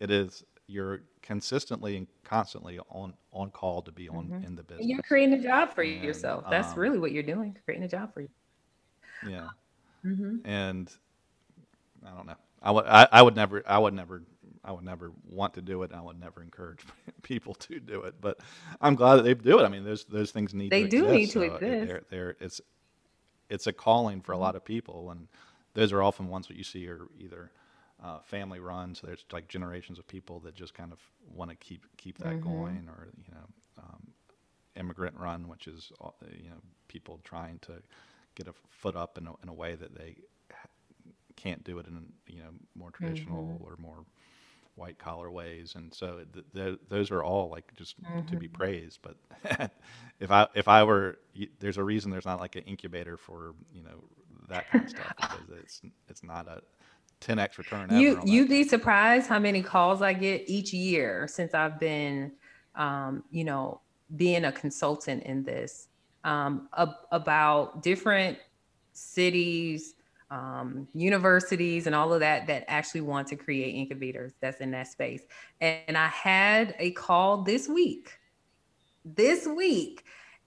it 0.00 0.10
is. 0.10 0.44
You're 0.70 1.00
consistently 1.22 1.96
and 1.96 2.06
constantly 2.24 2.78
on 2.90 3.14
on 3.32 3.50
call 3.50 3.82
to 3.82 3.92
be 3.92 4.08
on 4.08 4.26
mm-hmm. 4.26 4.44
in 4.44 4.54
the 4.56 4.62
business. 4.62 4.80
And 4.80 4.90
you're 4.90 5.02
creating 5.02 5.34
a 5.34 5.42
job 5.42 5.74
for 5.74 5.82
and, 5.82 6.02
yourself. 6.02 6.44
That's 6.50 6.72
um, 6.72 6.78
really 6.78 6.98
what 6.98 7.12
you're 7.12 7.22
doing, 7.22 7.56
creating 7.64 7.84
a 7.84 7.88
job 7.88 8.14
for 8.14 8.20
you. 8.22 8.28
Yeah. 9.26 9.48
Mm-hmm. 10.04 10.46
And 10.46 10.90
I 12.06 12.14
don't 12.14 12.26
know. 12.26 12.36
I 12.62 12.70
would 12.70 12.86
I, 12.86 13.08
I 13.10 13.22
would 13.22 13.36
never 13.36 13.62
I 13.66 13.78
would 13.78 13.94
never 13.94 14.22
I 14.64 14.72
would 14.72 14.84
never 14.84 15.12
want 15.30 15.54
to 15.54 15.62
do 15.62 15.82
it. 15.82 15.92
I 15.94 16.00
would 16.00 16.20
never 16.20 16.42
encourage 16.42 16.80
people 17.22 17.54
to 17.54 17.80
do 17.80 18.02
it. 18.02 18.16
But 18.20 18.38
I'm 18.80 18.94
glad 18.96 19.16
that 19.16 19.22
they 19.22 19.34
do 19.34 19.58
it. 19.60 19.64
I 19.64 19.68
mean, 19.68 19.84
those 19.84 20.04
those 20.04 20.30
things 20.30 20.54
need. 20.54 20.70
To 20.70 20.76
They 20.76 20.82
to 20.84 20.88
do 20.88 21.06
exist. 21.06 21.14
need 21.14 21.26
to 21.26 21.32
so 21.32 21.54
exist. 21.54 21.88
They're, 21.88 22.02
they're, 22.10 22.36
it's 22.40 22.60
it's 23.48 23.66
a 23.66 23.72
calling 23.72 24.20
for 24.20 24.32
a 24.32 24.38
lot 24.38 24.56
of 24.56 24.64
people, 24.64 25.10
and 25.10 25.28
those 25.74 25.92
are 25.92 26.02
often 26.02 26.28
ones 26.28 26.48
that 26.48 26.56
you 26.56 26.64
see 26.64 26.86
are 26.88 27.06
either 27.18 27.50
uh, 28.02 28.18
family 28.20 28.60
run. 28.60 28.94
So 28.94 29.06
there's 29.06 29.24
like 29.32 29.48
generations 29.48 29.98
of 29.98 30.06
people 30.06 30.40
that 30.40 30.54
just 30.54 30.74
kind 30.74 30.92
of 30.92 30.98
want 31.34 31.50
to 31.50 31.56
keep 31.56 31.84
keep 31.96 32.18
that 32.18 32.34
mm-hmm. 32.34 32.52
going, 32.52 32.88
or 32.88 33.08
you 33.16 33.32
know, 33.32 33.46
um, 33.78 34.08
immigrant 34.76 35.16
run, 35.18 35.48
which 35.48 35.66
is 35.66 35.92
uh, 36.00 36.10
you 36.30 36.50
know 36.50 36.60
people 36.88 37.20
trying 37.24 37.58
to 37.60 37.74
get 38.34 38.48
a 38.48 38.54
foot 38.68 38.96
up 38.96 39.18
in 39.18 39.26
a, 39.26 39.32
in 39.42 39.48
a 39.48 39.54
way 39.54 39.74
that 39.74 39.96
they 39.96 40.16
can't 41.38 41.64
do 41.64 41.78
it 41.78 41.86
in 41.86 42.06
you 42.26 42.40
know 42.40 42.50
more 42.74 42.90
traditional 42.90 43.44
mm-hmm. 43.44 43.64
or 43.64 43.76
more 43.78 44.04
white 44.74 44.98
collar 44.98 45.30
ways, 45.30 45.74
and 45.76 45.92
so 45.92 46.20
th- 46.32 46.44
th- 46.54 46.78
those 46.88 47.10
are 47.10 47.22
all 47.22 47.48
like 47.50 47.72
just 47.76 48.02
mm-hmm. 48.02 48.26
to 48.26 48.36
be 48.36 48.46
mm-hmm. 48.46 48.56
praised. 48.56 49.00
But 49.02 49.70
if 50.20 50.30
I 50.30 50.46
if 50.54 50.68
I 50.68 50.82
were, 50.84 51.18
there's 51.58 51.78
a 51.78 51.84
reason 51.84 52.10
there's 52.10 52.26
not 52.26 52.40
like 52.40 52.56
an 52.56 52.64
incubator 52.64 53.16
for 53.16 53.54
you 53.72 53.82
know 53.82 54.04
that 54.48 54.70
kind 54.70 54.84
of 54.84 54.90
stuff 54.90 55.14
because 55.16 55.60
it's 55.60 55.82
it's 56.08 56.22
not 56.22 56.48
a 56.48 56.62
10x 57.20 57.58
return. 57.58 57.90
You 57.98 58.20
you'd 58.24 58.48
be 58.48 58.64
surprised 58.64 59.28
how 59.28 59.38
many 59.38 59.62
calls 59.62 60.02
I 60.02 60.12
get 60.12 60.48
each 60.48 60.72
year 60.72 61.26
since 61.28 61.54
I've 61.54 61.78
been, 61.78 62.32
um, 62.74 63.24
you 63.30 63.44
know, 63.44 63.80
being 64.16 64.44
a 64.44 64.52
consultant 64.52 65.24
in 65.24 65.42
this 65.42 65.88
um, 66.24 66.68
ab- 66.76 67.06
about 67.10 67.82
different 67.82 68.38
cities 68.92 69.94
um, 70.30 70.88
universities 70.94 71.86
and 71.86 71.94
all 71.94 72.12
of 72.12 72.20
that 72.20 72.46
that 72.46 72.64
actually 72.68 73.00
want 73.00 73.28
to 73.28 73.36
create 73.36 73.74
incubators 73.74 74.32
that's 74.40 74.60
in 74.60 74.70
that 74.72 74.88
space. 74.88 75.22
And 75.60 75.96
I 75.96 76.08
had 76.08 76.74
a 76.78 76.90
call 76.92 77.42
this 77.42 77.68
week, 77.68 78.18
this 79.04 79.46
week, 79.46 80.04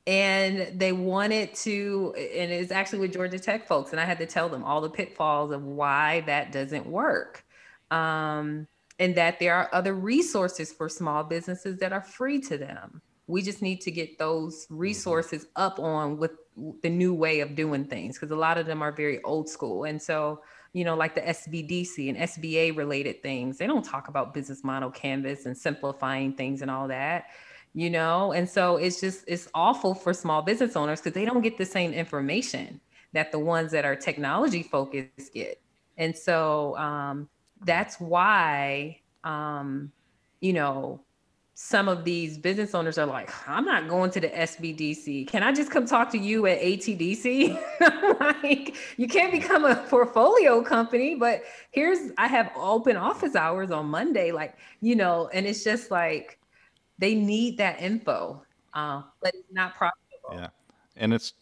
and 0.07 0.79
they 0.79 0.91
wanted 0.91 1.53
to, 1.55 2.13
and 2.17 2.51
it's 2.51 2.71
actually 2.71 2.99
with 2.99 3.13
Georgia 3.13 3.39
Tech 3.39 3.67
folks, 3.67 3.91
and 3.91 3.99
I 3.99 4.05
had 4.05 4.17
to 4.19 4.25
tell 4.25 4.49
them 4.49 4.63
all 4.63 4.81
the 4.81 4.89
pitfalls 4.89 5.51
of 5.51 5.63
why 5.63 6.21
that 6.21 6.51
doesn't 6.51 6.85
work. 6.85 7.43
Um, 7.89 8.67
and 8.99 9.15
that 9.15 9.39
there 9.39 9.55
are 9.55 9.67
other 9.73 9.95
resources 9.95 10.71
for 10.71 10.87
small 10.87 11.23
businesses 11.23 11.79
that 11.79 11.91
are 11.91 12.03
free 12.03 12.39
to 12.39 12.57
them. 12.57 13.01
We 13.31 13.41
just 13.41 13.61
need 13.61 13.81
to 13.81 13.91
get 13.91 14.19
those 14.19 14.65
mm-hmm. 14.65 14.77
resources 14.77 15.47
up 15.55 15.79
on 15.79 16.17
with 16.17 16.31
the 16.83 16.89
new 16.89 17.13
way 17.13 17.39
of 17.39 17.55
doing 17.55 17.85
things 17.85 18.17
because 18.17 18.31
a 18.31 18.35
lot 18.35 18.57
of 18.57 18.65
them 18.65 18.81
are 18.81 18.91
very 18.91 19.23
old 19.23 19.49
school. 19.49 19.85
And 19.85 20.01
so, 20.01 20.41
you 20.73 20.83
know, 20.83 20.95
like 20.95 21.15
the 21.15 21.21
SBDC 21.21 22.09
and 22.09 22.17
SBA 22.17 22.75
related 22.75 23.23
things, 23.23 23.57
they 23.57 23.67
don't 23.67 23.85
talk 23.85 24.09
about 24.09 24.33
business 24.33 24.63
model 24.63 24.91
canvas 24.91 25.45
and 25.45 25.57
simplifying 25.57 26.33
things 26.33 26.61
and 26.61 26.69
all 26.69 26.87
that. 26.89 27.25
you 27.73 27.89
know 27.89 28.33
and 28.33 28.49
so 28.49 28.75
it's 28.75 28.99
just 28.99 29.23
it's 29.27 29.47
awful 29.53 29.95
for 29.95 30.13
small 30.13 30.41
business 30.41 30.75
owners 30.75 30.99
because 30.99 31.13
they 31.13 31.25
don't 31.25 31.41
get 31.41 31.57
the 31.57 31.65
same 31.65 31.93
information 31.93 32.81
that 33.13 33.31
the 33.31 33.39
ones 33.39 33.71
that 33.71 33.85
are 33.85 33.95
technology 33.95 34.63
focused 34.63 35.33
get 35.33 35.61
and 35.97 36.17
so 36.17 36.75
um, 36.77 37.29
that's 37.63 37.99
why 37.99 38.99
um, 39.23 39.91
you 40.39 40.53
know 40.53 40.99
some 41.63 41.87
of 41.87 42.03
these 42.03 42.37
business 42.37 42.73
owners 42.73 42.97
are 42.97 43.05
like 43.05 43.29
i'm 43.47 43.63
not 43.63 43.87
going 43.87 44.09
to 44.09 44.19
the 44.19 44.29
sbdc 44.29 45.27
can 45.27 45.43
i 45.43 45.51
just 45.51 45.69
come 45.69 45.85
talk 45.85 46.09
to 46.11 46.17
you 46.17 46.47
at 46.47 46.59
atdc 46.59 47.57
like 48.43 48.75
you 48.97 49.07
can't 49.07 49.31
become 49.31 49.63
a 49.63 49.75
portfolio 49.87 50.61
company 50.63 51.15
but 51.15 51.43
here's 51.69 52.11
i 52.17 52.27
have 52.27 52.51
open 52.55 52.97
office 52.97 53.35
hours 53.35 53.69
on 53.69 53.85
monday 53.85 54.31
like 54.31 54.55
you 54.81 54.95
know 54.95 55.29
and 55.33 55.45
it's 55.45 55.63
just 55.63 55.91
like 55.91 56.39
they 57.01 57.15
need 57.15 57.57
that 57.57 57.81
info, 57.81 58.43
uh, 58.73 59.01
but 59.21 59.33
it's 59.33 59.51
not 59.51 59.73
profitable. 59.75 60.29
Yeah, 60.33 60.47
and 60.95 61.13
it's 61.13 61.33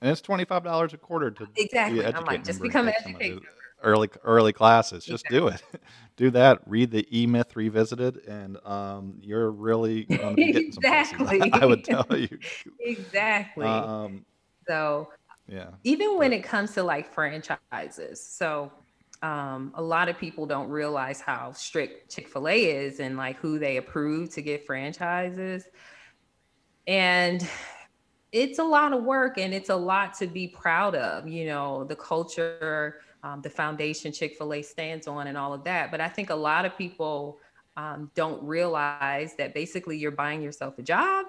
and 0.00 0.10
it's 0.10 0.22
twenty 0.22 0.46
five 0.46 0.64
dollars 0.64 0.94
a 0.94 0.96
quarter 0.96 1.30
to 1.32 1.48
exactly. 1.56 2.06
I'm 2.06 2.24
like, 2.24 2.44
just 2.44 2.62
become 2.62 2.88
an 2.88 2.94
educator. 2.98 3.40
Early 3.82 4.08
early 4.22 4.52
classes, 4.52 5.04
just 5.04 5.26
exactly. 5.26 5.38
do 5.38 5.48
it. 5.48 5.82
Do 6.16 6.30
that. 6.30 6.60
Read 6.66 6.90
the 6.90 7.06
E 7.16 7.26
Myth 7.26 7.56
Revisited, 7.56 8.18
and 8.28 8.58
um, 8.64 9.18
you're 9.20 9.50
really 9.50 10.04
going 10.04 10.30
to 10.30 10.34
be 10.34 10.52
getting 10.52 10.68
exactly. 10.76 11.38
some 11.40 11.50
I 11.54 11.66
would 11.66 11.84
tell 11.84 12.06
you. 12.10 12.38
exactly. 12.80 13.66
Um, 13.66 14.24
so 14.66 15.08
yeah, 15.48 15.70
even 15.84 16.18
when 16.18 16.32
it 16.32 16.44
comes 16.44 16.72
to 16.74 16.82
like 16.82 17.12
franchises, 17.12 18.22
so 18.24 18.72
um, 19.22 19.72
a 19.74 19.82
lot 19.82 20.08
of 20.08 20.18
people 20.18 20.46
don't 20.46 20.68
realize 20.68 21.20
how 21.20 21.52
strict 21.52 22.12
Chick 22.12 22.28
fil 22.28 22.48
A 22.48 22.64
is 22.64 23.00
and 23.00 23.16
like 23.16 23.36
who 23.38 23.58
they 23.58 23.76
approve 23.76 24.30
to 24.34 24.42
get 24.42 24.66
franchises. 24.66 25.64
And 26.88 27.48
it's 28.32 28.58
a 28.58 28.64
lot 28.64 28.92
of 28.92 29.04
work 29.04 29.38
and 29.38 29.54
it's 29.54 29.70
a 29.70 29.76
lot 29.76 30.14
to 30.14 30.26
be 30.26 30.48
proud 30.48 30.96
of, 30.96 31.28
you 31.28 31.46
know, 31.46 31.84
the 31.84 31.94
culture, 31.94 33.00
um, 33.22 33.40
the 33.40 33.50
foundation 33.50 34.12
Chick 34.12 34.36
fil 34.36 34.52
A 34.54 34.62
stands 34.62 35.06
on, 35.06 35.26
and 35.26 35.36
all 35.36 35.52
of 35.52 35.64
that. 35.64 35.90
But 35.90 36.00
I 36.00 36.08
think 36.08 36.30
a 36.30 36.34
lot 36.34 36.64
of 36.64 36.76
people 36.76 37.38
um, 37.76 38.10
don't 38.14 38.42
realize 38.42 39.34
that 39.36 39.54
basically 39.54 39.96
you're 39.96 40.10
buying 40.10 40.42
yourself 40.42 40.78
a 40.78 40.82
job 40.82 41.26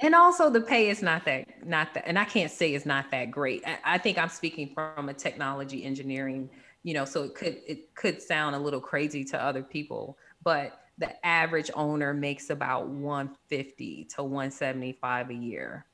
and 0.00 0.14
also 0.14 0.48
the 0.50 0.60
pay 0.60 0.88
is 0.88 1.02
not 1.02 1.24
that 1.24 1.46
not 1.66 1.92
that 1.94 2.06
and 2.06 2.18
i 2.18 2.24
can't 2.24 2.50
say 2.50 2.74
it's 2.74 2.86
not 2.86 3.10
that 3.10 3.30
great 3.30 3.62
I, 3.66 3.78
I, 3.84 3.98
think 3.98 4.18
i'm 4.18 4.28
speaking 4.28 4.70
from 4.74 5.08
a 5.08 5.14
technology 5.14 5.84
engineering 5.84 6.48
you 6.82 6.94
know 6.94 7.04
so 7.04 7.24
it 7.24 7.34
could 7.34 7.58
it 7.66 7.94
could 7.94 8.22
sound 8.22 8.54
a 8.54 8.58
little 8.58 8.80
crazy 8.80 9.24
to 9.24 9.42
other 9.42 9.62
people 9.62 10.16
but 10.42 10.80
the 10.98 11.26
average 11.26 11.70
owner 11.74 12.12
makes 12.12 12.50
about 12.50 12.88
150 12.88 14.04
to 14.16 14.22
175 14.22 15.30
a 15.30 15.34
year 15.34 15.86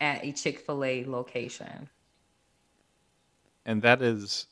at 0.00 0.24
a 0.24 0.32
chick-fil-a 0.32 1.04
location 1.04 1.88
and 3.66 3.82
that 3.82 4.02
is 4.02 4.46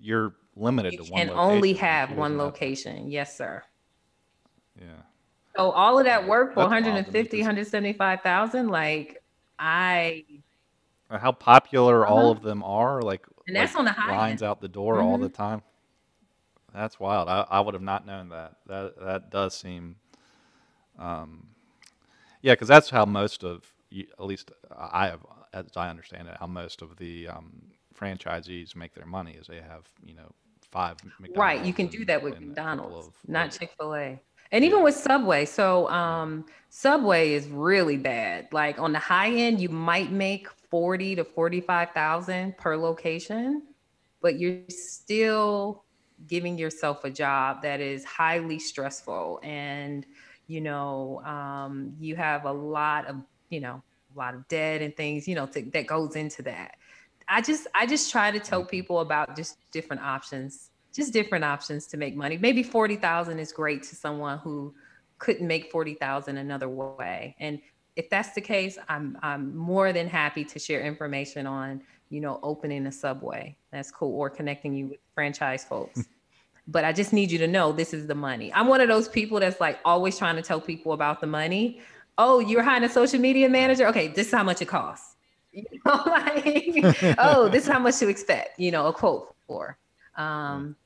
you're 0.00 0.34
limited 0.56 0.92
you 0.92 0.98
to 0.98 1.12
one 1.12 1.20
and 1.20 1.30
only 1.30 1.72
have 1.72 2.12
one 2.12 2.38
location 2.38 3.10
yes 3.10 3.36
sir 3.36 3.62
yeah 4.80 4.86
so 5.56 5.70
all 5.70 5.98
of 5.98 6.04
that 6.04 6.26
work 6.26 6.54
for 6.54 6.60
150 6.60 7.38
175000 7.38 8.68
like 8.68 9.22
i 9.58 10.24
how 11.10 11.32
popular 11.32 12.04
uh-huh. 12.04 12.14
all 12.14 12.30
of 12.30 12.42
them 12.42 12.62
are 12.62 13.02
like 13.02 13.24
and 13.46 13.56
that's 13.56 13.74
like 13.74 13.80
on 13.80 13.84
the 13.84 13.92
high 13.92 14.16
lines 14.16 14.42
end. 14.42 14.50
out 14.50 14.60
the 14.60 14.68
door 14.68 14.96
mm-hmm. 14.96 15.06
all 15.06 15.18
the 15.18 15.28
time. 15.28 15.62
That's 16.72 16.98
wild. 16.98 17.28
I, 17.28 17.46
I 17.48 17.60
would 17.60 17.74
have 17.74 17.82
not 17.82 18.06
known 18.06 18.30
that. 18.30 18.56
That 18.66 18.98
that 19.00 19.30
does 19.30 19.54
seem, 19.54 19.96
um, 20.98 21.48
yeah, 22.42 22.54
because 22.54 22.68
that's 22.68 22.90
how 22.90 23.04
most 23.04 23.44
of, 23.44 23.72
at 23.92 24.24
least 24.24 24.50
I 24.76 25.06
have, 25.06 25.20
as 25.52 25.66
I 25.76 25.88
understand 25.88 26.28
it, 26.28 26.36
how 26.40 26.48
most 26.48 26.82
of 26.82 26.96
the 26.96 27.28
um, 27.28 27.62
franchisees 28.04 28.76
make 28.76 28.94
their 28.94 29.06
money 29.06 29.32
is 29.32 29.46
they 29.46 29.56
have 29.56 29.86
you 30.04 30.14
know 30.14 30.30
five 30.70 30.96
McDonald's 31.20 31.38
right. 31.38 31.64
You 31.64 31.72
can 31.72 31.86
do 31.86 32.04
that 32.04 32.22
with 32.22 32.40
McDonald's, 32.40 33.06
of, 33.06 33.14
not 33.28 33.52
Chick 33.52 33.70
Fil 33.78 33.94
A. 33.94 34.20
And 34.52 34.64
even 34.64 34.82
with 34.82 34.94
Subway, 34.94 35.46
so 35.46 35.88
um, 35.88 36.44
Subway 36.68 37.32
is 37.32 37.48
really 37.48 37.96
bad. 37.96 38.48
Like 38.52 38.78
on 38.78 38.92
the 38.92 38.98
high 38.98 39.30
end, 39.30 39.60
you 39.60 39.68
might 39.68 40.12
make 40.12 40.48
forty 40.70 41.14
to 41.16 41.24
forty-five 41.24 41.90
thousand 41.92 42.56
per 42.58 42.76
location, 42.76 43.62
but 44.20 44.38
you're 44.38 44.58
still 44.68 45.84
giving 46.26 46.58
yourself 46.58 47.04
a 47.04 47.10
job 47.10 47.62
that 47.62 47.80
is 47.80 48.04
highly 48.04 48.58
stressful, 48.58 49.40
and 49.42 50.06
you 50.46 50.60
know 50.60 51.22
um, 51.24 51.94
you 51.98 52.16
have 52.16 52.44
a 52.44 52.52
lot 52.52 53.06
of 53.06 53.16
you 53.48 53.60
know 53.60 53.82
a 54.14 54.18
lot 54.18 54.34
of 54.34 54.46
debt 54.48 54.82
and 54.82 54.96
things 54.96 55.26
you 55.26 55.34
know 55.34 55.46
to, 55.46 55.62
that 55.72 55.86
goes 55.86 56.16
into 56.16 56.42
that. 56.42 56.76
I 57.28 57.40
just 57.40 57.66
I 57.74 57.86
just 57.86 58.10
try 58.10 58.30
to 58.30 58.40
tell 58.40 58.64
people 58.64 59.00
about 59.00 59.36
just 59.36 59.58
different 59.70 60.02
options, 60.02 60.70
just 60.92 61.12
different 61.12 61.44
options 61.44 61.86
to 61.88 61.96
make 61.96 62.16
money. 62.16 62.38
Maybe 62.38 62.62
forty 62.62 62.96
thousand 62.96 63.38
is 63.38 63.52
great 63.52 63.82
to 63.84 63.96
someone 63.96 64.38
who 64.38 64.74
couldn't 65.18 65.46
make 65.46 65.70
forty 65.70 65.94
thousand 65.94 66.36
another 66.36 66.68
way, 66.68 67.36
and 67.40 67.60
if 67.96 68.10
that's 68.10 68.34
the 68.34 68.40
case, 68.40 68.78
I'm 68.88 69.18
I'm 69.22 69.56
more 69.56 69.92
than 69.92 70.08
happy 70.08 70.44
to 70.44 70.58
share 70.58 70.82
information 70.82 71.46
on, 71.46 71.82
you 72.10 72.20
know, 72.20 72.40
opening 72.42 72.86
a 72.86 72.92
subway. 72.92 73.56
That's 73.70 73.90
cool, 73.90 74.18
or 74.18 74.30
connecting 74.30 74.74
you 74.74 74.86
with 74.88 74.98
franchise 75.14 75.64
folks. 75.64 76.04
but 76.68 76.84
I 76.84 76.92
just 76.92 77.12
need 77.12 77.30
you 77.30 77.38
to 77.38 77.46
know 77.46 77.72
this 77.72 77.94
is 77.94 78.06
the 78.06 78.14
money. 78.14 78.52
I'm 78.52 78.68
one 78.68 78.80
of 78.80 78.88
those 78.88 79.08
people 79.08 79.40
that's 79.40 79.60
like 79.60 79.78
always 79.84 80.18
trying 80.18 80.36
to 80.36 80.42
tell 80.42 80.60
people 80.60 80.92
about 80.92 81.20
the 81.20 81.26
money. 81.26 81.80
Oh, 82.16 82.38
you're 82.38 82.62
hiring 82.62 82.84
a 82.84 82.88
social 82.88 83.20
media 83.20 83.48
manager? 83.48 83.86
Okay, 83.88 84.08
this 84.08 84.28
is 84.28 84.32
how 84.32 84.44
much 84.44 84.62
it 84.62 84.68
costs. 84.68 85.13
You 85.62 85.80
know, 85.86 86.02
like, 86.06 87.16
oh, 87.18 87.48
this 87.48 87.64
is 87.64 87.70
how 87.70 87.78
much 87.78 87.98
to 87.98 88.08
expect, 88.08 88.58
you 88.58 88.72
know, 88.72 88.88
a 88.88 88.92
quote 88.92 89.34
for. 89.46 89.78
Um, 90.16 90.76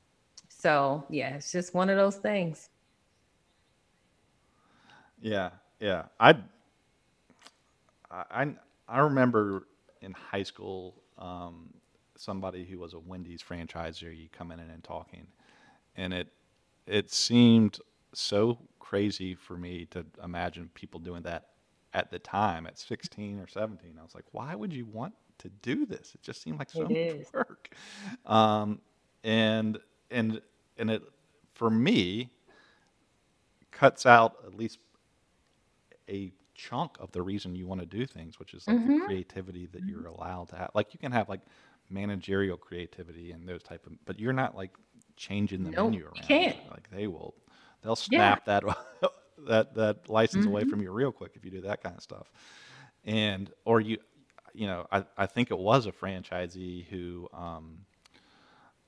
so 0.49 1.05
yeah, 1.09 1.35
it's 1.35 1.51
just 1.51 1.73
one 1.73 1.89
of 1.89 1.97
those 1.97 2.17
things. 2.17 2.69
Yeah, 5.21 5.51
yeah. 5.79 6.05
I 6.19 6.35
I 8.11 8.53
I 8.87 8.99
remember 8.99 9.67
in 10.01 10.11
high 10.13 10.43
school 10.43 10.95
um, 11.17 11.73
somebody 12.15 12.65
who 12.65 12.79
was 12.79 12.93
a 12.93 12.99
Wendy's 12.99 13.41
franchisee 13.43 14.31
coming 14.31 14.59
in 14.59 14.69
and 14.69 14.83
talking, 14.83 15.27
and 15.95 16.13
it 16.13 16.27
it 16.87 17.11
seemed 17.11 17.79
so 18.13 18.57
crazy 18.79 19.35
for 19.35 19.57
me 19.57 19.85
to 19.91 20.05
imagine 20.23 20.69
people 20.73 20.99
doing 20.99 21.23
that 21.23 21.47
at 21.93 22.11
the 22.11 22.19
time 22.19 22.67
at 22.67 22.77
16 22.77 23.39
or 23.39 23.47
17. 23.47 23.95
I 23.99 24.03
was 24.03 24.15
like, 24.15 24.25
why 24.31 24.55
would 24.55 24.73
you 24.73 24.85
want 24.85 25.13
to 25.39 25.49
do 25.61 25.85
this? 25.85 26.11
It 26.13 26.21
just 26.21 26.41
seemed 26.41 26.59
like 26.59 26.69
so 26.69 26.83
much 26.83 27.33
work. 27.33 27.69
Um, 28.25 28.79
and 29.23 29.79
and 30.11 30.41
and 30.77 30.89
it 30.89 31.03
for 31.53 31.69
me 31.69 32.29
cuts 33.71 34.05
out 34.05 34.35
at 34.45 34.55
least 34.55 34.79
a 36.09 36.31
chunk 36.55 36.97
of 36.99 37.11
the 37.11 37.21
reason 37.21 37.55
you 37.55 37.67
want 37.67 37.79
to 37.79 37.85
do 37.85 38.05
things, 38.05 38.39
which 38.39 38.53
is 38.53 38.67
like 38.67 38.77
mm-hmm. 38.77 38.99
the 38.99 39.05
creativity 39.05 39.67
that 39.67 39.83
you're 39.85 40.07
allowed 40.07 40.49
to 40.49 40.55
have. 40.55 40.71
Like 40.73 40.93
you 40.93 40.99
can 40.99 41.11
have 41.11 41.29
like 41.29 41.41
managerial 41.89 42.57
creativity 42.57 43.31
and 43.31 43.47
those 43.47 43.63
type 43.63 43.85
of, 43.85 43.93
but 44.05 44.19
you're 44.19 44.33
not 44.33 44.55
like 44.55 44.71
changing 45.15 45.63
the 45.63 45.71
nope, 45.71 45.91
menu 45.91 46.05
around. 46.05 46.17
You 46.17 46.23
can't. 46.23 46.57
Like 46.69 46.89
they 46.91 47.07
will, 47.07 47.35
they'll 47.81 47.95
snap 47.95 48.43
yeah. 48.45 48.59
that 48.59 48.77
that 49.47 49.75
that 49.75 50.09
license 50.09 50.45
mm-hmm. 50.45 50.53
away 50.53 50.63
from 50.65 50.81
you 50.81 50.91
real 50.91 51.11
quick 51.11 51.33
if 51.35 51.45
you 51.45 51.51
do 51.51 51.61
that 51.61 51.81
kind 51.83 51.95
of 51.95 52.03
stuff. 52.03 52.31
And 53.05 53.51
or 53.65 53.79
you, 53.79 53.97
you 54.53 54.67
know, 54.67 54.87
I 54.91 55.05
I 55.17 55.25
think 55.25 55.51
it 55.51 55.59
was 55.59 55.85
a 55.85 55.91
franchisee 55.91 56.85
who. 56.85 57.29
Um, 57.33 57.85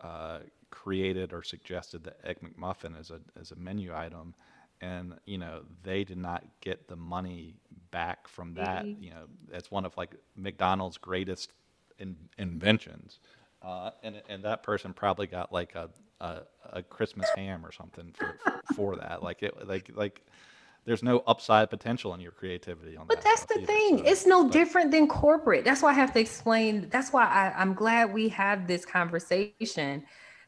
uh, 0.02 0.40
created 0.72 1.32
or 1.32 1.44
suggested 1.44 2.04
the 2.04 2.16
egg 2.28 2.38
McMuffin 2.42 3.00
as 3.00 3.12
a 3.12 3.20
as 3.40 3.52
a 3.52 3.56
menu 3.56 3.96
item, 3.96 4.34
and 4.80 5.14
you 5.26 5.38
know 5.38 5.62
they 5.84 6.04
did 6.04 6.18
not 6.18 6.44
get 6.62 6.88
the 6.88 6.96
money 6.96 7.54
back 7.92 8.28
from 8.28 8.56
that. 8.56 8.86
Mm-hmm. 8.86 9.04
You 9.04 9.10
know, 9.12 9.26
it's 9.52 9.70
one 9.70 9.86
of 9.86 9.96
like 9.98 10.16
McDonald's 10.36 10.98
greatest 10.98 11.52
in, 12.00 12.16
inventions, 12.40 13.20
uh, 13.62 13.92
and 14.04 14.22
and 14.30 14.44
that 14.44 14.64
person 14.64 14.94
probably 14.94 15.28
got 15.28 15.52
like 15.52 15.76
a 15.76 15.90
a, 16.20 16.42
a 16.74 16.84
Christmas 16.84 17.30
ham 17.36 17.66
or 17.66 17.72
something 17.72 18.14
for, 18.14 18.36
for, 18.76 18.96
that. 18.98 19.24
Like 19.24 19.44
it 19.44 19.68
like 19.68 19.90
like 19.96 20.22
there's 20.86 21.04
no 21.04 21.20
upside 21.28 21.70
potential 21.70 22.14
in 22.14 22.20
your 22.20 22.32
creativity 22.32 22.98
on 22.98 23.08
but 23.08 23.18
that. 23.18 23.24
But 23.24 23.30
that's 23.30 23.46
the 23.46 23.58
either. 23.58 23.66
thing. 23.66 23.98
So, 24.00 24.04
it's 24.06 24.26
no 24.26 24.44
but, 24.44 24.54
different 24.54 24.92
than 24.92 25.08
corporate. 25.08 25.66
That's 25.66 25.82
why 25.82 25.92
I 25.92 25.94
have 25.94 26.14
to 26.14 26.20
explain. 26.20 26.90
That's 26.90 27.12
why 27.12 27.26
I, 27.26 27.54
I'm 27.60 27.74
glad 27.74 28.14
we 28.14 28.30
have 28.30 28.68
this 28.68 28.86
conversation 28.86 30.04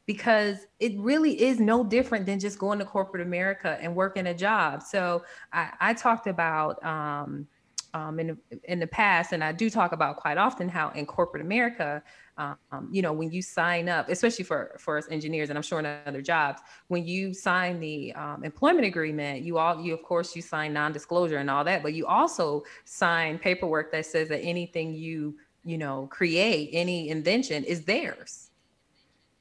because 0.05 0.67
it 0.79 0.97
really 0.97 1.41
is 1.41 1.59
no 1.59 1.83
different 1.83 2.25
than 2.25 2.39
just 2.39 2.59
going 2.59 2.79
to 2.79 2.85
corporate 2.85 3.25
America 3.25 3.77
and 3.81 3.95
working 3.95 4.27
a 4.27 4.33
job. 4.33 4.83
So 4.83 5.23
I, 5.53 5.69
I 5.79 5.93
talked 5.93 6.27
about 6.27 6.83
um, 6.83 7.47
um, 7.93 8.19
in, 8.19 8.37
in 8.65 8.79
the 8.79 8.87
past, 8.87 9.31
and 9.31 9.43
I 9.43 9.51
do 9.51 9.69
talk 9.69 9.93
about 9.93 10.17
quite 10.17 10.37
often 10.37 10.67
how 10.67 10.89
in 10.89 11.05
corporate 11.05 11.41
America, 11.41 12.03
um, 12.37 12.89
you 12.91 13.01
know 13.01 13.13
when 13.13 13.31
you 13.31 13.41
sign 13.41 13.87
up 13.87 14.09
especially 14.09 14.43
for 14.43 14.75
for 14.79 14.97
us 14.97 15.05
engineers 15.11 15.49
and 15.49 15.57
i'm 15.57 15.63
sure 15.63 15.79
in 15.79 15.85
other 15.85 16.21
jobs 16.21 16.61
when 16.87 17.05
you 17.05 17.33
sign 17.33 17.79
the 17.79 18.11
um, 18.13 18.43
employment 18.43 18.85
agreement 18.85 19.43
you 19.43 19.57
all 19.57 19.79
you 19.79 19.93
of 19.93 20.01
course 20.01 20.35
you 20.35 20.41
sign 20.41 20.73
non-disclosure 20.73 21.37
and 21.37 21.49
all 21.49 21.63
that 21.63 21.83
but 21.83 21.93
you 21.93 22.07
also 22.07 22.63
sign 22.85 23.37
paperwork 23.37 23.91
that 23.91 24.05
says 24.05 24.27
that 24.29 24.39
anything 24.39 24.93
you 24.93 25.35
you 25.63 25.77
know 25.77 26.07
create 26.07 26.69
any 26.73 27.09
invention 27.09 27.63
is 27.63 27.83
theirs. 27.83 28.49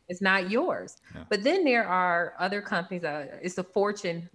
It's 0.09 0.21
not 0.21 0.51
yours. 0.51 0.97
Yeah. 1.15 1.25
but 1.29 1.43
then 1.43 1.65
there 1.65 1.87
are 1.87 2.35
other 2.39 2.61
companies 2.61 3.05
uh, 3.05 3.27
it's 3.43 3.59
a 3.59 3.65
fortune 3.65 4.29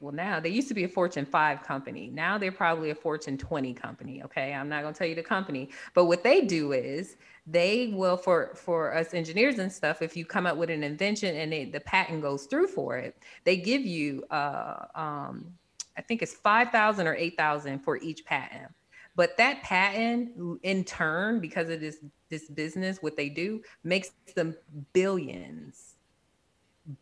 well 0.00 0.12
now 0.12 0.40
they 0.40 0.50
used 0.50 0.68
to 0.68 0.74
be 0.74 0.84
a 0.84 0.88
fortune 0.88 1.24
5 1.24 1.62
company. 1.62 2.10
Now 2.12 2.38
they're 2.38 2.52
probably 2.52 2.90
a 2.90 2.94
fortune 2.94 3.38
20 3.38 3.74
company 3.74 4.22
okay? 4.24 4.52
I'm 4.52 4.68
not 4.68 4.82
going 4.82 4.94
to 4.94 4.98
tell 4.98 5.06
you 5.06 5.14
the 5.14 5.22
company. 5.22 5.70
But 5.94 6.04
what 6.06 6.22
they 6.22 6.42
do 6.42 6.72
is 6.72 7.16
they 7.46 7.88
will 7.94 8.16
for 8.16 8.54
for 8.54 8.94
us 8.94 9.12
engineers 9.12 9.58
and 9.58 9.70
stuff 9.70 10.00
if 10.00 10.16
you 10.16 10.24
come 10.24 10.46
up 10.46 10.56
with 10.56 10.70
an 10.70 10.82
invention 10.82 11.36
and 11.36 11.52
they, 11.52 11.66
the 11.66 11.80
patent 11.80 12.22
goes 12.22 12.46
through 12.46 12.66
for 12.66 12.96
it 12.96 13.16
they 13.44 13.56
give 13.56 13.82
you 13.82 14.24
uh 14.30 14.86
um 14.94 15.52
i 15.96 16.00
think 16.00 16.22
it's 16.22 16.34
5000 16.34 17.06
or 17.06 17.14
8000 17.14 17.78
for 17.80 17.96
each 17.98 18.24
patent. 18.24 18.72
But 19.16 19.36
that 19.36 19.62
patent 19.62 20.58
in 20.62 20.84
turn 20.84 21.40
because 21.40 21.68
of 21.68 21.80
this 21.80 21.98
this 22.30 22.48
business 22.48 22.98
what 23.00 23.16
they 23.16 23.28
do 23.28 23.62
makes 23.84 24.10
them 24.34 24.56
billions. 24.92 25.94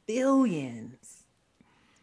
Billions. 0.07 1.23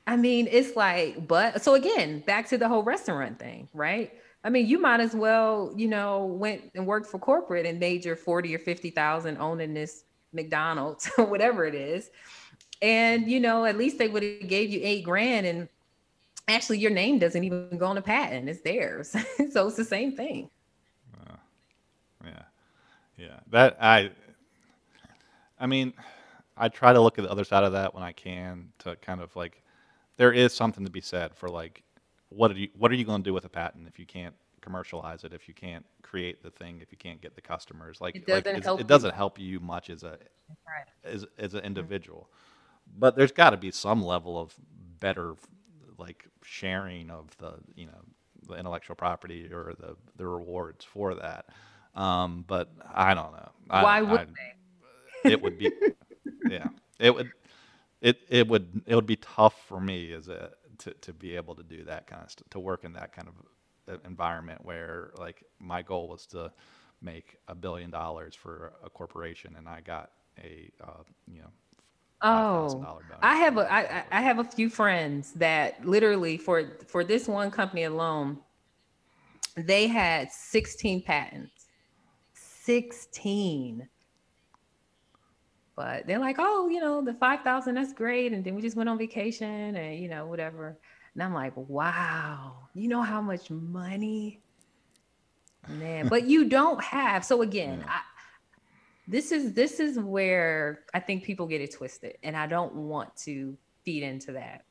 I 0.07 0.17
mean 0.17 0.47
it's 0.49 0.75
like 0.75 1.27
but 1.27 1.61
so 1.61 1.75
again 1.75 2.21
back 2.21 2.47
to 2.49 2.57
the 2.57 2.67
whole 2.67 2.81
restaurant 2.81 3.37
thing 3.37 3.69
right 3.73 4.11
I 4.43 4.49
mean, 4.49 4.67
you 4.67 4.79
might 4.79 5.01
as 5.01 5.13
well, 5.13 5.73
you 5.75 5.87
know, 5.87 6.25
went 6.25 6.71
and 6.73 6.87
worked 6.87 7.07
for 7.07 7.19
corporate 7.19 7.65
and 7.65 7.79
made 7.79 8.05
your 8.05 8.15
40 8.15 8.55
or 8.55 8.59
50,000 8.59 9.37
owning 9.37 9.73
this 9.73 10.05
McDonald's 10.31 11.09
or 11.17 11.25
whatever 11.25 11.65
it 11.65 11.75
is. 11.75 12.09
And, 12.81 13.29
you 13.29 13.39
know, 13.41 13.65
at 13.65 13.77
least 13.77 13.97
they 13.97 14.07
would 14.07 14.23
have 14.23 14.47
gave 14.47 14.69
you 14.69 14.79
eight 14.81 15.03
grand 15.03 15.45
and 15.45 15.67
actually 16.47 16.79
your 16.79 16.91
name 16.91 17.19
doesn't 17.19 17.43
even 17.43 17.77
go 17.77 17.87
on 17.87 17.97
a 17.97 18.01
patent. 18.01 18.47
It's 18.47 18.61
theirs. 18.61 19.09
so 19.51 19.67
it's 19.67 19.75
the 19.75 19.83
same 19.83 20.15
thing. 20.15 20.49
Uh, 21.27 21.35
yeah. 22.25 22.43
Yeah. 23.17 23.39
That 23.49 23.77
I, 23.81 24.11
I 25.59 25.67
mean, 25.67 25.93
I 26.55 26.69
try 26.69 26.93
to 26.93 27.01
look 27.01 27.19
at 27.19 27.25
the 27.25 27.31
other 27.31 27.43
side 27.43 27.65
of 27.65 27.73
that 27.73 27.93
when 27.93 28.03
I 28.03 28.13
can 28.13 28.69
to 28.79 28.95
kind 28.97 29.19
of 29.19 29.35
like, 29.35 29.61
there 30.15 30.31
is 30.31 30.53
something 30.53 30.85
to 30.85 30.91
be 30.91 31.01
said 31.01 31.35
for 31.35 31.49
like 31.49 31.83
what 32.30 32.51
are 32.51 32.55
you 32.55 32.69
what 32.77 32.91
are 32.91 32.95
you 32.95 33.05
going 33.05 33.21
to 33.21 33.30
do 33.30 33.34
with 33.34 33.45
a 33.45 33.49
patent 33.49 33.88
if 33.88 33.99
you 33.99 34.05
can't 34.05 34.36
commercialize 34.61 35.23
it 35.23 35.34
if 35.34 35.47
you 35.47 35.53
can't 35.53 35.86
create 36.01 36.43
the 36.43 36.51
thing 36.51 36.80
if 36.82 36.91
you 36.91 36.97
can't 36.97 37.21
get 37.21 37.36
the 37.36 37.41
customers? 37.41 37.99
Like 38.01 38.15
it 38.15 38.25
doesn't, 38.25 38.53
like 38.53 38.63
help, 38.63 38.80
it 38.80 38.88
doesn't 38.88 39.13
help 39.13 39.39
you 39.39 39.59
much 39.59 39.89
as 39.89 40.03
a 40.03 40.17
right. 40.67 40.88
as, 41.03 41.25
as 41.38 41.53
an 41.53 41.61
individual. 41.63 42.30
Mm-hmm. 42.30 42.99
but 42.99 43.15
there's 43.15 43.32
got 43.32 43.51
to 43.51 43.57
be 43.57 43.71
some 43.71 44.03
level 44.03 44.39
of 44.39 44.55
better 44.99 45.36
like 45.97 46.27
sharing 46.43 47.09
of 47.09 47.36
the 47.38 47.53
you 47.75 47.86
know 47.86 48.01
the 48.47 48.55
intellectual 48.55 48.95
property 48.95 49.49
or 49.51 49.73
the 49.80 49.95
the 50.17 50.27
rewards 50.27 50.86
for 50.86 51.15
that. 51.15 51.45
Um, 51.95 52.45
but 52.47 52.71
i 52.93 53.13
don't 53.13 53.32
know. 53.34 53.49
Why 53.67 54.01
would 54.01 54.19
I, 54.19 54.25
they? 54.25 55.32
it 55.32 55.41
would 55.41 55.57
be 55.57 55.71
yeah 56.49 56.67
it 56.99 57.13
would 57.13 57.32
it 58.01 58.19
it 58.30 58.47
would 58.47 58.82
it 58.86 58.95
would 58.95 59.05
be 59.05 59.17
tough 59.17 59.55
for 59.67 59.80
me 59.80 60.13
as 60.13 60.27
a 60.27 60.51
to, 60.80 60.93
to 60.93 61.13
be 61.13 61.36
able 61.36 61.55
to 61.55 61.63
do 61.63 61.84
that 61.86 62.07
kind 62.07 62.23
of 62.23 62.32
stuff, 62.32 62.49
to 62.49 62.59
work 62.59 62.84
in 62.84 62.93
that 62.93 63.13
kind 63.13 63.27
of 63.27 63.93
uh, 63.93 63.97
environment 64.05 64.63
where 64.63 65.11
like 65.17 65.43
my 65.59 65.82
goal 65.82 66.07
was 66.07 66.25
to 66.27 66.51
make 67.01 67.38
a 67.47 67.55
billion 67.55 67.89
dollars 67.89 68.36
for 68.36 68.73
a 68.84 68.89
corporation 68.89 69.55
and 69.57 69.67
I 69.67 69.82
got 69.82 70.11
a, 70.43 70.71
uh, 70.84 71.03
you 71.27 71.41
know, 71.41 71.51
Oh, 72.21 72.86
I 73.21 73.38
have 73.38 73.57
a 73.57 73.71
I, 73.71 74.03
I 74.11 74.21
have 74.21 74.39
a 74.39 74.43
few 74.43 74.69
friends 74.69 75.32
that 75.34 75.86
literally 75.86 76.38
for 76.38 76.77
for 76.88 77.03
this 77.05 77.30
one 77.30 77.49
company 77.49 77.84
alone, 77.84 78.39
they 79.55 79.88
had 79.88 80.32
16 80.32 81.03
patents. 81.03 81.67
16 82.34 83.89
but 85.80 86.05
they're 86.05 86.19
like, 86.19 86.36
oh, 86.39 86.67
you 86.67 86.82
know, 86.82 87.01
the 87.01 87.13
5,000, 87.13 87.73
that's 87.73 87.93
great. 87.93 88.34
And 88.34 88.43
then 88.43 88.53
we 88.53 88.61
just 88.61 88.75
went 88.75 88.89
on 88.89 88.97
vacation 88.97 89.77
and, 89.77 89.97
you 89.97 90.09
know, 90.09 90.27
whatever. 90.27 90.77
And 91.13 91.23
I'm 91.23 91.34
like, 91.34 91.53
wow, 91.55 92.67
you 92.73 92.89
know 92.89 93.01
how 93.01 93.21
much 93.21 93.49
money? 93.49 94.41
Man, 95.69 96.09
but 96.09 96.25
you 96.25 96.49
don't 96.49 96.84
have. 96.84 97.23
So 97.23 97.43
again, 97.43 97.80
yeah. 97.80 97.93
I, 97.93 98.01
this 99.07 99.32
is 99.32 99.53
this 99.53 99.80
is 99.80 99.97
where 99.97 100.82
I 100.93 100.99
think 100.99 101.23
people 101.23 101.47
get 101.47 101.61
it 101.61 101.73
twisted, 101.73 102.17
and 102.23 102.36
I 102.36 102.45
don't 102.45 102.75
want 102.75 103.15
to 103.23 103.57
feed 103.86 104.03
into 104.03 104.34
that. 104.34 104.65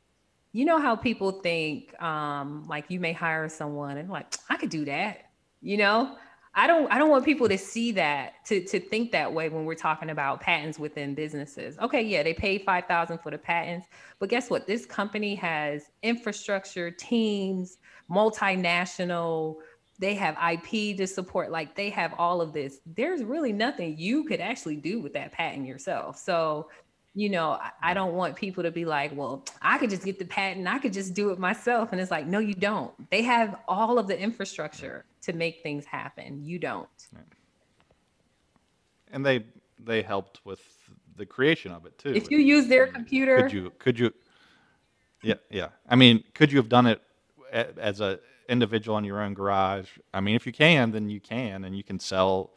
You 0.52 0.66
know 0.66 0.78
how 0.78 0.94
people 0.94 1.40
think, 1.40 2.00
um, 2.02 2.66
like 2.68 2.84
you 2.88 3.00
may 3.00 3.14
hire 3.14 3.48
someone 3.48 3.96
and 3.96 4.11
like, 4.11 4.34
I 4.50 4.56
could 4.56 4.70
do 4.70 4.84
that, 4.84 5.30
you 5.62 5.78
know, 5.78 6.16
I 6.59 6.66
don't 6.66 6.90
I 6.90 6.98
don't 6.98 7.09
want 7.09 7.24
people 7.24 7.48
to 7.48 7.56
see 7.56 7.92
that 7.92 8.44
to 8.46 8.61
to 8.64 8.80
think 8.80 9.12
that 9.12 9.32
way 9.32 9.48
when 9.48 9.64
we're 9.64 9.76
talking 9.76 10.11
about 10.11 10.40
patents 10.40 10.76
within 10.76 11.14
businesses. 11.14 11.78
Okay, 11.78 12.02
yeah, 12.02 12.24
they 12.24 12.34
paid 12.34 12.64
5000 12.64 13.18
for 13.18 13.30
the 13.30 13.38
patents, 13.38 13.86
but 14.18 14.28
guess 14.28 14.50
what? 14.50 14.66
This 14.66 14.84
company 14.84 15.36
has 15.36 15.90
infrastructure, 16.02 16.90
teams, 16.90 17.78
multinational, 18.11 19.59
they 20.00 20.14
have 20.14 20.36
IP 20.52 20.96
to 20.96 21.06
support 21.06 21.52
like 21.52 21.76
they 21.76 21.90
have 21.90 22.12
all 22.18 22.40
of 22.40 22.52
this. 22.52 22.80
There's 22.86 23.22
really 23.22 23.52
nothing 23.52 23.96
you 23.96 24.24
could 24.24 24.40
actually 24.40 24.76
do 24.76 25.00
with 25.00 25.12
that 25.12 25.30
patent 25.30 25.64
yourself. 25.64 26.18
So 26.18 26.70
you 27.18 27.28
know, 27.28 27.58
I 27.82 27.94
don't 27.94 28.14
want 28.14 28.36
people 28.36 28.62
to 28.62 28.70
be 28.70 28.84
like, 28.84 29.10
well, 29.14 29.44
I 29.60 29.78
could 29.78 29.90
just 29.90 30.04
get 30.04 30.20
the 30.20 30.24
patent, 30.24 30.68
I 30.68 30.78
could 30.78 30.92
just 30.92 31.14
do 31.14 31.30
it 31.30 31.38
myself. 31.38 31.90
And 31.90 32.00
it's 32.00 32.12
like, 32.12 32.26
no, 32.26 32.38
you 32.38 32.54
don't. 32.54 32.92
They 33.10 33.22
have 33.22 33.56
all 33.66 33.98
of 33.98 34.06
the 34.06 34.18
infrastructure 34.18 35.04
to 35.22 35.32
make 35.32 35.62
things 35.62 35.84
happen. 35.84 36.44
You 36.44 36.60
don't. 36.60 36.88
And 39.10 39.26
they 39.26 39.44
they 39.84 40.02
helped 40.02 40.40
with 40.44 40.60
the 41.16 41.26
creation 41.26 41.72
of 41.72 41.86
it 41.86 41.98
too. 41.98 42.12
If 42.14 42.30
you 42.30 42.38
use 42.38 42.68
their 42.68 42.86
computer, 42.86 43.42
could 43.42 43.52
you 43.52 43.72
could 43.78 43.98
you 43.98 44.12
Yeah, 45.22 45.34
yeah. 45.50 45.68
I 45.88 45.96
mean, 45.96 46.22
could 46.34 46.52
you 46.52 46.58
have 46.58 46.68
done 46.68 46.86
it 46.86 47.02
as 47.52 48.00
a 48.00 48.20
individual 48.48 48.96
in 48.98 49.04
your 49.04 49.20
own 49.20 49.34
garage? 49.34 49.88
I 50.14 50.20
mean, 50.20 50.36
if 50.36 50.46
you 50.46 50.52
can, 50.52 50.92
then 50.92 51.10
you 51.10 51.20
can 51.20 51.64
and 51.64 51.76
you 51.76 51.82
can 51.82 51.98
sell 51.98 52.52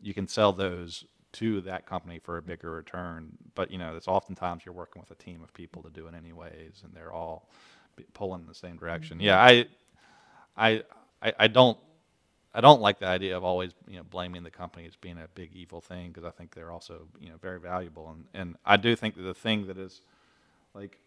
you 0.00 0.14
can 0.14 0.26
sell 0.26 0.52
those 0.52 1.04
to 1.38 1.60
that 1.62 1.86
company 1.86 2.18
for 2.18 2.36
a 2.36 2.42
bigger 2.42 2.70
return. 2.70 3.30
But 3.54 3.70
you 3.70 3.78
know, 3.78 3.96
it's 3.96 4.08
oftentimes 4.08 4.64
you're 4.64 4.74
working 4.74 5.00
with 5.00 5.10
a 5.10 5.22
team 5.22 5.42
of 5.42 5.52
people 5.52 5.82
to 5.82 5.90
do 5.90 6.06
it 6.06 6.14
anyways, 6.14 6.82
and 6.84 6.92
they're 6.94 7.12
all 7.12 7.48
pulling 8.12 8.42
in 8.42 8.46
the 8.46 8.54
same 8.54 8.76
direction. 8.76 9.20
Yeah, 9.20 9.40
I, 9.40 9.66
I, 10.56 10.82
I, 11.22 11.32
I 11.40 11.48
don't. 11.48 11.78
I 12.54 12.62
don't 12.62 12.80
like 12.80 12.98
the 13.00 13.06
idea 13.06 13.36
of 13.36 13.44
always, 13.44 13.72
you 13.86 13.98
know, 13.98 14.02
blaming 14.02 14.42
the 14.42 14.50
company 14.50 14.86
as 14.86 14.96
being 14.96 15.18
a 15.18 15.28
big 15.34 15.54
evil 15.54 15.82
thing 15.82 16.08
because 16.08 16.24
I 16.24 16.30
think 16.30 16.54
they're 16.54 16.70
also, 16.70 17.06
you 17.20 17.28
know, 17.28 17.36
very 17.36 17.60
valuable. 17.60 18.08
And, 18.08 18.24
and 18.32 18.56
I 18.64 18.78
do 18.78 18.96
think 18.96 19.14
that 19.16 19.24
the 19.24 19.34
thing 19.34 19.66
that 19.66 19.76
is, 19.76 20.00
like, 20.72 20.98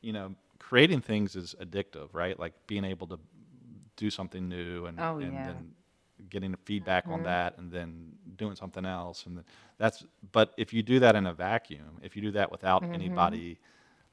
you 0.00 0.12
know, 0.12 0.34
creating 0.58 1.02
things 1.02 1.36
is 1.36 1.54
addictive, 1.62 2.08
right? 2.14 2.36
Like 2.36 2.52
being 2.66 2.84
able 2.84 3.06
to 3.06 3.18
do 3.96 4.10
something 4.10 4.48
new 4.48 4.86
and, 4.86 4.98
oh, 4.98 5.18
and 5.18 5.34
yeah. 5.34 5.46
then 5.46 5.70
getting 6.30 6.54
feedback 6.64 7.04
mm-hmm. 7.04 7.14
on 7.14 7.22
that 7.22 7.56
and 7.58 7.70
then 7.70 8.12
doing 8.36 8.54
something 8.54 8.84
else 8.84 9.24
and 9.26 9.42
that's 9.78 10.04
but 10.32 10.52
if 10.56 10.72
you 10.72 10.82
do 10.82 11.00
that 11.00 11.16
in 11.16 11.26
a 11.26 11.32
vacuum 11.32 11.98
if 12.02 12.16
you 12.16 12.22
do 12.22 12.30
that 12.30 12.50
without 12.50 12.82
mm-hmm. 12.82 12.94
anybody 12.94 13.58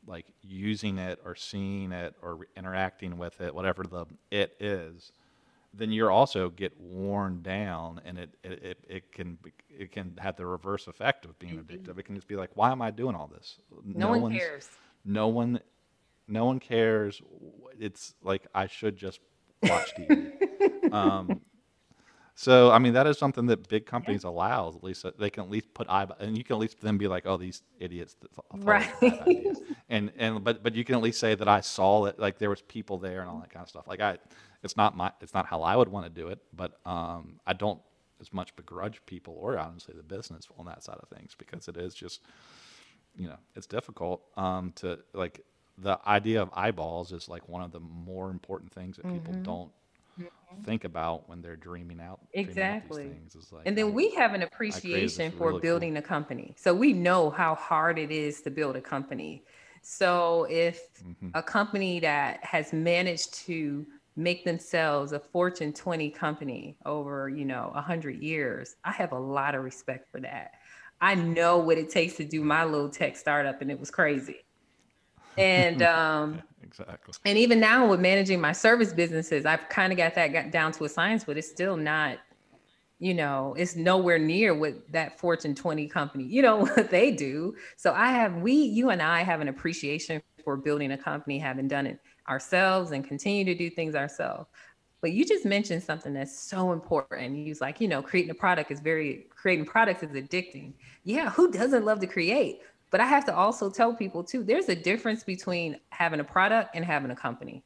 like 0.07 0.25
using 0.41 0.97
it 0.97 1.19
or 1.25 1.35
seeing 1.35 1.91
it 1.91 2.15
or 2.21 2.39
interacting 2.55 3.17
with 3.17 3.39
it 3.41 3.53
whatever 3.53 3.83
the 3.83 4.05
it 4.31 4.55
is 4.59 5.11
then 5.73 5.91
you're 5.91 6.11
also 6.11 6.49
get 6.49 6.79
worn 6.79 7.41
down 7.41 7.99
and 8.05 8.17
it 8.17 8.29
it, 8.43 8.63
it, 8.63 8.77
it 8.87 9.11
can 9.11 9.37
it 9.69 9.91
can 9.91 10.13
have 10.19 10.35
the 10.35 10.45
reverse 10.45 10.87
effect 10.87 11.25
of 11.25 11.37
being 11.39 11.57
mm-hmm. 11.57 11.75
addictive 11.75 11.97
it 11.97 12.03
can 12.03 12.15
just 12.15 12.27
be 12.27 12.35
like 12.35 12.51
why 12.53 12.71
am 12.71 12.81
i 12.81 12.91
doing 12.91 13.15
all 13.15 13.27
this 13.27 13.59
no, 13.83 14.13
no 14.13 14.19
one 14.19 14.31
cares 14.33 14.69
no 15.03 15.27
one 15.27 15.59
no 16.27 16.45
one 16.45 16.59
cares 16.59 17.21
it's 17.79 18.13
like 18.23 18.45
i 18.53 18.67
should 18.67 18.95
just 18.95 19.19
watch 19.63 19.93
tv 19.95 20.91
um, 20.93 21.41
so 22.35 22.69
I 22.69 22.79
mean 22.79 22.93
that 22.93 23.07
is 23.07 23.17
something 23.17 23.45
that 23.47 23.67
big 23.69 23.85
companies 23.85 24.23
yeah. 24.23 24.29
allow. 24.29 24.67
At 24.69 24.83
least 24.83 25.05
they 25.17 25.29
can 25.29 25.43
at 25.45 25.49
least 25.49 25.73
put 25.73 25.89
eye, 25.89 26.05
and 26.19 26.37
you 26.37 26.43
can 26.43 26.55
at 26.55 26.59
least 26.59 26.81
then 26.81 26.97
be 26.97 27.07
like, 27.07 27.25
oh, 27.25 27.37
these 27.37 27.63
idiots. 27.79 28.17
Right. 28.53 28.91
and 29.89 30.11
and 30.17 30.43
but 30.43 30.61
but 30.61 30.75
you 30.75 30.83
can 30.83 30.95
at 30.95 31.01
least 31.01 31.19
say 31.19 31.35
that 31.35 31.47
I 31.47 31.61
saw 31.61 32.05
it. 32.05 32.19
Like 32.19 32.37
there 32.37 32.49
was 32.49 32.61
people 32.61 32.97
there 32.97 33.21
and 33.21 33.29
all 33.29 33.39
that 33.39 33.49
kind 33.49 33.63
of 33.63 33.69
stuff. 33.69 33.87
Like 33.87 34.01
I, 34.01 34.17
it's 34.63 34.75
not 34.75 34.97
my, 34.97 35.11
it's 35.21 35.33
not 35.33 35.45
how 35.45 35.61
I 35.61 35.75
would 35.75 35.87
want 35.87 36.05
to 36.05 36.09
do 36.09 36.27
it, 36.27 36.39
but 36.53 36.79
um, 36.85 37.39
I 37.47 37.53
don't 37.53 37.79
as 38.19 38.33
much 38.33 38.55
begrudge 38.55 39.01
people 39.05 39.37
or 39.39 39.57
honestly 39.57 39.93
the 39.95 40.03
business 40.03 40.47
on 40.57 40.65
that 40.65 40.83
side 40.83 40.97
of 41.01 41.07
things 41.09 41.35
because 41.37 41.67
it 41.67 41.77
is 41.77 41.93
just, 41.93 42.21
you 43.17 43.27
know, 43.27 43.37
it's 43.55 43.67
difficult 43.67 44.23
um, 44.37 44.73
to 44.75 44.99
like 45.13 45.41
the 45.77 45.99
idea 46.07 46.41
of 46.41 46.49
eyeballs 46.53 47.11
is 47.11 47.29
like 47.29 47.47
one 47.47 47.61
of 47.61 47.71
the 47.71 47.79
more 47.79 48.29
important 48.29 48.71
things 48.71 48.97
that 48.97 49.03
people 49.03 49.33
mm-hmm. 49.33 49.43
don't 49.43 49.71
mm-hmm. 50.19 50.63
think 50.63 50.83
about 50.83 51.27
when 51.29 51.41
they're 51.41 51.55
dreaming 51.55 51.99
out 51.99 52.19
exactly 52.33 53.03
dreaming 53.03 53.21
out 53.25 53.31
things. 53.31 53.51
Like, 53.51 53.63
and 53.65 53.77
then 53.77 53.93
we 53.93 54.11
have 54.15 54.33
an 54.33 54.43
appreciation 54.43 55.31
for 55.31 55.49
really 55.49 55.61
building 55.61 55.93
cool. 55.93 55.99
a 55.99 56.01
company 56.01 56.55
so 56.57 56.73
we 56.73 56.93
know 56.93 57.29
how 57.29 57.55
hard 57.55 57.97
it 57.99 58.11
is 58.11 58.41
to 58.41 58.51
build 58.51 58.75
a 58.75 58.81
company 58.81 59.43
so 59.81 60.47
if 60.49 60.81
mm-hmm. 61.03 61.29
a 61.33 61.43
company 61.43 61.99
that 61.99 62.43
has 62.43 62.73
managed 62.73 63.33
to 63.45 63.85
make 64.15 64.45
themselves 64.45 65.11
a 65.11 65.19
fortune 65.19 65.73
20 65.73 66.09
company 66.11 66.77
over 66.85 67.29
you 67.29 67.45
know 67.45 67.69
100 67.73 68.21
years 68.21 68.75
i 68.83 68.91
have 68.91 69.11
a 69.11 69.19
lot 69.19 69.55
of 69.55 69.63
respect 69.63 70.09
for 70.11 70.21
that 70.21 70.51
i 71.01 71.13
know 71.13 71.57
what 71.57 71.77
it 71.77 71.89
takes 71.89 72.15
to 72.15 72.23
do 72.23 72.43
my 72.43 72.63
little 72.63 72.89
tech 72.89 73.17
startup 73.17 73.61
and 73.61 73.69
it 73.69 73.79
was 73.79 73.91
crazy 73.91 74.45
and 75.37 75.81
um 75.83 76.41
exactly 76.65 77.13
and 77.25 77.37
even 77.37 77.59
now 77.59 77.87
with 77.87 77.99
managing 77.99 78.41
my 78.41 78.51
service 78.51 78.91
businesses 78.91 79.45
i've 79.45 79.67
kind 79.69 79.91
of 79.93 79.97
got 79.97 80.15
that 80.15 80.33
got 80.33 80.51
down 80.51 80.71
to 80.71 80.83
a 80.85 80.89
science 80.89 81.23
but 81.23 81.37
it's 81.37 81.49
still 81.49 81.77
not 81.77 82.17
you 82.99 83.13
know 83.13 83.53
it's 83.57 83.75
nowhere 83.75 84.17
near 84.17 84.53
what 84.53 84.73
that 84.91 85.19
fortune 85.19 85.53
20 85.53 85.87
company 85.87 86.23
you 86.23 86.41
know 86.41 86.57
what 86.61 86.89
they 86.89 87.11
do 87.11 87.53
so 87.77 87.93
i 87.93 88.07
have 88.07 88.35
we 88.37 88.53
you 88.53 88.89
and 88.89 89.01
i 89.01 89.21
have 89.21 89.41
an 89.41 89.47
appreciation 89.47 90.21
for 90.43 90.55
building 90.55 90.91
a 90.91 90.97
company 90.97 91.39
having 91.39 91.67
done 91.67 91.85
it 91.85 91.99
ourselves 92.29 92.91
and 92.91 93.05
continue 93.05 93.45
to 93.45 93.55
do 93.55 93.69
things 93.69 93.95
ourselves. 93.95 94.49
But 95.01 95.11
you 95.11 95.25
just 95.25 95.45
mentioned 95.45 95.83
something 95.83 96.13
that's 96.13 96.39
so 96.39 96.71
important. 96.71 97.37
You 97.37 97.49
was 97.49 97.61
like, 97.61 97.79
you 97.79 97.87
know, 97.87 98.01
creating 98.01 98.31
a 98.31 98.35
product 98.35 98.71
is 98.71 98.79
very 98.79 99.27
creating 99.29 99.65
products 99.65 100.01
is 100.01 100.11
addicting. 100.11 100.73
Yeah, 101.03 101.29
who 101.29 101.51
doesn't 101.51 101.85
love 101.85 101.99
to 101.99 102.07
create? 102.07 102.61
But 102.91 103.01
I 103.01 103.05
have 103.05 103.25
to 103.25 103.35
also 103.35 103.69
tell 103.69 103.93
people 103.93 104.23
too, 104.23 104.43
there's 104.43 104.69
a 104.69 104.75
difference 104.75 105.23
between 105.23 105.79
having 105.89 106.19
a 106.19 106.23
product 106.23 106.75
and 106.75 106.85
having 106.85 107.11
a 107.11 107.15
company. 107.15 107.63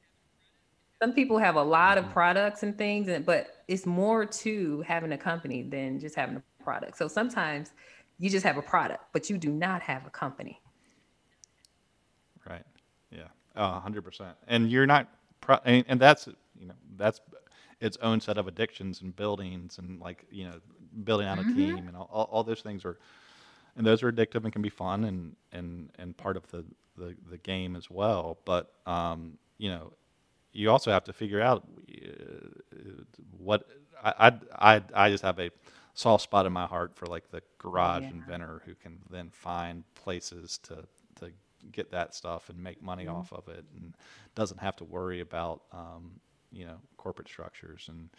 Some 1.02 1.14
people 1.14 1.38
have 1.38 1.56
a 1.56 1.64
lot 1.64 1.98
of 1.98 2.06
mm-hmm. 2.06 2.14
products 2.14 2.64
and 2.64 2.78
things, 2.78 3.08
and 3.08 3.26
but 3.26 3.64
it's 3.68 3.86
more 3.86 4.26
to 4.26 4.82
having 4.82 5.12
a 5.14 5.18
company 5.18 5.64
than 5.64 6.00
just 6.00 6.16
having 6.16 6.38
a 6.38 6.64
product. 6.64 6.98
So 6.98 7.08
sometimes 7.08 7.72
you 8.18 8.30
just 8.30 8.46
have 8.46 8.58
a 8.58 8.62
product, 8.62 9.06
but 9.14 9.30
you 9.30 9.38
do 9.38 9.50
not 9.50 9.82
have 9.82 10.06
a 10.06 10.10
company. 10.10 10.60
Right. 12.50 12.66
Yeah 13.12 13.28
hundred 13.60 14.04
percent. 14.04 14.36
And 14.48 14.72
you're 14.72 14.86
not, 14.86 15.08
pro- 15.42 15.60
and, 15.66 15.84
and 15.88 16.00
that's 16.00 16.28
you 16.60 16.68
know 16.68 16.74
that's 16.98 17.22
its 17.82 17.98
own 18.02 18.20
set 18.20 18.38
of 18.38 18.48
addictions 18.48 19.02
and 19.02 19.16
buildings 19.16 19.78
and 19.78 20.00
like 20.00 20.26
you 20.32 20.46
know 20.46 20.60
building 21.04 21.28
out 21.28 21.40
a 21.40 21.42
mm-hmm. 21.42 21.56
team 21.56 21.88
and 21.88 21.96
all, 21.96 22.10
all, 22.12 22.30
all, 22.32 22.44
those 22.44 22.62
things 22.62 22.84
are 22.84 22.98
and 23.80 23.88
those 23.88 24.04
are 24.04 24.12
addictive 24.12 24.44
and 24.44 24.52
can 24.54 24.62
be 24.62 24.70
fun 24.70 25.06
and 25.06 25.36
and 25.52 25.90
and 25.98 26.16
part 26.16 26.38
of 26.38 26.46
the 26.52 26.64
the, 26.98 27.16
the 27.32 27.38
game 27.38 27.76
as 27.76 27.90
well 27.90 28.38
but 28.46 28.74
um, 28.86 29.40
you 29.58 29.72
know 29.72 29.94
you 30.52 30.70
also 30.70 30.92
have 30.92 31.06
to 31.06 31.14
figure 31.14 31.42
out 31.42 31.66
uh, 31.90 32.76
what 33.38 33.66
I, 34.04 34.14
I 34.20 34.76
i 34.76 34.82
i 34.94 35.10
just 35.10 35.24
have 35.24 35.40
a 35.40 35.50
soft 35.94 36.24
spot 36.24 36.46
in 36.46 36.54
my 36.54 36.66
heart 36.66 36.96
for 36.96 37.06
like 37.08 37.32
the 37.32 37.42
garage 37.58 38.04
yeah. 38.04 38.10
inventor 38.10 38.62
who 38.66 38.76
can 38.76 39.00
then 39.10 39.30
find 39.32 39.84
places 39.96 40.60
to 40.64 40.86
to 41.16 41.32
get 41.72 41.92
that 41.92 42.14
stuff 42.14 42.50
and 42.50 42.62
make 42.62 42.84
money 42.84 43.06
mm-hmm. 43.06 43.16
off 43.16 43.32
of 43.32 43.48
it 43.48 43.64
and 43.78 43.96
doesn't 44.36 44.60
have 44.60 44.76
to 44.76 44.84
worry 44.84 45.22
about 45.22 45.62
um, 45.72 46.20
you 46.52 46.66
know 46.66 46.78
corporate 46.98 47.30
structures 47.30 47.86
and 47.88 48.10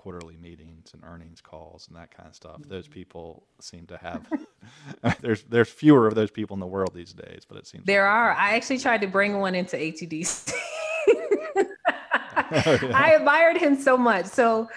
quarterly 0.00 0.38
meetings 0.38 0.94
and 0.94 1.04
earnings 1.04 1.42
calls 1.42 1.86
and 1.86 1.94
that 1.94 2.10
kind 2.10 2.26
of 2.26 2.34
stuff. 2.34 2.58
Mm-hmm. 2.62 2.70
Those 2.70 2.88
people 2.88 3.44
seem 3.60 3.84
to 3.88 3.98
have 3.98 4.26
there's 5.20 5.42
there's 5.42 5.68
fewer 5.68 6.06
of 6.06 6.14
those 6.14 6.30
people 6.30 6.54
in 6.54 6.60
the 6.60 6.66
world 6.66 6.92
these 6.94 7.12
days, 7.12 7.42
but 7.46 7.58
it 7.58 7.66
seems 7.66 7.84
there 7.84 8.04
like 8.04 8.10
are. 8.10 8.32
I 8.32 8.54
actually 8.54 8.78
tried 8.78 9.02
to 9.02 9.06
bring 9.06 9.38
one 9.38 9.54
into 9.54 9.76
ATDC. 9.76 10.54
oh, 11.08 12.78
yeah. 12.82 12.92
I 12.94 13.12
admired 13.18 13.58
him 13.58 13.78
so 13.78 13.98
much. 13.98 14.24
So 14.24 14.70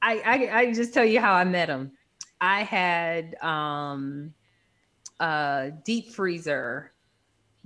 I, 0.00 0.22
I 0.24 0.58
I 0.60 0.72
just 0.72 0.94
tell 0.94 1.04
you 1.04 1.20
how 1.20 1.34
I 1.34 1.44
met 1.44 1.68
him. 1.68 1.92
I 2.40 2.62
had 2.62 3.34
um 3.42 4.32
a 5.20 5.72
deep 5.84 6.10
freezer 6.12 6.92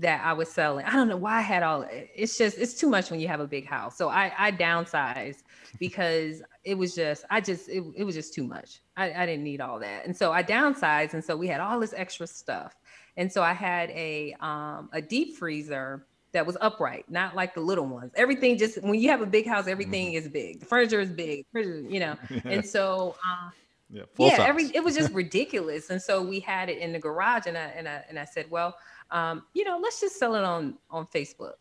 that 0.02 0.24
I 0.24 0.32
was 0.32 0.50
selling. 0.50 0.84
I 0.84 0.92
don't 0.92 1.08
know 1.08 1.16
why 1.16 1.38
I 1.38 1.40
had 1.40 1.62
all 1.62 1.86
it's 1.90 2.36
just 2.36 2.58
it's 2.58 2.74
too 2.74 2.88
much 2.88 3.10
when 3.10 3.20
you 3.20 3.28
have 3.28 3.40
a 3.40 3.46
big 3.46 3.66
house. 3.66 3.96
So 3.96 4.08
I 4.08 4.32
I 4.38 4.52
downsized 4.52 5.42
because 5.78 6.42
it 6.64 6.74
was 6.74 6.94
just 6.94 7.24
I 7.30 7.40
just 7.40 7.68
it, 7.68 7.84
it 7.96 8.04
was 8.04 8.14
just 8.14 8.34
too 8.34 8.44
much. 8.44 8.80
I, 8.96 9.12
I 9.12 9.26
didn't 9.26 9.44
need 9.44 9.60
all 9.60 9.78
that. 9.80 10.04
And 10.04 10.16
so 10.16 10.32
I 10.32 10.42
downsized 10.42 11.14
and 11.14 11.24
so 11.24 11.36
we 11.36 11.48
had 11.48 11.60
all 11.60 11.80
this 11.80 11.94
extra 11.96 12.26
stuff. 12.26 12.74
And 13.16 13.32
so 13.32 13.42
I 13.42 13.52
had 13.52 13.90
a 13.90 14.36
um 14.40 14.90
a 14.92 15.00
deep 15.00 15.36
freezer 15.36 16.06
that 16.32 16.46
was 16.46 16.56
upright, 16.60 17.04
not 17.10 17.36
like 17.36 17.54
the 17.54 17.60
little 17.60 17.86
ones. 17.86 18.12
Everything 18.16 18.58
just 18.58 18.82
when 18.82 18.94
you 18.94 19.08
have 19.10 19.20
a 19.20 19.26
big 19.26 19.46
house, 19.46 19.68
everything 19.68 20.08
mm-hmm. 20.08 20.26
is 20.26 20.28
big. 20.28 20.60
The 20.60 20.66
furniture 20.66 21.00
is 21.00 21.10
big, 21.10 21.46
you 21.54 22.00
know. 22.00 22.16
And 22.44 22.66
so 22.66 23.14
uh, 23.26 23.50
yeah, 23.92 24.02
yeah 24.18 24.36
every 24.40 24.64
it 24.74 24.82
was 24.82 24.96
just 24.96 25.12
ridiculous. 25.22 25.90
And 25.90 26.00
so 26.00 26.22
we 26.22 26.40
had 26.40 26.68
it 26.68 26.78
in 26.78 26.92
the 26.92 26.98
garage, 26.98 27.46
and 27.46 27.56
I 27.56 27.66
and 27.76 27.88
I 27.88 28.04
and 28.08 28.18
I 28.18 28.24
said, 28.24 28.50
well, 28.50 28.74
um, 29.12 29.44
you 29.54 29.64
know, 29.64 29.78
let's 29.80 30.00
just 30.00 30.18
sell 30.18 30.34
it 30.34 30.42
on 30.42 30.78
on 30.90 31.06
Facebook. 31.06 31.54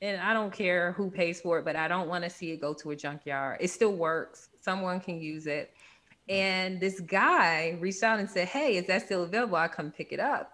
And 0.00 0.20
I 0.20 0.32
don't 0.32 0.52
care 0.52 0.92
who 0.92 1.10
pays 1.10 1.40
for 1.40 1.58
it, 1.58 1.64
but 1.64 1.74
I 1.74 1.88
don't 1.88 2.08
want 2.08 2.22
to 2.22 2.30
see 2.30 2.52
it 2.52 2.60
go 2.60 2.72
to 2.74 2.90
a 2.92 2.96
junkyard. 2.96 3.58
It 3.60 3.68
still 3.68 3.94
works. 3.94 4.48
Someone 4.60 5.00
can 5.00 5.20
use 5.20 5.46
it. 5.46 5.72
And 6.28 6.78
this 6.78 7.00
guy 7.00 7.76
reached 7.80 8.02
out 8.02 8.20
and 8.20 8.28
said, 8.28 8.48
Hey, 8.48 8.76
is 8.76 8.86
that 8.86 9.06
still 9.06 9.24
available? 9.24 9.56
I 9.56 9.68
come 9.68 9.90
pick 9.90 10.12
it 10.12 10.20
up. 10.20 10.52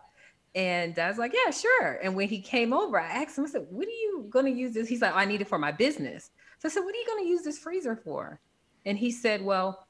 And 0.55 0.99
I 0.99 1.09
was 1.09 1.19
like, 1.19 1.35
Yeah, 1.35 1.51
sure. 1.51 1.99
And 2.03 2.15
when 2.15 2.29
he 2.29 2.41
came 2.41 2.73
over, 2.73 2.99
I 2.99 3.07
asked 3.07 3.37
him, 3.37 3.45
I 3.45 3.49
said, 3.49 3.67
What 3.71 3.87
are 3.87 3.91
you 3.91 4.27
going 4.31 4.47
to 4.47 4.53
use 4.53 4.75
this? 4.75 4.89
He's 4.89 5.03
like, 5.03 5.15
I 5.15 5.25
need 5.25 5.41
it 5.41 5.49
for 5.49 5.59
my 5.59 5.73
business. 5.73 6.31
So 6.59 6.69
I 6.69 6.73
said, 6.73 6.81
What 6.81 6.95
are 6.95 6.99
you 6.99 7.07
going 7.07 7.25
to 7.25 7.29
use 7.29 7.43
this 7.43 7.59
freezer 7.59 7.97
for? 7.97 8.41
And 8.87 8.97
he 8.97 9.11
said, 9.11 9.43
Well, 9.43 9.87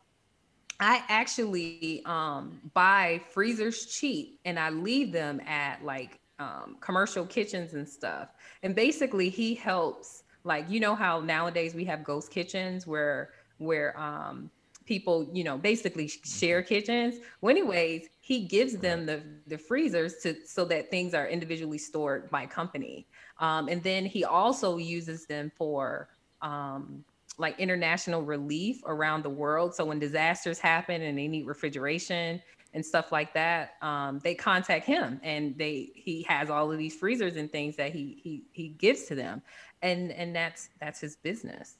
I 0.80 1.02
actually 1.08 2.02
um, 2.04 2.60
buy 2.72 3.20
freezers 3.30 3.86
cheap 3.86 4.40
and 4.44 4.58
I 4.58 4.70
leave 4.70 5.12
them 5.12 5.40
at 5.46 5.84
like 5.84 6.18
um, 6.38 6.76
commercial 6.80 7.26
kitchens 7.26 7.74
and 7.74 7.88
stuff. 7.88 8.28
And 8.62 8.74
basically, 8.74 9.28
he 9.30 9.54
helps. 9.54 10.22
Like 10.46 10.68
you 10.68 10.78
know 10.78 10.94
how 10.94 11.20
nowadays 11.20 11.74
we 11.74 11.86
have 11.86 12.04
ghost 12.04 12.30
kitchens 12.30 12.86
where 12.86 13.30
where 13.56 13.98
um, 13.98 14.50
people 14.84 15.26
you 15.32 15.44
know 15.44 15.56
basically 15.56 16.08
share 16.08 16.62
kitchens. 16.62 17.16
Well, 17.40 17.50
anyways, 17.50 18.08
he 18.20 18.46
gives 18.46 18.76
them 18.76 19.06
the 19.06 19.22
the 19.46 19.56
freezers 19.58 20.16
to 20.22 20.36
so 20.46 20.64
that 20.66 20.90
things 20.90 21.14
are 21.14 21.26
individually 21.26 21.78
stored 21.78 22.30
by 22.30 22.46
company. 22.46 23.06
Um, 23.38 23.68
and 23.68 23.82
then 23.82 24.04
he 24.04 24.24
also 24.24 24.76
uses 24.76 25.26
them 25.26 25.50
for 25.56 26.08
um, 26.42 27.04
like 27.38 27.58
international 27.58 28.22
relief 28.22 28.80
around 28.86 29.24
the 29.24 29.30
world. 29.30 29.74
So 29.74 29.84
when 29.84 29.98
disasters 29.98 30.58
happen 30.58 31.02
and 31.02 31.18
they 31.18 31.26
need 31.26 31.46
refrigeration, 31.46 32.40
and 32.74 32.84
stuff 32.84 33.12
like 33.12 33.32
that, 33.34 33.74
um, 33.80 34.20
they 34.22 34.34
contact 34.34 34.84
him 34.84 35.20
and 35.22 35.56
they 35.56 35.90
he 35.94 36.22
has 36.28 36.50
all 36.50 36.70
of 36.70 36.76
these 36.76 36.94
freezers 36.94 37.36
and 37.36 37.50
things 37.50 37.76
that 37.76 37.92
he 37.92 38.18
he 38.22 38.44
he 38.52 38.68
gives 38.68 39.04
to 39.04 39.14
them, 39.14 39.40
and 39.82 40.12
and 40.12 40.34
that's 40.34 40.68
that's 40.80 41.00
his 41.00 41.16
business. 41.16 41.76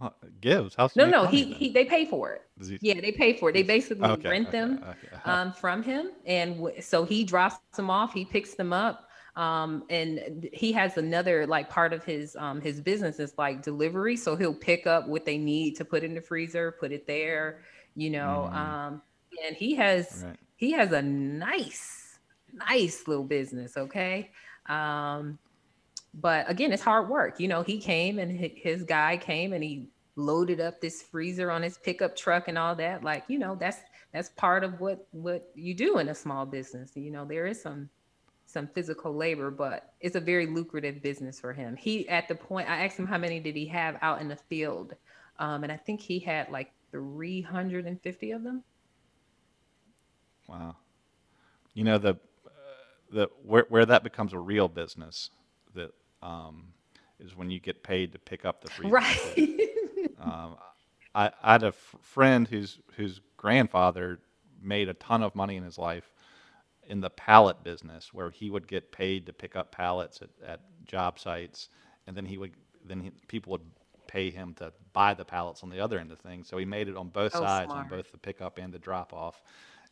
Well, 0.00 0.14
gives 0.40 0.76
how 0.76 0.88
no 0.94 1.06
no 1.06 1.26
he 1.26 1.52
he 1.52 1.70
they 1.70 1.84
pay 1.84 2.04
for 2.04 2.32
it 2.32 2.42
he, 2.64 2.78
yeah 2.80 3.00
they 3.00 3.10
pay 3.10 3.32
for 3.32 3.50
it 3.50 3.54
they 3.54 3.64
basically 3.64 4.08
okay, 4.08 4.28
rent 4.28 4.48
okay, 4.48 4.58
them 4.58 4.84
okay. 4.88 5.22
um, 5.24 5.52
from 5.52 5.82
him 5.82 6.12
and 6.24 6.54
w- 6.54 6.80
so 6.80 7.04
he 7.04 7.24
drops 7.24 7.58
them 7.74 7.90
off 7.90 8.12
he 8.12 8.24
picks 8.24 8.54
them 8.54 8.72
up 8.72 9.08
um, 9.34 9.82
and 9.90 10.48
he 10.52 10.70
has 10.70 10.98
another 10.98 11.48
like 11.48 11.68
part 11.68 11.92
of 11.92 12.04
his 12.04 12.36
um, 12.36 12.60
his 12.60 12.80
business 12.80 13.18
is 13.18 13.34
like 13.38 13.60
delivery 13.60 14.16
so 14.16 14.36
he'll 14.36 14.54
pick 14.54 14.86
up 14.86 15.08
what 15.08 15.24
they 15.24 15.36
need 15.36 15.74
to 15.74 15.84
put 15.84 16.04
in 16.04 16.14
the 16.14 16.20
freezer 16.20 16.76
put 16.78 16.92
it 16.92 17.04
there 17.08 17.62
you 17.96 18.10
know 18.10 18.48
mm. 18.52 18.56
um, 18.56 19.02
and 19.46 19.56
he 19.56 19.74
has 19.74 20.24
right. 20.26 20.36
he 20.56 20.72
has 20.72 20.92
a 20.92 21.02
nice 21.02 22.18
nice 22.52 23.06
little 23.06 23.24
business 23.24 23.76
okay? 23.76 24.30
Um 24.66 25.38
but 26.14 26.50
again 26.50 26.72
it's 26.72 26.82
hard 26.82 27.08
work. 27.08 27.40
You 27.40 27.48
know 27.48 27.62
he 27.62 27.78
came 27.78 28.18
and 28.18 28.30
his 28.30 28.82
guy 28.82 29.16
came 29.16 29.52
and 29.52 29.62
he 29.62 29.88
loaded 30.16 30.60
up 30.60 30.80
this 30.80 31.02
freezer 31.02 31.50
on 31.50 31.62
his 31.62 31.78
pickup 31.78 32.16
truck 32.16 32.48
and 32.48 32.58
all 32.58 32.74
that. 32.76 33.04
Like 33.04 33.24
you 33.28 33.38
know 33.38 33.54
that's 33.54 33.78
that's 34.12 34.30
part 34.30 34.64
of 34.64 34.80
what 34.80 35.06
what 35.12 35.50
you 35.54 35.74
do 35.74 35.98
in 35.98 36.08
a 36.08 36.14
small 36.14 36.46
business. 36.46 36.92
You 36.94 37.10
know 37.10 37.24
there 37.24 37.46
is 37.46 37.60
some 37.60 37.88
some 38.46 38.66
physical 38.66 39.14
labor 39.14 39.50
but 39.50 39.92
it's 40.00 40.16
a 40.16 40.20
very 40.20 40.46
lucrative 40.46 41.02
business 41.02 41.38
for 41.38 41.52
him. 41.52 41.76
He 41.76 42.08
at 42.08 42.28
the 42.28 42.34
point 42.34 42.68
i 42.68 42.84
asked 42.84 42.98
him 42.98 43.06
how 43.06 43.18
many 43.18 43.40
did 43.40 43.54
he 43.54 43.66
have 43.66 43.98
out 44.00 44.20
in 44.22 44.28
the 44.28 44.36
field 44.36 44.94
um, 45.38 45.62
and 45.64 45.70
i 45.70 45.76
think 45.76 46.00
he 46.00 46.18
had 46.18 46.50
like 46.50 46.72
350 46.90 48.30
of 48.32 48.42
them 48.42 48.62
Wow. 50.48 50.76
You 51.74 51.84
know 51.84 51.98
the 51.98 52.10
uh, 52.10 52.50
the 53.12 53.30
where 53.44 53.66
where 53.68 53.86
that 53.86 54.02
becomes 54.02 54.32
a 54.32 54.38
real 54.38 54.68
business 54.68 55.30
that 55.74 55.92
um, 56.22 56.72
is 57.20 57.36
when 57.36 57.50
you 57.50 57.60
get 57.60 57.82
paid 57.82 58.12
to 58.12 58.18
pick 58.18 58.44
up 58.44 58.62
the 58.62 58.70
free. 58.70 58.90
Right. 58.90 59.60
um, 60.20 60.56
I, 61.14 61.30
I 61.42 61.52
had 61.52 61.62
a 61.62 61.68
f- 61.68 61.94
friend 62.02 62.48
whose 62.48 62.80
whose 62.96 63.20
grandfather 63.36 64.18
made 64.60 64.88
a 64.88 64.94
ton 64.94 65.22
of 65.22 65.34
money 65.34 65.56
in 65.56 65.62
his 65.62 65.78
life 65.78 66.12
in 66.88 67.00
the 67.00 67.10
pallet 67.10 67.62
business, 67.62 68.12
where 68.12 68.30
he 68.30 68.50
would 68.50 68.66
get 68.66 68.90
paid 68.90 69.26
to 69.26 69.32
pick 69.32 69.54
up 69.54 69.70
pallets 69.70 70.22
at, 70.22 70.30
at 70.46 70.60
job 70.86 71.18
sites, 71.18 71.68
and 72.06 72.16
then 72.16 72.24
he 72.24 72.38
would 72.38 72.52
then 72.84 73.00
he, 73.00 73.10
people 73.28 73.52
would 73.52 73.70
pay 74.06 74.30
him 74.30 74.54
to 74.54 74.72
buy 74.92 75.14
the 75.14 75.24
pallets 75.24 75.62
on 75.62 75.70
the 75.70 75.78
other 75.78 75.98
end 75.98 76.10
of 76.10 76.18
things. 76.18 76.48
So 76.48 76.56
he 76.56 76.64
made 76.64 76.88
it 76.88 76.96
on 76.96 77.08
both 77.08 77.36
oh, 77.36 77.40
sides, 77.40 77.70
smart. 77.70 77.84
on 77.84 77.90
both 77.90 78.10
the 78.10 78.18
pickup 78.18 78.58
and 78.58 78.72
the 78.72 78.78
drop 78.78 79.12
off. 79.12 79.42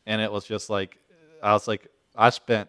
And 0.07 0.21
it 0.21 0.31
was 0.31 0.45
just 0.45 0.71
like, 0.71 0.99
I 1.43 1.53
was 1.53 1.67
like, 1.69 1.89
I 2.15 2.31
spent, 2.31 2.69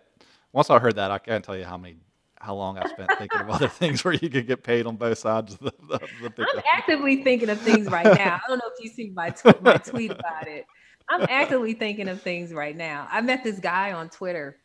once 0.52 0.70
I 0.70 0.80
heard 0.80 0.96
that, 0.96 1.12
I 1.12 1.20
can't 1.20 1.44
tell 1.44 1.56
you 1.58 1.66
how 1.66 1.78
many 1.78 1.98
how 2.40 2.56
long 2.56 2.78
I 2.78 2.88
spent 2.88 3.10
thinking 3.18 3.42
of 3.42 3.50
other 3.50 3.68
things 3.80 4.04
where 4.04 4.14
you 4.14 4.30
could 4.30 4.48
get 4.48 4.64
paid 4.64 4.86
on 4.86 4.96
both 4.96 5.18
sides 5.18 5.54
of 5.54 5.60
the, 5.60 5.74
the, 5.90 6.00
the. 6.22 6.48
I'm 6.54 6.64
actively 6.72 7.24
thinking 7.24 7.50
of 7.50 7.60
things 7.60 7.88
right 7.88 8.06
now. 8.06 8.36
I 8.36 8.48
don't 8.48 8.60
know 8.60 8.70
if 8.78 8.84
you 8.84 8.90
see 8.90 9.12
my, 9.16 9.32
tw- 9.32 9.62
my 9.62 9.78
tweet 9.78 10.12
about 10.12 10.48
it. 10.48 10.66
I'm 11.10 11.26
actively 11.30 11.74
thinking 11.74 12.08
of 12.10 12.22
things 12.22 12.54
right 12.54 12.76
now. 12.76 13.08
I 13.10 13.22
met 13.22 13.44
this 13.44 13.60
guy 13.60 13.94
on 13.94 14.10
Twitter 14.10 14.58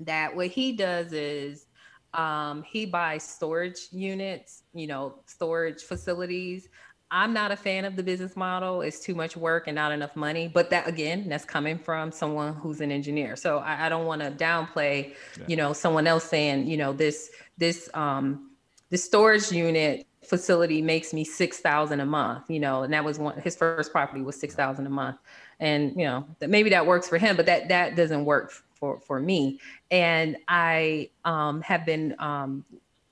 that 0.00 0.34
what 0.34 0.48
he 0.48 0.72
does 0.72 1.12
is 1.12 1.66
um, 2.14 2.62
he 2.62 2.86
buys 2.86 3.22
storage 3.22 3.88
units, 3.90 4.64
you 4.74 4.86
know, 4.86 5.20
storage 5.26 5.82
facilities. 5.82 6.68
I'm 7.10 7.32
not 7.32 7.50
a 7.50 7.56
fan 7.56 7.84
of 7.84 7.96
the 7.96 8.02
business 8.02 8.36
model. 8.36 8.82
It's 8.82 9.00
too 9.00 9.14
much 9.14 9.36
work 9.36 9.66
and 9.66 9.74
not 9.74 9.90
enough 9.90 10.14
money. 10.14 10.48
But 10.48 10.70
that 10.70 10.86
again, 10.86 11.28
that's 11.28 11.44
coming 11.44 11.78
from 11.78 12.12
someone 12.12 12.54
who's 12.54 12.80
an 12.80 12.92
engineer. 12.92 13.36
So 13.36 13.58
I, 13.58 13.86
I 13.86 13.88
don't 13.88 14.06
want 14.06 14.22
to 14.22 14.30
downplay, 14.30 15.14
yeah. 15.36 15.44
you 15.48 15.56
know, 15.56 15.72
someone 15.72 16.06
else 16.06 16.24
saying, 16.24 16.66
you 16.66 16.76
know, 16.76 16.92
this 16.92 17.30
this 17.58 17.90
um 17.94 18.50
this 18.90 19.04
storage 19.04 19.50
unit 19.50 20.06
facility 20.22 20.80
makes 20.80 21.12
me 21.12 21.24
six 21.24 21.58
thousand 21.58 22.00
a 22.00 22.06
month, 22.06 22.48
you 22.48 22.60
know, 22.60 22.82
and 22.84 22.92
that 22.92 23.04
was 23.04 23.18
one 23.18 23.38
his 23.40 23.56
first 23.56 23.90
property 23.90 24.22
was 24.22 24.38
six 24.38 24.54
thousand 24.54 24.86
a 24.86 24.90
month. 24.90 25.16
And 25.58 25.90
you 25.96 26.04
know, 26.04 26.26
that 26.38 26.48
maybe 26.48 26.70
that 26.70 26.86
works 26.86 27.08
for 27.08 27.18
him, 27.18 27.36
but 27.36 27.46
that 27.46 27.68
that 27.68 27.96
doesn't 27.96 28.24
work 28.24 28.52
for 28.74 29.00
for 29.00 29.20
me. 29.20 29.58
And 29.90 30.36
I 30.48 31.10
um, 31.24 31.60
have 31.62 31.84
been 31.84 32.14
um, 32.18 32.64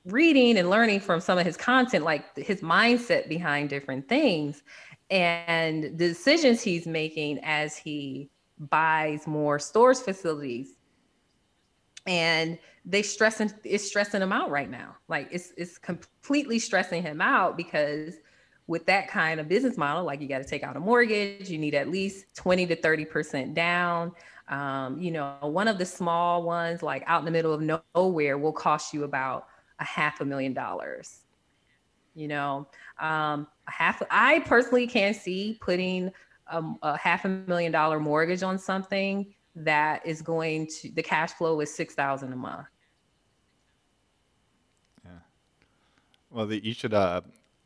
reading 0.09 0.59
and 0.59 0.71
learning 0.71 1.01
from 1.01 1.21
some 1.21 1.39
of 1.39 1.47
his 1.47 1.57
content, 1.57 2.05
like 2.05 2.37
his 2.37 2.61
mindset 2.61 3.29
behind 3.29 3.69
different 3.71 4.09
things, 4.09 4.63
and 5.11 5.85
the 5.85 6.09
decisions 6.09 6.63
he's 6.63 6.87
making 6.87 7.39
as 7.43 7.77
he 7.77 8.31
buys 8.59 9.27
more 9.27 9.59
stores 9.59 10.01
facilities. 10.01 10.77
And 12.07 12.59
they 12.85 13.03
stressing 13.03 13.53
it's 13.65 13.85
stressing 13.85 14.23
him 14.23 14.33
out 14.33 14.51
right 14.51 14.71
now. 14.71 14.97
Like 15.09 15.29
it's 15.31 15.53
it's 15.57 15.77
completely 15.79 16.59
stressing 16.59 17.03
him 17.03 17.21
out 17.21 17.57
because 17.57 18.15
with 18.67 18.87
that 18.87 19.09
kind 19.09 19.41
of 19.41 19.49
business 19.49 19.77
model, 19.77 20.05
like 20.05 20.21
you 20.21 20.29
got 20.29 20.39
to 20.39 20.45
take 20.45 20.63
out 20.63 20.77
a 20.77 20.81
mortgage, 20.81 21.51
you 21.51 21.59
need 21.59 21.75
at 21.75 21.89
least 21.89 22.37
20 22.37 22.67
to 22.67 22.77
30% 22.77 23.55
down. 23.55 24.13
Um, 24.49 24.99
you 24.99 25.11
know, 25.11 25.37
one 25.41 25.69
of 25.69 25.79
the 25.79 25.87
small 25.87 26.43
ones, 26.43 26.83
like 26.83 27.03
out 27.07 27.21
in 27.21 27.25
the 27.25 27.31
middle 27.31 27.53
of 27.53 27.63
nowhere, 27.95 28.37
will 28.39 28.53
cost 28.53 28.93
you 28.93 29.05
about 29.05 29.47
a 29.79 29.85
half 29.85 30.21
a 30.21 30.25
million 30.25 30.53
dollars. 30.53 31.21
You 32.15 32.29
know, 32.29 32.69
um, 32.99 33.47
a 33.67 33.71
half. 33.71 34.03
I 34.11 34.41
personally 34.41 34.87
can't 34.87 35.17
see 35.17 35.59
putting 35.61 36.11
um, 36.51 36.79
a 36.83 36.97
half 36.97 37.25
a 37.25 37.29
million 37.29 37.71
dollar 37.71 38.01
mortgage 38.01 38.43
on 38.43 38.59
something 38.59 39.35
that 39.55 40.05
is 40.07 40.23
going 40.23 40.67
to 40.67 40.91
the 40.93 41.03
cash 41.03 41.33
flow 41.33 41.61
is 41.61 41.75
six 41.75 41.95
thousand 41.95 42.33
a 42.33 42.37
month. 42.37 42.67
Yeah. 45.05 45.11
Well, 46.31 46.47
the, 46.47 46.65
you 46.65 46.73
should. 46.73 46.95
Uh, 46.95 47.21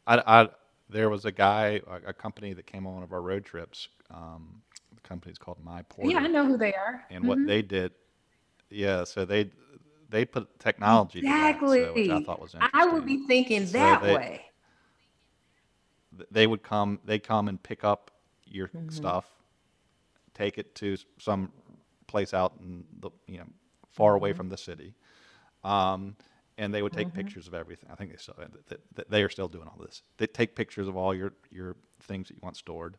I, 0.06 0.22
I 0.26 0.48
there 0.90 1.08
was 1.08 1.24
a 1.24 1.32
guy, 1.32 1.80
a, 1.86 2.10
a 2.10 2.12
company 2.12 2.52
that 2.52 2.66
came 2.66 2.86
on 2.86 2.94
one 2.94 3.02
of 3.02 3.12
our 3.12 3.22
road 3.22 3.44
trips. 3.44 3.88
Um, 4.10 4.60
the 4.94 5.00
company's 5.00 5.38
called 5.38 5.58
My 5.64 5.82
Porter. 5.82 6.10
Yeah, 6.10 6.18
I 6.18 6.26
know 6.26 6.46
who 6.46 6.56
they 6.56 6.74
are. 6.74 7.04
And 7.10 7.20
mm-hmm. 7.20 7.28
what 7.28 7.46
they 7.46 7.62
did, 7.62 7.92
yeah, 8.70 9.04
so 9.04 9.24
they 9.24 9.50
they 10.12 10.24
put 10.24 10.60
technology 10.60 11.20
exactly, 11.20 11.80
that, 11.80 11.88
so, 11.88 11.94
which 11.94 12.10
I 12.10 12.22
thought 12.22 12.40
was 12.40 12.54
interesting. 12.54 12.80
I 12.80 12.86
would 12.86 13.06
be 13.06 13.26
thinking 13.26 13.66
so 13.66 13.72
that 13.72 14.02
they, 14.02 14.14
way. 14.14 14.42
They 16.30 16.46
would 16.46 16.62
come. 16.62 17.00
They 17.04 17.18
come 17.18 17.48
and 17.48 17.60
pick 17.60 17.82
up 17.82 18.10
your 18.46 18.68
mm-hmm. 18.68 18.90
stuff, 18.90 19.28
take 20.34 20.58
it 20.58 20.74
to 20.76 20.96
some 21.18 21.50
place 22.06 22.34
out 22.34 22.52
in 22.60 22.84
the 23.00 23.10
you 23.26 23.38
know 23.38 23.46
far 23.90 24.14
away 24.14 24.30
mm-hmm. 24.30 24.36
from 24.36 24.48
the 24.50 24.58
city. 24.58 24.94
Um, 25.64 26.14
and 26.58 26.72
they 26.74 26.82
would 26.82 26.92
take 26.92 27.08
mm-hmm. 27.08 27.16
pictures 27.16 27.48
of 27.48 27.54
everything. 27.54 27.88
I 27.90 27.94
think 27.94 28.10
they 28.10 28.18
still 28.18 28.36
they 29.08 29.22
are 29.22 29.30
still 29.30 29.48
doing 29.48 29.66
all 29.66 29.82
this. 29.82 30.02
They 30.18 30.26
take 30.26 30.54
pictures 30.54 30.86
of 30.86 30.96
all 30.96 31.14
your 31.14 31.32
your 31.50 31.76
things 32.02 32.28
that 32.28 32.34
you 32.34 32.40
want 32.42 32.58
stored, 32.58 32.98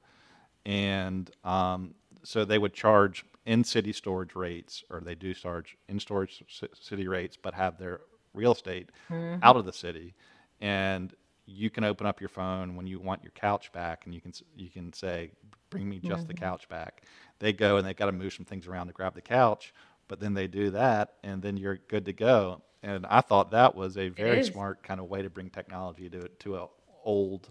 and 0.65 1.29
um, 1.43 1.93
so 2.23 2.43
they 2.43 2.57
would 2.57 2.73
charge 2.73 3.23
in 3.45 3.63
city 3.63 3.91
storage 3.91 4.35
rates, 4.35 4.83
or 4.89 5.01
they 5.01 5.15
do 5.15 5.33
charge 5.33 5.77
in 5.89 5.99
storage 5.99 6.43
city 6.79 7.07
rates, 7.07 7.37
but 7.41 7.53
have 7.53 7.77
their 7.77 8.01
real 8.33 8.53
estate 8.53 8.89
mm-hmm. 9.09 9.43
out 9.43 9.57
of 9.57 9.65
the 9.65 9.73
city, 9.73 10.13
and 10.61 11.13
you 11.45 11.69
can 11.69 11.83
open 11.83 12.07
up 12.07 12.21
your 12.21 12.29
phone 12.29 12.75
when 12.75 12.87
you 12.87 12.99
want 12.99 13.21
your 13.23 13.31
couch 13.31 13.71
back, 13.73 14.05
and 14.05 14.13
you 14.13 14.21
can 14.21 14.33
you 14.55 14.69
can 14.69 14.93
say, 14.93 15.31
"Bring 15.69 15.89
me 15.89 15.99
just 15.99 16.21
mm-hmm. 16.21 16.27
the 16.27 16.33
couch 16.35 16.69
back." 16.69 17.03
They 17.39 17.53
go 17.53 17.77
and 17.77 17.85
they've 17.85 17.95
got 17.95 18.05
to 18.05 18.11
move 18.11 18.33
some 18.33 18.45
things 18.45 18.67
around 18.67 18.87
to 18.87 18.93
grab 18.93 19.13
the 19.13 19.21
couch, 19.21 19.73
but 20.07 20.19
then 20.19 20.33
they 20.33 20.47
do 20.47 20.69
that, 20.71 21.15
and 21.23 21.41
then 21.41 21.57
you're 21.57 21.79
good 21.87 22.05
to 22.05 22.13
go. 22.13 22.61
And 22.81 23.05
I 23.05 23.21
thought 23.21 23.51
that 23.51 23.75
was 23.75 23.97
a 23.97 24.09
very 24.09 24.43
smart 24.43 24.83
kind 24.83 24.99
of 24.99 25.07
way 25.07 25.21
to 25.21 25.29
bring 25.29 25.49
technology 25.49 26.09
to 26.09 26.27
to 26.27 26.57
a 26.57 26.67
old 27.03 27.49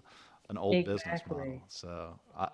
an 0.48 0.58
old 0.58 0.74
exactly. 0.76 0.94
business 0.94 1.20
model. 1.28 1.62
So 1.68 2.20
I, 2.36 2.48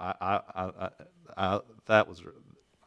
I, 0.00 0.14
I, 0.20 0.40
I, 0.56 0.90
I, 1.36 1.60
that 1.86 2.08
was 2.08 2.24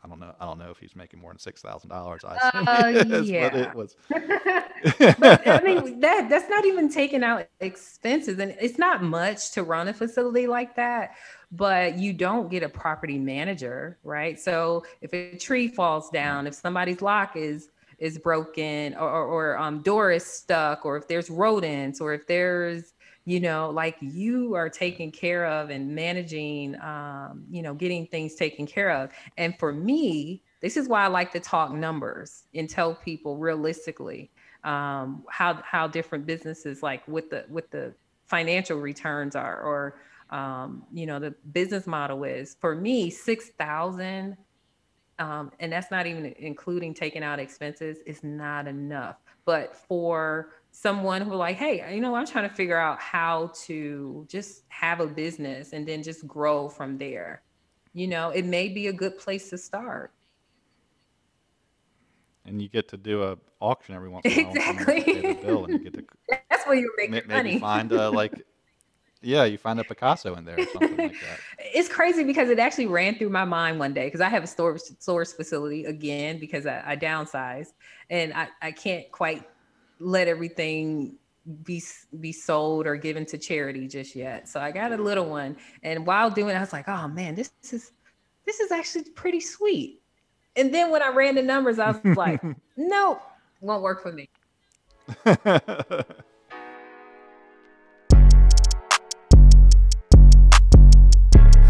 I 0.04 0.08
don't 0.08 0.20
know. 0.20 0.34
I 0.40 0.46
don't 0.46 0.58
know 0.58 0.72
if 0.72 0.80
he's 0.80 0.96
making 0.96 1.20
more 1.20 1.32
than 1.32 1.38
six 1.38 1.62
thousand 1.62 1.90
dollars. 1.90 2.24
I 2.24 2.36
uh, 2.36 2.88
yeah. 3.24 3.56
it 3.56 3.76
was. 3.76 3.96
but 4.10 5.48
I 5.48 5.62
mean, 5.64 6.00
that 6.00 6.28
that's 6.28 6.50
not 6.50 6.66
even 6.66 6.90
taking 6.90 7.24
out 7.24 7.48
expenses, 7.60 8.40
and 8.40 8.56
it's 8.60 8.80
not 8.80 9.04
much 9.04 9.52
to 9.52 9.64
run 9.64 9.88
a 9.88 9.94
facility 9.94 10.48
like 10.48 10.76
that. 10.76 11.16
But 11.52 12.00
you 12.00 12.14
don't 12.14 12.50
get 12.50 12.64
a 12.64 12.70
property 12.70 13.20
manager, 13.20 14.00
right? 14.04 14.40
So 14.40 14.86
if 15.02 15.14
a 15.14 15.38
tree 15.38 15.68
falls 15.68 16.10
down, 16.10 16.48
if 16.48 16.56
somebody's 16.56 17.02
lock 17.02 17.36
is 17.36 17.70
is 18.00 18.18
broken, 18.18 18.96
or, 18.96 19.08
or, 19.08 19.26
or 19.26 19.58
um, 19.60 19.84
door 19.84 20.12
is 20.12 20.26
stuck, 20.26 20.84
or 20.84 20.98
if 20.98 21.08
there's 21.08 21.30
rodents, 21.30 22.02
or 22.02 22.14
if 22.14 22.26
there's 22.26 22.94
you 23.26 23.40
know 23.40 23.70
like 23.70 23.98
you 24.02 24.56
are 24.56 24.70
taking 24.70 25.12
care 25.12 25.46
of 25.46 25.70
and 25.70 25.94
managing 25.94 26.80
um, 26.82 27.44
you 27.50 27.62
know 27.62 27.74
getting 27.74 28.08
things 28.08 28.36
taken 28.36 28.66
care 28.66 28.92
of. 28.92 29.12
And 29.38 29.58
for 29.60 29.72
me 29.72 30.44
this 30.62 30.78
is 30.78 30.88
why 30.88 31.04
i 31.04 31.08
like 31.08 31.32
to 31.32 31.40
talk 31.40 31.74
numbers 31.74 32.44
and 32.54 32.70
tell 32.70 32.94
people 32.94 33.36
realistically 33.36 34.30
um, 34.64 35.24
how 35.30 35.60
how 35.64 35.88
different 35.88 36.26
businesses 36.26 36.84
like 36.84 37.08
with 37.08 37.30
the 37.30 37.46
with 37.50 37.70
the 37.72 37.94
financial 38.26 38.78
returns 38.80 39.36
are 39.36 39.60
or 39.62 40.00
um, 40.30 40.84
you 40.94 41.06
know 41.06 41.20
the 41.20 41.32
business 41.52 41.86
model 41.86 42.24
is. 42.24 42.56
For 42.60 42.76
me 42.76 43.10
6000 43.10 44.38
um, 45.20 45.52
and 45.60 45.72
that's 45.72 45.92
not 45.92 46.08
even 46.08 46.34
including 46.40 46.96
taking 46.96 47.22
out 47.22 47.38
expenses 47.38 48.00
is 48.08 48.24
not 48.24 48.68
enough. 48.68 49.18
But 49.46 49.76
for 49.76 50.54
someone 50.72 51.22
who 51.22 51.36
like, 51.36 51.58
hey, 51.58 51.94
you 51.94 52.02
know, 52.02 52.16
I'm 52.16 52.26
trying 52.26 52.50
to 52.50 52.56
figure 52.56 52.78
out 52.78 53.00
how 53.00 53.52
to 53.66 54.26
just 54.30 54.64
have 54.70 55.00
a 55.00 55.08
business 55.08 55.74
and 55.74 55.88
then 55.88 56.02
just 56.02 56.26
grow 56.26 56.70
from 56.70 56.98
there. 56.98 57.44
You 57.94 58.08
know, 58.08 58.30
it 58.30 58.46
may 58.46 58.70
be 58.70 58.88
a 58.88 58.94
good 58.94 59.18
place 59.18 59.50
to 59.50 59.58
start. 59.58 60.12
And 62.46 62.62
you 62.62 62.70
get 62.70 62.88
to 62.90 62.98
do 62.98 63.24
a 63.24 63.38
auction 63.60 63.94
every 63.94 64.10
once 64.10 64.26
in 64.26 64.32
a 64.32 64.44
while. 64.44 64.56
Exactly. 64.56 65.38
bill 65.42 65.66
and 65.66 65.74
you 65.74 65.80
get 65.80 65.94
to 65.94 66.04
That's 66.50 66.66
where 66.66 66.76
you 66.76 66.92
make 66.98 67.12
maybe 67.12 67.28
money. 67.28 67.60
find 67.60 67.92
a 67.92 68.10
like 68.10 68.44
yeah, 69.24 69.44
you 69.44 69.60
find 69.60 69.80
a 69.80 69.84
Picasso 69.84 70.34
in 70.36 70.46
there 70.46 70.60
or 70.60 70.66
something 70.66 70.98
like 70.98 71.14
that. 71.14 71.40
It's 71.74 71.88
crazy 71.88 72.24
because 72.24 72.50
it 72.50 72.58
actually 72.58 72.88
ran 72.88 73.16
through 73.16 73.30
my 73.30 73.46
mind 73.46 73.78
one 73.78 73.94
day 73.94 74.06
because 74.06 74.20
I 74.20 74.30
have 74.30 74.44
a 74.44 74.48
storage 74.48 74.82
source 75.00 75.32
facility 75.32 75.86
again 75.86 76.40
because 76.40 76.66
I, 76.66 76.82
I 76.86 76.98
downsized 76.98 77.74
and 78.10 78.34
I, 78.34 78.48
I 78.62 78.72
can't 78.72 79.10
quite 79.12 79.48
let 80.02 80.28
everything 80.28 81.16
be 81.64 81.82
be 82.20 82.32
sold 82.32 82.86
or 82.86 82.96
given 82.96 83.26
to 83.28 83.38
charity 83.38 83.88
just 83.88 84.16
yet. 84.16 84.48
So 84.48 84.60
I 84.60 84.72
got 84.72 84.92
a 84.92 84.98
little 84.98 85.30
one, 85.30 85.58
and 85.84 86.06
while 86.06 86.30
doing 86.30 86.56
it, 86.56 86.58
I 86.58 86.60
was 86.60 86.74
like, 86.74 86.88
"Oh 86.88 87.08
man, 87.08 87.36
this 87.36 87.52
is 87.72 87.92
this 88.46 88.60
is 88.60 88.72
actually 88.72 89.06
pretty 89.12 89.40
sweet." 89.40 90.02
And 90.56 90.74
then 90.74 90.92
when 90.92 91.02
I 91.02 91.10
ran 91.10 91.36
the 91.36 91.42
numbers, 91.42 91.80
I 91.80 91.92
was 91.92 92.18
like, 92.18 92.42
"Nope, 92.78 93.22
won't 93.62 93.82
work 93.82 94.02
for 94.02 94.12
me." 94.12 94.30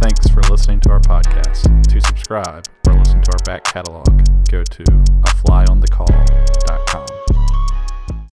Thanks 0.02 0.28
for 0.30 0.42
listening 0.50 0.80
to 0.82 0.92
our 0.92 1.00
podcast. 1.00 1.90
To 1.90 2.02
subscribe 2.02 2.66
or 2.88 2.94
listen 2.96 3.22
to 3.22 3.32
our 3.32 3.44
back 3.46 3.64
catalog, 3.64 4.08
go 4.50 4.64
to 4.64 4.84
aflyonthecall.com. 4.84 7.41